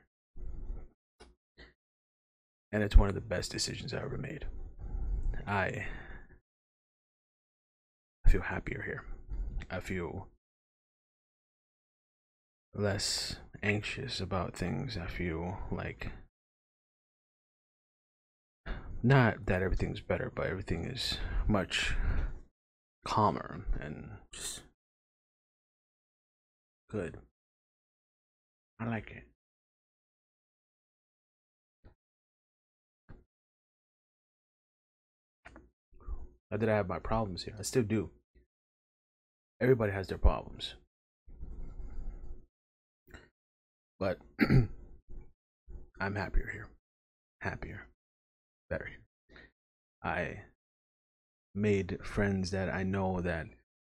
And 2.72 2.82
it's 2.82 2.96
one 2.96 3.10
of 3.10 3.14
the 3.14 3.20
best 3.20 3.52
decisions 3.52 3.92
I 3.92 3.98
ever 3.98 4.16
made. 4.16 4.46
I 5.46 5.84
feel 8.26 8.40
happier 8.40 8.84
here. 8.86 9.04
I 9.70 9.80
feel 9.80 10.28
less 12.74 13.36
anxious 13.62 14.18
about 14.18 14.56
things. 14.56 14.96
I 14.96 15.08
feel 15.08 15.58
like 15.70 16.10
not 19.02 19.46
that 19.46 19.62
everything's 19.62 20.00
better, 20.00 20.30
but 20.34 20.46
everything 20.46 20.84
is 20.84 21.18
much 21.48 21.94
calmer 23.04 23.64
and 23.80 24.10
just 24.32 24.62
good. 26.90 27.18
I 28.78 28.86
like 28.86 29.10
it. 29.10 29.24
Not 36.50 36.60
that 36.60 36.68
I 36.68 36.76
have 36.76 36.88
my 36.88 36.98
problems 36.98 37.44
here. 37.44 37.54
I 37.58 37.62
still 37.62 37.82
do. 37.82 38.10
Everybody 39.60 39.92
has 39.92 40.08
their 40.08 40.18
problems. 40.18 40.74
But 43.98 44.18
I'm 46.00 46.14
happier 46.14 46.50
here. 46.52 46.68
Happier. 47.40 47.86
Better. 48.72 48.90
I 50.02 50.44
made 51.54 51.98
friends 52.02 52.52
that 52.52 52.72
I 52.72 52.84
know 52.84 53.20
that 53.20 53.48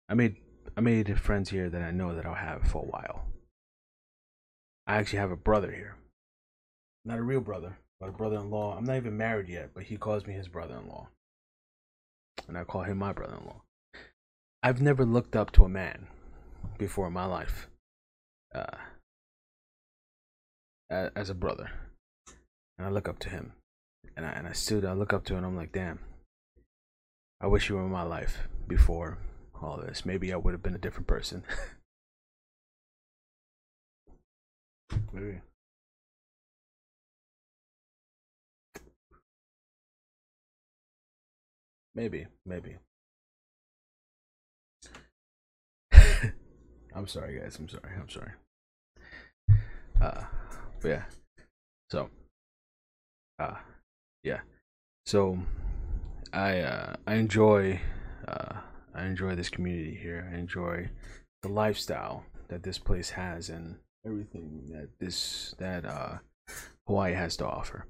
I 0.10 0.16
made 0.16 0.36
I 0.76 0.82
made 0.82 1.18
friends 1.18 1.50
here 1.50 1.70
that 1.70 1.82
I 1.82 1.92
know 1.92 2.14
that 2.14 2.26
I'll 2.26 2.34
have 2.34 2.68
for 2.68 2.84
a 2.84 2.86
while. 2.86 3.24
I 4.86 4.98
actually 4.98 5.20
have 5.20 5.32
a 5.32 5.38
brother 5.38 5.72
here. 5.72 5.96
Not 7.06 7.20
a 7.20 7.24
real 7.24 7.40
brother, 7.40 7.78
but 8.02 8.10
a 8.10 8.12
brother 8.12 8.36
in 8.36 8.50
law. 8.50 8.76
I'm 8.78 8.84
not 8.84 8.98
even 8.98 9.16
married 9.16 9.48
yet, 9.48 9.70
but 9.74 9.84
he 9.84 9.96
calls 9.96 10.28
me 10.28 10.34
his 10.34 10.50
brother 10.50 10.76
in 10.76 10.90
law. 10.90 11.08
And 12.50 12.58
I 12.58 12.66
call 12.66 12.84
him 12.84 12.98
my 12.98 13.14
brother 13.14 13.38
in 13.40 13.46
law. 13.46 13.62
I've 14.62 14.82
never 14.82 15.06
looked 15.06 15.38
up 15.38 15.52
to 15.52 15.64
a 15.64 15.70
man 15.70 16.08
before 16.78 17.08
in 17.08 17.14
my 17.14 17.26
life. 17.26 17.70
Uh, 18.54 18.76
as 20.90 21.30
a 21.30 21.34
brother, 21.34 21.72
and 22.78 22.86
I 22.86 22.90
look 22.90 23.08
up 23.08 23.20
to 23.20 23.30
him, 23.30 23.54
and 24.16 24.26
I 24.26 24.30
and 24.30 24.48
I 24.48 24.54
stood, 24.54 24.86
I 24.86 24.94
look 24.94 25.14
up 25.14 25.26
to 25.26 25.34
him, 25.34 25.38
and 25.40 25.46
I'm 25.48 25.56
like, 25.56 25.72
damn, 25.72 26.00
I 27.42 27.48
wish 27.48 27.70
you 27.70 27.76
were 27.76 27.84
in 27.84 27.92
my 27.92 28.04
life 28.04 28.48
before 28.68 29.18
all 29.62 29.78
this. 29.78 30.06
Maybe 30.06 30.34
I 30.34 30.38
would 30.38 30.54
have 30.54 30.64
been 30.64 30.76
a 30.76 30.80
different 30.80 31.08
person. 31.08 31.44
maybe. 35.14 35.42
Maybe, 41.94 42.28
maybe. 42.46 42.76
I'm 46.94 47.08
sorry, 47.08 47.40
guys. 47.40 47.58
I'm 47.58 47.70
sorry. 47.70 47.94
I'm 48.00 48.10
sorry. 48.10 48.32
Uh, 50.02 50.24
but 50.82 50.90
yeah. 50.90 51.04
So 51.90 52.10
uh 53.40 53.56
yeah. 54.26 54.42
So 55.06 55.38
I 56.34 56.60
uh 56.60 56.96
I 57.08 57.16
enjoy 57.16 57.80
uh 58.28 58.56
I 58.94 59.06
enjoy 59.06 59.36
this 59.36 59.50
community 59.50 59.96
here. 59.96 60.30
I 60.34 60.38
enjoy 60.38 60.90
the 61.44 61.50
lifestyle 61.50 62.26
that 62.48 62.64
this 62.64 62.80
place 62.80 63.12
has 63.12 63.50
and 63.50 63.76
everything 64.06 64.70
that 64.72 64.90
this 65.00 65.56
that 65.60 65.86
uh 65.86 66.18
Hawaii 66.88 67.14
has 67.14 67.38
to 67.38 67.48
offer. 67.48 67.86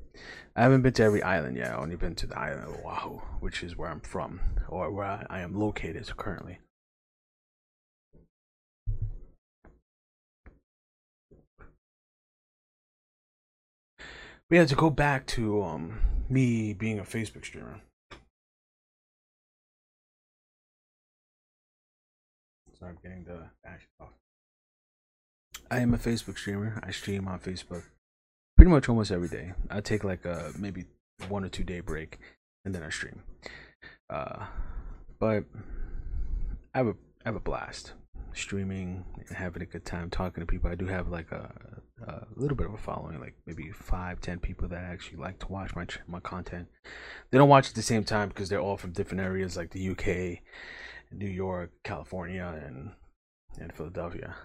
I 0.55 0.63
haven't 0.63 0.81
been 0.81 0.93
to 0.93 1.03
every 1.03 1.23
island 1.23 1.57
yet. 1.57 1.71
I've 1.71 1.79
only 1.79 1.97
been 1.97 2.15
to 2.15 2.27
the 2.27 2.39
island 2.39 2.67
of 2.67 2.86
Oahu, 2.86 3.19
which 3.41 3.63
is 3.63 3.75
where 3.75 3.89
I'm 3.89 3.99
from, 3.99 4.39
or 4.69 4.89
where 4.91 5.25
I 5.29 5.41
am 5.41 5.59
located 5.59 6.15
currently. 6.15 6.59
We 14.50 14.58
had 14.58 14.68
to 14.68 14.76
go 14.76 14.89
back 14.89 15.26
to 15.28 15.64
um 15.64 16.00
me 16.30 16.74
being 16.74 17.00
a 17.00 17.04
Facebook 17.04 17.46
streamer. 17.46 17.82
So 22.80 22.86
I'm 22.86 22.98
getting 23.02 23.24
the 23.24 23.50
action 23.66 23.89
off. 24.02 24.10
I 25.72 25.80
am 25.80 25.93
a 25.93 25.98
Facebook 25.98 26.38
streamer. 26.38 26.80
I 26.84 26.91
stream 26.91 27.28
on 27.28 27.39
Facebook 27.39 27.84
pretty 28.58 28.72
much 28.72 28.89
almost 28.89 29.12
every 29.12 29.28
day. 29.28 29.54
I 29.70 29.82
take 29.82 30.04
like 30.04 30.26
a 30.26 30.52
maybe 30.58 30.86
one 31.28 31.43
or 31.43 31.50
two 31.50 31.64
day 31.64 31.80
break 31.80 32.20
and 32.64 32.74
then 32.74 32.84
I 32.84 32.89
stream. 32.89 33.24
Uh, 34.10 34.46
but 35.20 35.46
I 36.74 36.80
have 36.80 36.88
a 36.88 36.96
I 37.26 37.30
have 37.30 37.36
a 37.36 37.39
blast 37.39 37.93
streaming 38.34 39.06
and 39.28 39.38
having 39.38 39.62
a 39.62 39.66
good 39.66 39.86
time 39.86 40.10
talking 40.10 40.41
to 40.41 40.46
people. 40.46 40.70
I 40.70 40.76
do 40.76 40.86
have 40.86 41.08
like 41.08 41.32
a, 41.32 41.82
a 42.02 42.26
little 42.36 42.58
bit 42.58 42.68
of 42.68 42.74
a 42.74 42.78
following, 42.78 43.20
like 43.20 43.36
maybe 43.46 43.72
five, 43.72 44.20
ten 44.20 44.39
people 44.39 44.68
that 44.68 44.84
actually 44.84 45.18
like 45.18 45.39
to 45.39 45.48
watch 45.48 45.76
my 45.76 45.86
my 46.08 46.20
content. 46.20 46.68
They 47.32 47.38
don't 47.38 47.50
watch 47.50 47.70
at 47.70 47.76
the 47.76 47.82
same 47.82 48.04
time 48.04 48.30
because 48.30 48.50
they're 48.50 48.60
all 48.60 48.78
from 48.78 48.91
different 48.91 49.24
areas, 49.24 49.56
like 49.56 49.72
the 49.72 49.89
UK, 49.89 50.41
New 51.12 51.30
York, 51.30 51.72
California, 51.84 52.62
and 52.66 52.91
and 53.60 53.74
Philadelphia. 53.74 54.36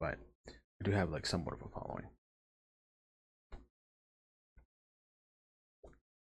But 0.00 0.18
I 0.48 0.84
do 0.84 0.92
have 0.92 1.10
like 1.10 1.26
somewhat 1.26 1.54
of 1.54 1.62
a 1.62 1.68
following. 1.68 2.06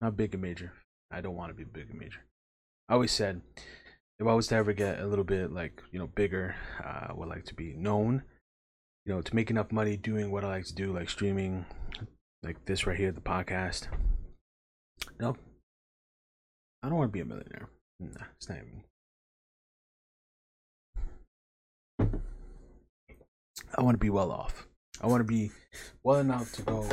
Not 0.02 0.18
big 0.18 0.34
and 0.34 0.42
major. 0.42 0.74
I 1.12 1.22
don't 1.22 1.36
want 1.36 1.52
to 1.52 1.54
be 1.54 1.64
big 1.64 1.90
and 1.90 2.00
major. 2.00 2.26
I 2.90 2.94
always 2.96 3.12
said 3.12 3.42
if 4.20 4.28
I 4.28 4.34
was 4.34 4.48
to 4.48 4.56
ever 4.56 4.74
get 4.74 5.00
a 5.00 5.08
little 5.08 5.24
bit 5.24 5.52
like 5.52 5.82
you 5.92 6.00
know 6.00 6.08
bigger, 6.08 6.56
uh, 6.84 7.08
I 7.10 7.14
would 7.14 7.30
like 7.30 7.46
to 7.46 7.54
be 7.54 7.74
known. 7.74 8.24
You 9.06 9.14
know, 9.14 9.22
to 9.22 9.36
make 9.36 9.49
enough 9.49 9.72
money 9.72 9.97
doing 9.97 10.32
what 10.32 10.45
I 10.45 10.47
like 10.47 10.66
to 10.66 10.76
do, 10.76 10.93
like 10.93 11.10
streaming, 11.10 11.66
like 12.41 12.64
this 12.66 12.88
right 12.88 12.97
here, 12.97 13.12
the 13.12 13.20
podcast. 13.20 13.88
Nope. 15.20 15.38
I 16.82 16.88
don't 16.89 16.97
want 16.97 17.10
to 17.10 17.14
be 17.14 17.20
a 17.20 17.26
millionaire. 17.26 17.70
Nah, 17.99 18.26
it's 18.36 18.47
not 18.47 18.60
even. 18.60 18.84
I 23.76 23.82
want 23.82 23.95
to 23.95 23.99
be 23.99 24.10
well 24.10 24.32
off. 24.32 24.68
I 25.01 25.08
want 25.08 25.20
to 25.20 25.26
be 25.26 25.51
well 26.04 26.20
enough 26.20 26.54
to 26.54 26.62
go. 26.62 26.88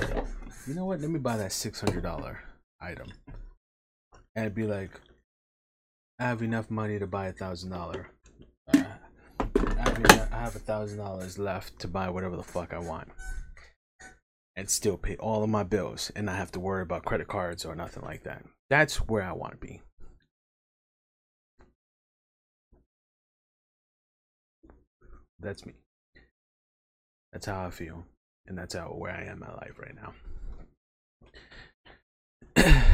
You 0.66 0.74
know 0.74 0.86
what? 0.86 1.00
Let 1.00 1.10
me 1.10 1.18
buy 1.18 1.36
that 1.36 1.52
six 1.52 1.80
hundred 1.80 2.02
dollar 2.02 2.40
item, 2.80 3.08
and 4.34 4.54
be 4.54 4.64
like, 4.64 5.00
I 6.18 6.24
have 6.24 6.42
enough 6.42 6.70
money 6.70 6.98
to 6.98 7.06
buy 7.06 7.26
a 7.26 7.32
thousand 7.32 7.70
dollar 7.70 8.10
I, 9.80 10.36
have 10.40 10.56
a 10.56 10.58
thousand 10.58 10.98
dollars 10.98 11.38
left 11.38 11.78
to 11.80 11.88
buy 11.88 12.10
whatever 12.10 12.36
the 12.36 12.42
fuck 12.42 12.72
I 12.72 12.78
want, 12.78 13.08
and 14.56 14.68
still 14.68 14.96
pay 14.96 15.16
all 15.16 15.42
of 15.42 15.50
my 15.50 15.62
bills, 15.62 16.10
and 16.14 16.26
not 16.26 16.36
have 16.36 16.52
to 16.52 16.60
worry 16.60 16.82
about 16.82 17.04
credit 17.04 17.28
cards 17.28 17.64
or 17.64 17.74
nothing 17.74 18.02
like 18.02 18.24
that. 18.24 18.44
That's 18.68 18.96
where 18.96 19.22
I 19.22 19.32
want 19.32 19.52
to 19.52 19.58
be. 19.58 19.82
That's 25.38 25.64
me. 25.64 25.72
That's 27.32 27.46
how 27.46 27.66
I 27.66 27.70
feel, 27.70 28.04
and 28.46 28.58
that's 28.58 28.74
how 28.74 28.86
where 28.88 29.12
I 29.12 29.24
am 29.24 29.34
in 29.34 29.40
my 29.40 29.54
life 29.54 29.78
right 29.78 29.94
now. 32.56 32.84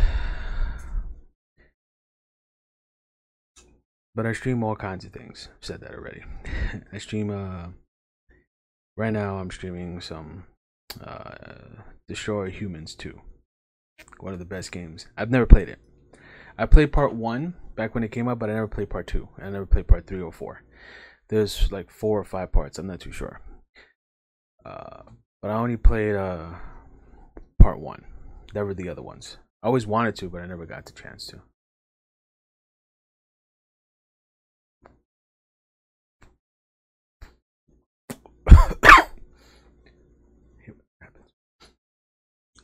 but 4.16 4.24
I 4.24 4.32
stream 4.32 4.64
all 4.64 4.74
kinds 4.74 5.04
of 5.04 5.12
things. 5.12 5.50
I've 5.54 5.64
said 5.64 5.80
that 5.82 5.94
already. 5.94 6.24
I 6.92 6.98
stream 6.98 7.30
uh 7.30 7.68
right 8.96 9.12
now 9.12 9.36
I'm 9.36 9.50
streaming 9.50 10.00
some 10.00 10.44
uh 11.04 11.34
Destroy 12.08 12.50
Humans 12.50 12.94
2. 12.94 13.20
One 14.20 14.32
of 14.32 14.38
the 14.38 14.44
best 14.46 14.72
games. 14.72 15.06
I've 15.16 15.30
never 15.30 15.46
played 15.46 15.68
it. 15.68 15.78
I 16.56 16.64
played 16.64 16.92
part 16.92 17.14
1 17.14 17.54
back 17.76 17.94
when 17.94 18.04
it 18.04 18.10
came 18.10 18.26
out, 18.28 18.38
but 18.38 18.48
I 18.48 18.54
never 18.54 18.68
played 18.68 18.88
part 18.88 19.06
2. 19.06 19.28
I 19.38 19.50
never 19.50 19.66
played 19.66 19.86
part 19.86 20.06
3 20.06 20.22
or 20.22 20.32
4. 20.32 20.62
There's 21.28 21.70
like 21.70 21.90
4 21.90 22.20
or 22.20 22.24
5 22.24 22.52
parts. 22.52 22.78
I'm 22.78 22.86
not 22.86 23.00
too 23.00 23.12
sure. 23.12 23.42
Uh 24.64 25.02
but 25.42 25.50
I 25.50 25.54
only 25.54 25.76
played 25.76 26.16
uh 26.16 26.54
part 27.60 27.78
1. 27.80 28.02
Never 28.54 28.72
the 28.72 28.88
other 28.88 29.02
ones. 29.02 29.36
I 29.62 29.66
always 29.66 29.86
wanted 29.86 30.16
to, 30.16 30.30
but 30.30 30.40
I 30.40 30.46
never 30.46 30.64
got 30.64 30.86
the 30.86 30.92
chance 30.92 31.26
to. 31.26 31.42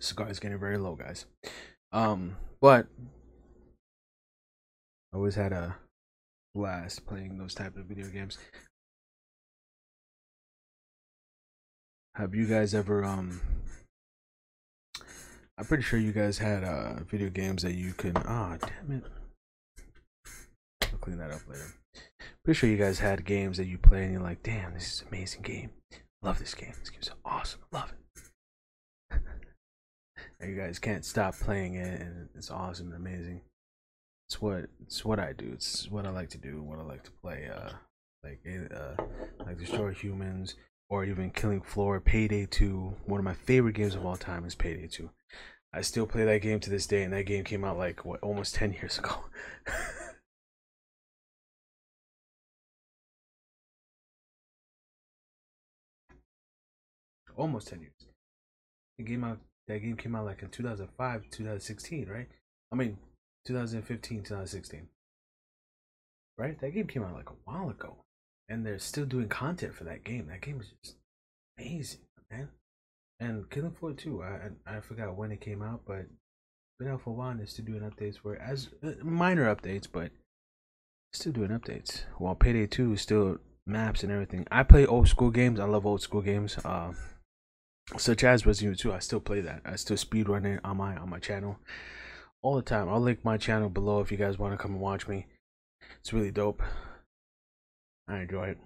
Cigar 0.03 0.28
is 0.28 0.40
getting 0.40 0.59
very 0.59 0.78
low, 0.78 0.96
guys. 0.96 1.26
Um, 1.92 2.36
but 2.61 2.88
I 5.12 5.16
always 5.16 5.36
had 5.36 5.53
a 5.53 5.76
blast 6.55 7.07
playing 7.07 7.38
those 7.38 7.55
type 7.55 7.76
of 7.76 7.84
video 7.84 8.09
games. 8.09 8.36
Have 12.16 12.34
you 12.34 12.46
guys 12.46 12.74
ever 12.74 13.05
um 13.05 13.40
I'm 15.57 15.64
pretty 15.64 15.82
sure 15.82 15.98
you 15.98 16.12
guys 16.12 16.38
had 16.38 16.64
uh 16.64 17.05
video 17.05 17.30
games 17.30 17.62
that 17.62 17.74
you 17.74 17.92
can 17.92 18.16
ah 18.16 18.57
oh, 18.61 18.66
damn 18.66 18.98
it. 18.98 19.05
I'll 20.82 20.98
clean 20.98 21.18
that 21.18 21.30
up 21.30 21.40
later. 21.48 21.74
Pretty 22.44 22.59
sure 22.59 22.68
you 22.68 22.76
guys 22.76 22.98
had 22.98 23.24
games 23.24 23.57
that 23.57 23.66
you 23.66 23.78
play 23.78 24.05
and 24.05 24.12
you're 24.12 24.22
like, 24.22 24.42
damn, 24.42 24.74
this 24.74 24.92
is 24.92 25.00
an 25.03 25.09
amazing 25.09 25.42
game. 25.42 25.70
Love 26.22 26.38
this 26.38 26.55
game. 26.55 26.72
This 26.80 26.90
game's 26.90 27.11
awesome. 27.24 27.61
Love 27.72 27.92
it. 27.92 28.01
You 30.45 30.57
guys 30.57 30.78
can't 30.78 31.05
stop 31.05 31.34
playing 31.34 31.74
it 31.74 32.01
and 32.01 32.28
it's 32.34 32.51
awesome 32.51 32.93
and 32.93 32.97
amazing. 32.97 33.43
It's 34.28 34.40
what 34.40 34.66
it's 34.82 35.05
what 35.05 35.18
I 35.18 35.32
do. 35.32 35.51
It's 35.53 35.90
what 35.90 36.07
I 36.07 36.11
like 36.11 36.30
to 36.30 36.38
do, 36.38 36.62
what 36.62 36.78
I 36.78 36.82
like 36.82 37.05
to 37.05 37.11
play. 37.22 37.49
Uh 37.55 37.70
like 38.24 38.40
uh 38.74 39.03
like 39.45 39.59
destroy 39.59 39.93
humans 39.93 40.55
or 40.88 41.05
even 41.05 41.30
Killing 41.30 41.62
Floor, 41.62 42.01
Payday 42.01 42.47
2. 42.47 42.95
One 43.07 43.18
of 43.18 43.24
my 43.24 43.34
favorite 43.34 43.74
games 43.74 43.95
of 43.95 44.05
all 44.05 44.16
time 44.16 44.45
is 44.45 44.55
Payday 44.55 44.88
2. 44.88 45.09
I 45.72 45.80
still 45.80 46.07
play 46.07 46.24
that 46.26 46.43
game 46.43 46.61
to 46.61 46.68
this 46.68 46.86
day, 46.86 47.03
and 47.03 47.14
that 47.14 47.24
game 47.24 47.45
came 47.45 47.64
out 47.64 47.78
like 47.78 48.05
what 48.05 48.20
almost 48.20 48.55
10 48.55 48.74
years 48.74 48.99
ago. 48.99 49.24
almost 57.36 57.68
10 57.68 57.80
years. 57.80 57.93
The 58.99 59.05
game 59.05 59.24
out 59.24 59.38
that 59.72 59.80
game 59.80 59.96
came 59.96 60.14
out 60.14 60.26
like 60.26 60.42
in 60.42 60.48
2005, 60.48 61.22
2016, 61.30 62.08
right? 62.08 62.28
I 62.70 62.76
mean, 62.76 62.98
2015, 63.46 64.22
2016. 64.22 64.88
Right? 66.38 66.60
That 66.60 66.74
game 66.74 66.86
came 66.86 67.04
out 67.04 67.14
like 67.14 67.30
a 67.30 67.34
while 67.44 67.70
ago 67.70 67.96
and 68.48 68.64
they're 68.64 68.78
still 68.78 69.04
doing 69.04 69.28
content 69.28 69.74
for 69.74 69.84
that 69.84 70.04
game. 70.04 70.28
That 70.28 70.40
game 70.40 70.60
is 70.60 70.72
just 70.82 70.96
amazing, 71.58 72.00
man. 72.30 72.48
And 73.20 73.48
Killing 73.50 73.72
Floor 73.72 73.92
2, 73.92 74.22
I 74.22 74.50
I 74.66 74.80
forgot 74.80 75.16
when 75.16 75.30
it 75.30 75.40
came 75.40 75.62
out, 75.62 75.82
but 75.86 76.06
been 76.78 76.88
out 76.88 77.02
for 77.02 77.10
a 77.10 77.12
while 77.12 77.30
and 77.30 77.38
they're 77.38 77.46
still 77.46 77.64
doing 77.64 77.82
updates 77.82 78.18
for 78.18 78.36
as 78.36 78.68
uh, 78.82 78.92
minor 79.02 79.54
updates, 79.54 79.86
but 79.90 80.10
still 81.12 81.32
doing 81.32 81.50
updates. 81.50 82.02
While 82.18 82.34
Payday 82.34 82.66
2 82.66 82.94
is 82.94 83.00
still 83.00 83.38
maps 83.66 84.02
and 84.02 84.10
everything. 84.10 84.46
I 84.50 84.64
play 84.64 84.86
old 84.86 85.08
school 85.08 85.30
games. 85.30 85.60
I 85.60 85.64
love 85.64 85.86
old 85.86 86.02
school 86.02 86.22
games. 86.22 86.58
Uh, 86.64 86.92
such 87.97 88.24
as 88.24 88.47
Resident 88.47 88.78
Evil 88.80 88.93
2. 88.93 88.97
I 88.97 88.99
still 89.01 89.20
play 89.20 89.41
that. 89.41 89.62
I 89.64 89.76
still 89.76 89.97
speedrun 89.97 90.47
it 90.47 90.61
on 90.64 90.76
my 90.76 90.97
on 90.97 91.11
my 91.11 91.18
channel 91.18 91.59
all 92.43 92.57
the 92.57 92.62
time. 92.62 92.89
I'll 92.89 93.01
link 93.01 93.24
my 93.24 93.37
channel 93.37 93.68
below 93.68 94.01
if 94.01 94.11
you 94.11 94.18
guys 94.18 94.39
want 94.39 94.53
to 94.53 94.59
come 94.59 94.72
and 94.72 94.80
watch 94.80 95.07
me. 95.07 95.26
It's 96.01 96.12
really 96.12 96.30
dope. 96.30 96.62
I 98.09 98.20
enjoy 98.20 98.49
it. 98.49 98.59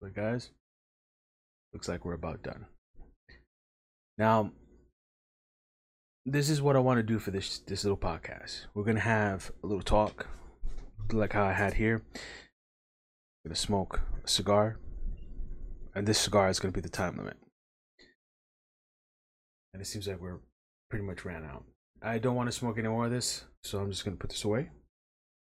But 0.00 0.14
guys, 0.14 0.50
looks 1.72 1.88
like 1.88 2.04
we're 2.04 2.12
about 2.12 2.42
done. 2.42 2.66
Now, 4.18 4.52
this 6.26 6.50
is 6.50 6.60
what 6.60 6.76
I 6.76 6.80
want 6.80 6.98
to 6.98 7.02
do 7.02 7.18
for 7.18 7.30
this 7.30 7.58
this 7.60 7.84
little 7.84 7.96
podcast. 7.96 8.66
We're 8.74 8.84
gonna 8.84 9.00
have 9.00 9.50
a 9.62 9.66
little 9.66 9.82
talk, 9.82 10.26
like 11.10 11.32
how 11.32 11.44
I 11.44 11.52
had 11.52 11.74
here. 11.74 12.02
Gonna 13.44 13.56
smoke 13.56 14.00
a 14.24 14.28
cigar, 14.28 14.78
and 15.94 16.06
this 16.08 16.18
cigar 16.18 16.48
is 16.48 16.58
gonna 16.58 16.72
be 16.72 16.80
the 16.80 16.88
time 16.88 17.18
limit. 17.18 17.36
And 19.74 19.82
it 19.82 19.84
seems 19.84 20.08
like 20.08 20.18
we're 20.18 20.40
pretty 20.88 21.04
much 21.04 21.26
ran 21.26 21.44
out. 21.44 21.64
I 22.00 22.18
don't 22.18 22.36
want 22.36 22.48
to 22.48 22.52
smoke 22.56 22.78
any 22.78 22.88
more 22.88 23.04
of 23.04 23.10
this, 23.10 23.44
so 23.62 23.80
I'm 23.80 23.90
just 23.90 24.02
gonna 24.02 24.16
put 24.16 24.30
this 24.30 24.44
away. 24.44 24.70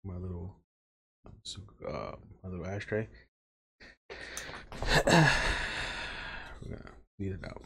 My 0.04 0.16
little, 0.16 0.54
uh, 1.88 2.12
my 2.44 2.48
little 2.48 2.66
ashtray. 2.66 3.08
We're 5.06 5.26
gonna 6.68 6.92
leave 7.18 7.32
it 7.32 7.44
out. 7.44 7.64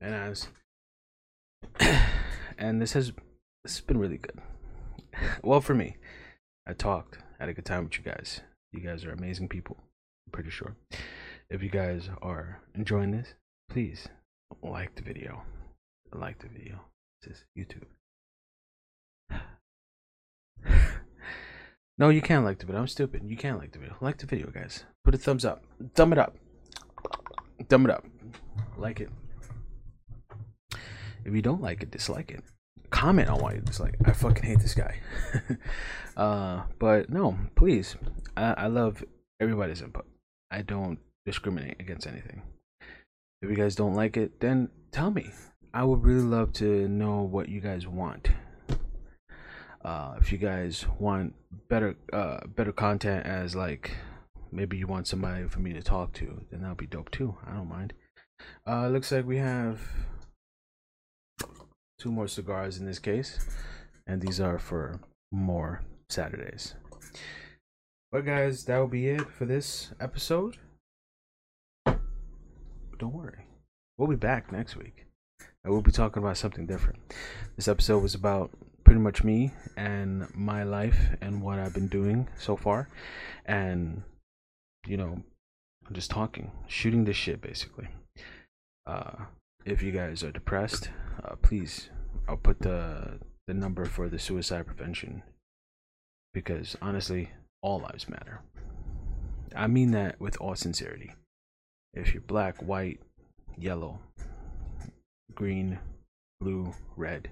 And 0.00 0.14
as 0.14 0.48
and 2.58 2.80
this 2.80 2.94
has 2.94 3.12
this 3.64 3.76
has 3.76 3.80
been 3.80 3.98
really 3.98 4.16
good. 4.16 4.40
well, 5.42 5.60
for 5.60 5.74
me, 5.74 5.96
I 6.66 6.72
talked, 6.72 7.18
had 7.38 7.48
a 7.48 7.54
good 7.54 7.66
time 7.66 7.84
with 7.84 7.98
you 7.98 8.04
guys. 8.04 8.40
You 8.72 8.80
guys 8.80 9.04
are 9.04 9.12
amazing 9.12 9.48
people. 9.48 9.76
I'm 10.26 10.32
pretty 10.32 10.50
sure. 10.50 10.76
If 11.50 11.62
you 11.62 11.68
guys 11.68 12.08
are 12.22 12.60
enjoying 12.74 13.10
this, 13.10 13.34
please 13.68 14.08
like 14.62 14.94
the 14.94 15.02
video. 15.02 15.42
Like 16.12 16.38
the 16.38 16.48
video. 16.48 16.80
This 17.22 17.38
is 17.38 17.44
YouTube. 17.58 17.86
no, 21.98 22.08
you 22.08 22.22
can't 22.22 22.44
like 22.44 22.58
the 22.58 22.66
video. 22.66 22.80
I'm 22.80 22.88
stupid. 22.88 23.22
You 23.26 23.36
can't 23.36 23.58
like 23.58 23.72
the 23.72 23.78
video. 23.78 23.96
Like 24.00 24.18
the 24.18 24.26
video, 24.26 24.50
guys. 24.50 24.84
Put 25.04 25.14
a 25.14 25.18
thumbs 25.18 25.44
up. 25.44 25.64
Thumb 25.94 26.12
it 26.12 26.18
up. 26.18 26.36
Thumb 27.68 27.84
it 27.84 27.90
up. 27.90 28.06
Like 28.78 29.00
it. 29.00 29.10
If 31.24 31.34
you 31.34 31.42
don't 31.42 31.60
like 31.60 31.82
it, 31.82 31.90
dislike 31.90 32.30
it 32.30 32.42
comment 32.90 33.28
on 33.28 33.40
why 33.40 33.54
you 33.54 33.60
dislike. 33.60 33.94
It. 33.94 34.08
I 34.08 34.12
fucking 34.12 34.44
hate 34.44 34.60
this 34.60 34.74
guy. 34.74 34.98
uh, 36.16 36.62
but 36.78 37.10
no, 37.10 37.36
please. 37.54 37.96
I, 38.36 38.52
I 38.52 38.66
love 38.66 39.02
everybody's 39.40 39.80
input. 39.80 40.06
I 40.50 40.62
don't 40.62 40.98
discriminate 41.24 41.80
against 41.80 42.06
anything. 42.06 42.42
If 43.42 43.48
you 43.48 43.56
guys 43.56 43.74
don't 43.74 43.94
like 43.94 44.16
it, 44.16 44.40
then 44.40 44.68
tell 44.92 45.10
me. 45.10 45.30
I 45.72 45.84
would 45.84 46.04
really 46.04 46.22
love 46.22 46.52
to 46.54 46.88
know 46.88 47.22
what 47.22 47.48
you 47.48 47.60
guys 47.60 47.86
want. 47.86 48.28
Uh, 49.82 50.16
if 50.20 50.30
you 50.30 50.36
guys 50.36 50.84
want 50.98 51.34
better, 51.68 51.96
uh, 52.12 52.40
better 52.46 52.72
content 52.72 53.24
as 53.24 53.54
like 53.54 53.96
maybe 54.52 54.76
you 54.76 54.86
want 54.86 55.06
somebody 55.06 55.48
for 55.48 55.60
me 55.60 55.72
to 55.72 55.80
talk 55.80 56.12
to, 56.14 56.42
then 56.50 56.60
that'll 56.60 56.74
be 56.74 56.86
dope 56.86 57.10
too. 57.10 57.36
I 57.46 57.54
don't 57.54 57.68
mind. 57.68 57.94
Uh, 58.66 58.88
looks 58.88 59.12
like 59.12 59.24
we 59.24 59.38
have 59.38 59.80
two 62.00 62.10
more 62.10 62.26
cigars 62.26 62.78
in 62.78 62.86
this 62.86 62.98
case, 62.98 63.38
and 64.06 64.20
these 64.20 64.40
are 64.40 64.58
for 64.58 65.00
more 65.30 65.82
Saturdays. 66.08 66.74
But 68.10 68.24
guys, 68.24 68.64
that 68.64 68.78
will 68.78 68.88
be 68.88 69.08
it 69.08 69.30
for 69.30 69.44
this 69.44 69.92
episode. 70.00 70.56
Don't 71.84 73.12
worry, 73.12 73.44
we'll 73.96 74.08
be 74.08 74.16
back 74.16 74.50
next 74.50 74.76
week. 74.76 75.06
And 75.62 75.72
we'll 75.72 75.82
be 75.82 75.92
talking 75.92 76.22
about 76.22 76.38
something 76.38 76.66
different. 76.66 76.98
This 77.56 77.68
episode 77.68 78.02
was 78.02 78.14
about 78.14 78.50
pretty 78.82 79.00
much 79.00 79.22
me 79.22 79.52
and 79.76 80.26
my 80.34 80.62
life 80.62 81.10
and 81.20 81.42
what 81.42 81.58
I've 81.58 81.74
been 81.74 81.88
doing 81.88 82.28
so 82.38 82.56
far. 82.56 82.88
And, 83.44 84.02
you 84.86 84.96
know, 84.96 85.22
just 85.92 86.10
talking, 86.10 86.50
shooting 86.66 87.04
this 87.04 87.16
shit 87.16 87.42
basically. 87.42 87.88
Uh, 88.86 89.26
if 89.64 89.82
you 89.82 89.92
guys 89.92 90.22
are 90.22 90.32
depressed, 90.32 90.90
uh, 91.24 91.36
please, 91.36 91.90
I'll 92.28 92.36
put 92.36 92.60
the 92.60 93.18
the 93.46 93.54
number 93.54 93.84
for 93.84 94.08
the 94.08 94.18
suicide 94.18 94.66
prevention 94.66 95.22
because 96.32 96.76
honestly, 96.80 97.30
all 97.62 97.80
lives 97.80 98.08
matter. 98.08 98.40
I 99.54 99.66
mean 99.66 99.90
that 99.92 100.20
with 100.20 100.36
all 100.40 100.54
sincerity. 100.54 101.12
If 101.92 102.14
you're 102.14 102.22
black, 102.22 102.62
white, 102.62 103.00
yellow, 103.58 103.98
green, 105.34 105.78
blue, 106.40 106.72
red, 106.96 107.30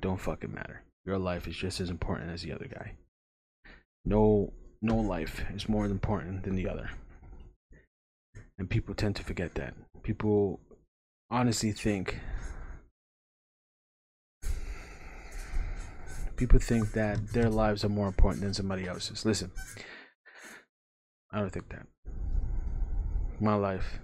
don't 0.00 0.20
fucking 0.20 0.54
matter. 0.54 0.82
Your 1.04 1.18
life 1.18 1.46
is 1.46 1.56
just 1.56 1.80
as 1.80 1.90
important 1.90 2.30
as 2.30 2.42
the 2.42 2.52
other 2.52 2.66
guy. 2.66 2.92
No 4.04 4.52
no 4.80 4.96
life 4.96 5.44
is 5.54 5.68
more 5.68 5.86
important 5.86 6.44
than 6.44 6.54
the 6.54 6.68
other. 6.68 6.90
And 8.58 8.70
people 8.70 8.94
tend 8.94 9.16
to 9.16 9.24
forget 9.24 9.54
that. 9.54 9.74
People 10.02 10.60
honestly 11.30 11.72
think 11.72 12.18
people 16.36 16.58
think 16.58 16.92
that 16.92 17.32
their 17.32 17.50
lives 17.50 17.84
are 17.84 17.88
more 17.88 18.06
important 18.06 18.42
than 18.42 18.54
somebody 18.54 18.86
else's. 18.86 19.24
Listen, 19.24 19.50
I 21.32 21.40
don't 21.40 21.50
think 21.50 21.68
that. 21.70 21.86
My 23.40 23.54
life, 23.54 23.98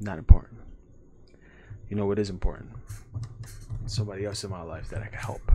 not 0.00 0.18
important. 0.18 0.60
You 1.88 1.96
know 1.96 2.06
what 2.06 2.18
is 2.18 2.30
important? 2.30 2.70
Somebody 3.86 4.24
else 4.24 4.42
in 4.44 4.50
my 4.50 4.62
life 4.62 4.88
that 4.90 5.02
I 5.02 5.06
can 5.06 5.18
help. 5.18 5.52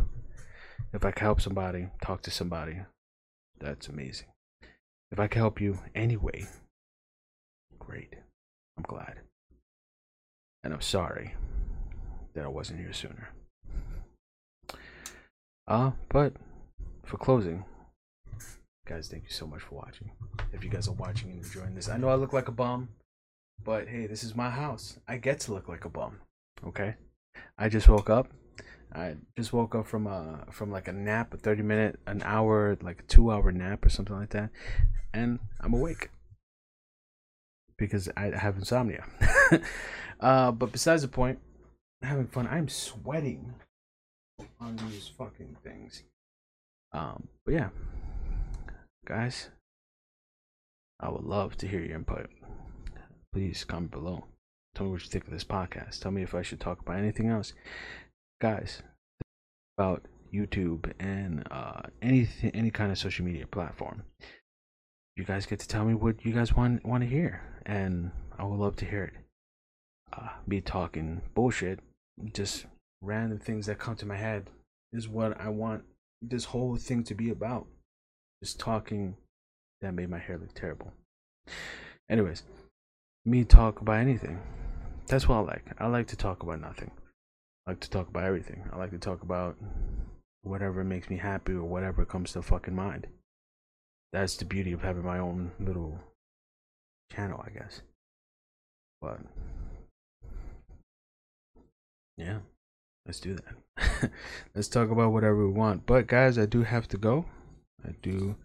If 0.93 1.05
I 1.05 1.11
can 1.11 1.25
help 1.25 1.41
somebody, 1.41 1.87
talk 2.01 2.21
to 2.23 2.31
somebody, 2.31 2.77
that's 3.59 3.87
amazing. 3.87 4.27
If 5.11 5.19
I 5.19 5.27
can 5.27 5.41
help 5.41 5.59
you 5.59 5.79
anyway, 5.93 6.47
great. 7.79 8.15
I'm 8.77 8.83
glad. 8.83 9.19
And 10.63 10.73
I'm 10.73 10.81
sorry 10.81 11.35
that 12.33 12.45
I 12.45 12.47
wasn't 12.47 12.79
here 12.79 12.93
sooner. 12.93 13.29
Uh, 15.67 15.91
but 16.09 16.33
for 17.05 17.17
closing, 17.17 17.65
guys, 18.87 19.07
thank 19.07 19.23
you 19.23 19.29
so 19.31 19.47
much 19.47 19.61
for 19.61 19.75
watching. 19.75 20.11
If 20.53 20.63
you 20.63 20.69
guys 20.69 20.87
are 20.87 20.93
watching 20.93 21.31
and 21.31 21.43
enjoying 21.43 21.75
this, 21.75 21.89
I 21.89 21.97
know 21.97 22.09
I 22.09 22.15
look 22.15 22.33
like 22.33 22.47
a 22.47 22.51
bum, 22.51 22.89
but 23.63 23.87
hey, 23.87 24.05
this 24.07 24.23
is 24.23 24.35
my 24.35 24.49
house. 24.49 24.99
I 25.07 25.17
get 25.17 25.39
to 25.41 25.53
look 25.53 25.67
like 25.67 25.85
a 25.85 25.89
bum. 25.89 26.17
Okay? 26.65 26.95
I 27.57 27.69
just 27.69 27.87
woke 27.87 28.09
up. 28.09 28.27
I 28.93 29.15
just 29.37 29.53
woke 29.53 29.73
up 29.73 29.87
from 29.87 30.05
a 30.05 30.45
from 30.51 30.69
like 30.69 30.89
a 30.89 30.91
nap, 30.91 31.33
a 31.33 31.37
30 31.37 31.63
minute, 31.63 31.99
an 32.05 32.21
hour, 32.25 32.77
like 32.81 32.99
a 32.99 33.03
2 33.03 33.31
hour 33.31 33.51
nap 33.51 33.85
or 33.85 33.89
something 33.89 34.15
like 34.15 34.31
that, 34.31 34.49
and 35.13 35.39
I'm 35.61 35.73
awake 35.73 36.09
because 37.81 38.07
I 38.15 38.29
have 38.37 38.57
insomnia. 38.57 39.03
uh, 40.19 40.51
but 40.51 40.71
besides 40.71 41.01
the 41.01 41.07
point, 41.07 41.39
having 42.03 42.27
fun. 42.27 42.47
I'm 42.47 42.69
sweating 42.69 43.55
on 44.59 44.77
these 44.77 45.09
fucking 45.17 45.57
things. 45.63 46.03
Um, 46.93 47.27
but 47.43 47.55
yeah, 47.55 47.69
guys, 49.05 49.49
I 50.99 51.09
would 51.09 51.23
love 51.23 51.57
to 51.57 51.67
hear 51.67 51.79
your 51.79 51.95
input. 51.95 52.29
Please 53.33 53.63
comment 53.63 53.91
below. 53.91 54.25
Tell 54.75 54.85
me 54.85 54.91
what 54.91 55.03
you 55.03 55.09
think 55.09 55.25
of 55.25 55.31
this 55.31 55.43
podcast. 55.43 55.99
Tell 55.99 56.11
me 56.11 56.21
if 56.21 56.35
I 56.35 56.43
should 56.43 56.59
talk 56.59 56.81
about 56.81 56.97
anything 56.97 57.29
else, 57.29 57.53
guys. 58.39 58.83
About 59.75 60.05
YouTube 60.31 60.91
and 60.99 61.47
uh, 61.49 61.81
anything, 62.03 62.51
any 62.53 62.69
kind 62.69 62.91
of 62.91 62.99
social 62.99 63.25
media 63.25 63.47
platform. 63.47 64.03
You 65.15 65.23
guys 65.25 65.45
get 65.45 65.59
to 65.59 65.67
tell 65.67 65.85
me 65.85 65.93
what 65.93 66.25
you 66.25 66.33
guys 66.33 66.55
want 66.55 66.85
want 66.85 67.03
to 67.03 67.09
hear, 67.09 67.41
and 67.65 68.11
I 68.37 68.43
would 68.43 68.59
love 68.59 68.75
to 68.77 68.85
hear 68.85 69.03
it. 69.03 69.13
Uh, 70.13 70.29
me 70.47 70.61
talking 70.61 71.21
bullshit, 71.33 71.79
just 72.33 72.65
random 73.01 73.39
things 73.39 73.65
that 73.65 73.79
come 73.79 73.95
to 73.95 74.05
my 74.05 74.17
head 74.17 74.49
is 74.93 75.07
what 75.07 75.39
I 75.39 75.49
want 75.49 75.83
this 76.21 76.45
whole 76.45 76.75
thing 76.75 77.03
to 77.05 77.15
be 77.15 77.29
about. 77.29 77.67
Just 78.41 78.59
talking 78.59 79.15
that 79.81 79.93
made 79.93 80.09
my 80.09 80.19
hair 80.19 80.37
look 80.37 80.53
terrible. 80.53 80.93
Anyways, 82.09 82.43
me 83.25 83.43
talk 83.43 83.81
about 83.81 83.97
anything. 83.99 84.39
That's 85.07 85.27
what 85.27 85.35
I 85.35 85.39
like. 85.39 85.65
I 85.77 85.87
like 85.87 86.07
to 86.07 86.15
talk 86.15 86.43
about 86.43 86.61
nothing. 86.61 86.91
I 87.67 87.71
like 87.71 87.79
to 87.81 87.89
talk 87.89 88.07
about 88.07 88.23
everything. 88.23 88.63
I 88.71 88.77
like 88.77 88.91
to 88.91 88.97
talk 88.97 89.23
about 89.23 89.55
whatever 90.43 90.83
makes 90.83 91.09
me 91.09 91.17
happy 91.17 91.53
or 91.53 91.63
whatever 91.63 92.05
comes 92.05 92.33
to 92.33 92.41
fucking 92.41 92.75
mind. 92.75 93.07
That's 94.13 94.35
the 94.37 94.45
beauty 94.45 94.73
of 94.73 94.81
having 94.81 95.03
my 95.03 95.19
own 95.19 95.51
little 95.59 95.99
channel, 97.11 97.43
I 97.45 97.49
guess. 97.49 97.81
But 99.01 99.19
yeah. 102.17 102.39
Let's 103.05 103.19
do 103.19 103.35
that. 103.35 104.11
Let's 104.55 104.67
talk 104.67 104.91
about 104.91 105.11
whatever 105.11 105.47
we 105.47 105.51
want. 105.51 105.85
But 105.85 106.07
guys, 106.07 106.37
I 106.37 106.45
do 106.45 106.61
have 106.63 106.87
to 106.89 106.97
go. 106.97 107.25
I 107.85 107.93
do. 108.01 108.35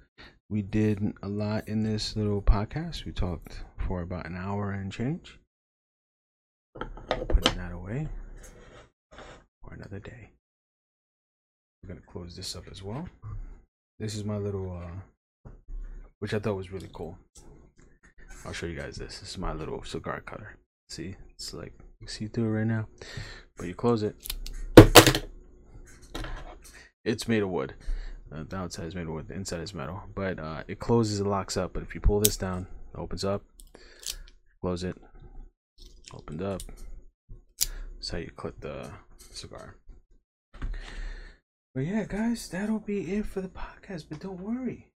We 0.49 0.63
did 0.63 1.13
a 1.23 1.29
lot 1.29 1.69
in 1.69 1.83
this 1.83 2.17
little 2.17 2.41
podcast. 2.41 3.05
We 3.05 3.13
talked 3.13 3.65
for 3.87 4.01
about 4.01 4.27
an 4.27 4.37
hour 4.37 4.73
and 4.73 4.91
change. 4.91 5.39
Putting 6.79 7.59
that 7.59 7.73
away 7.73 8.09
for 9.63 9.75
another 9.75 9.99
day. 9.99 10.31
We're 11.83 11.89
gonna 11.89 12.07
close 12.07 12.35
this 12.35 12.57
up 12.57 12.65
as 12.71 12.83
well. 12.83 13.09
This 13.99 14.15
is 14.15 14.25
my 14.25 14.37
little, 14.37 14.73
uh, 14.73 15.01
which 16.19 16.35
I 16.35 16.39
thought 16.39 16.57
was 16.57 16.73
really 16.73 16.91
cool. 16.93 17.19
I'll 18.45 18.53
show 18.53 18.67
you 18.67 18.79
guys 18.79 18.97
this. 18.97 19.19
This 19.21 19.31
is 19.31 19.39
my 19.39 19.53
little 19.53 19.83
cigar 19.85 20.21
cutter. 20.21 20.57
See, 20.89 21.17
it's 21.31 21.53
like 21.53 21.73
you 22.01 22.07
see 22.07 22.27
through 22.27 22.47
it 22.47 22.59
right 22.59 22.67
now, 22.67 22.87
but 23.57 23.67
you 23.67 23.75
close 23.75 24.03
it 24.03 24.15
it's 27.07 27.29
made 27.29 27.43
of 27.43 27.49
wood. 27.49 27.75
Uh, 28.31 28.43
the 28.47 28.57
outside 28.57 28.87
is 28.87 28.95
made 28.95 29.07
of 29.07 29.13
wood, 29.13 29.29
the 29.29 29.35
inside 29.35 29.61
is 29.61 29.73
metal. 29.73 30.03
But 30.15 30.39
uh, 30.39 30.65
it 30.67 30.81
closes 30.81 31.21
and 31.21 31.31
locks 31.31 31.57
up. 31.57 31.73
But 31.73 31.85
if 31.85 31.95
you 31.95 32.01
pull 32.01 32.21
this 32.21 32.37
down, 32.37 32.67
it 32.93 32.99
opens 32.99 33.25
up, 33.25 33.43
close 34.61 34.83
it, 34.83 34.97
opens 36.13 36.43
up. 36.43 36.63
That's 37.95 38.11
how 38.11 38.19
you 38.19 38.31
clip 38.37 38.61
the 38.61 38.91
cigar. 39.31 39.77
But 41.75 41.85
yeah, 41.85 42.05
guys, 42.09 42.49
that'll 42.49 42.81
be 42.81 43.15
it 43.15 43.27
for 43.27 43.41
the 43.41 43.49
podcast. 43.49 44.07
But 44.11 44.21
don't 44.21 44.41
worry. 44.41 44.89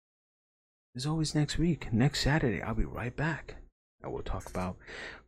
As 0.96 1.06
always, 1.06 1.36
next 1.36 1.60
week, 1.60 1.94
next 1.94 2.22
Saturday, 2.22 2.62
I'll 2.62 2.74
be 2.74 2.84
right 2.84 3.16
back. 3.16 3.56
And 4.02 4.12
we'll 4.12 4.24
talk 4.24 4.50
about 4.50 4.78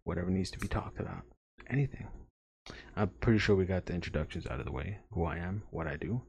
whatever 0.03 0.32
needs 0.32 0.49
to 0.51 0.59
be 0.59 0.68
talked 0.68 0.99
about. 0.99 1.22
Anything. 1.70 2.07
I'm 2.95 3.09
pretty 3.20 3.39
sure 3.39 3.55
we 3.55 3.66
got 3.66 3.86
the 3.86 3.93
introductions 3.93 4.47
out 4.47 4.59
of 4.59 4.66
the 4.66 4.72
way. 4.72 4.97
Who 5.12 5.24
I 5.24 5.38
am, 5.38 5.64
what 5.70 5.88
I 5.88 5.97
do 5.97 6.24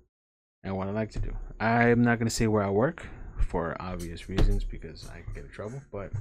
and 0.63 0.77
what 0.77 0.87
I 0.87 0.91
like 0.91 1.11
to 1.13 1.19
do. 1.19 1.35
I'm 1.59 2.03
not 2.03 2.19
going 2.19 2.29
to 2.29 2.35
say 2.35 2.47
where 2.47 2.63
I 2.63 2.71
work 2.71 3.07
for 3.41 3.75
obvious 3.81 4.29
reasons 4.29 4.65
because 4.65 5.09
I 5.09 5.23
can 5.23 5.33
get 5.35 5.45
in 5.45 5.51
trouble, 5.51 5.83
but 5.91 6.13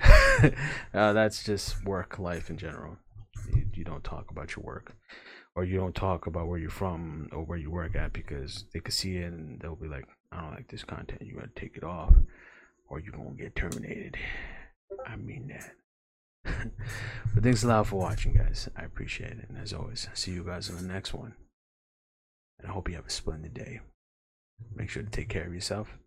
uh, 0.94 1.12
that's 1.12 1.44
just 1.44 1.84
work 1.84 2.18
life 2.18 2.50
in 2.50 2.56
general. 2.56 2.96
You, 3.54 3.66
you, 3.74 3.84
don't 3.84 4.02
talk 4.02 4.30
about 4.30 4.56
your 4.56 4.64
work 4.64 4.96
or 5.54 5.64
you 5.64 5.76
don't 5.76 5.94
talk 5.94 6.26
about 6.26 6.48
where 6.48 6.58
you're 6.58 6.70
from 6.70 7.28
or 7.32 7.44
where 7.44 7.58
you 7.58 7.70
work 7.70 7.94
at 7.94 8.12
because 8.12 8.64
they 8.72 8.80
could 8.80 8.94
see 8.94 9.18
it 9.18 9.32
and 9.32 9.60
they'll 9.60 9.76
be 9.76 9.88
like, 9.88 10.06
I 10.32 10.40
don't 10.40 10.54
like 10.54 10.68
this 10.68 10.84
content. 10.84 11.22
You 11.22 11.34
got 11.34 11.54
to 11.54 11.60
take 11.60 11.76
it 11.76 11.84
off 11.84 12.14
or 12.88 13.00
you're 13.00 13.12
to 13.12 13.34
get 13.36 13.56
terminated. 13.56 14.16
I 15.06 15.16
mean 15.16 15.48
that. 15.48 15.72
but 17.34 17.42
thanks 17.42 17.64
a 17.64 17.68
lot 17.68 17.86
for 17.86 17.96
watching, 17.96 18.34
guys. 18.34 18.68
I 18.76 18.84
appreciate 18.84 19.32
it. 19.32 19.46
And 19.48 19.58
as 19.58 19.72
always, 19.72 20.08
see 20.14 20.32
you 20.32 20.44
guys 20.44 20.68
in 20.68 20.76
the 20.76 20.82
next 20.82 21.12
one. 21.12 21.34
And 22.58 22.68
I 22.68 22.72
hope 22.72 22.88
you 22.88 22.94
have 22.96 23.06
a 23.06 23.10
splendid 23.10 23.54
day. 23.54 23.80
Make 24.74 24.90
sure 24.90 25.02
to 25.02 25.10
take 25.10 25.28
care 25.28 25.46
of 25.46 25.54
yourself. 25.54 25.98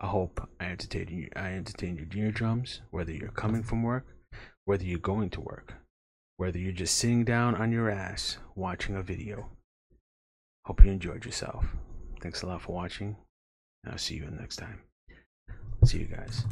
I 0.00 0.08
hope 0.08 0.46
I 0.60 0.66
entertained 0.66 1.10
you. 1.10 1.30
I 1.34 1.52
entertained 1.52 1.98
your 1.98 2.26
eardrums, 2.26 2.82
whether 2.90 3.12
you're 3.12 3.30
coming 3.30 3.62
from 3.62 3.82
work, 3.82 4.06
whether 4.64 4.84
you're 4.84 4.98
going 4.98 5.30
to 5.30 5.40
work, 5.40 5.74
whether 6.36 6.58
you're 6.58 6.72
just 6.72 6.96
sitting 6.96 7.24
down 7.24 7.54
on 7.54 7.72
your 7.72 7.88
ass 7.88 8.36
watching 8.54 8.96
a 8.96 9.02
video. 9.02 9.48
Hope 10.66 10.84
you 10.84 10.90
enjoyed 10.90 11.24
yourself. 11.24 11.64
Thanks 12.20 12.42
a 12.42 12.46
lot 12.46 12.62
for 12.62 12.74
watching, 12.74 13.16
and 13.84 13.92
I'll 13.92 13.98
see 13.98 14.16
you 14.16 14.28
next 14.30 14.56
time. 14.56 14.80
See 15.86 15.98
you 15.98 16.06
guys. 16.06 16.42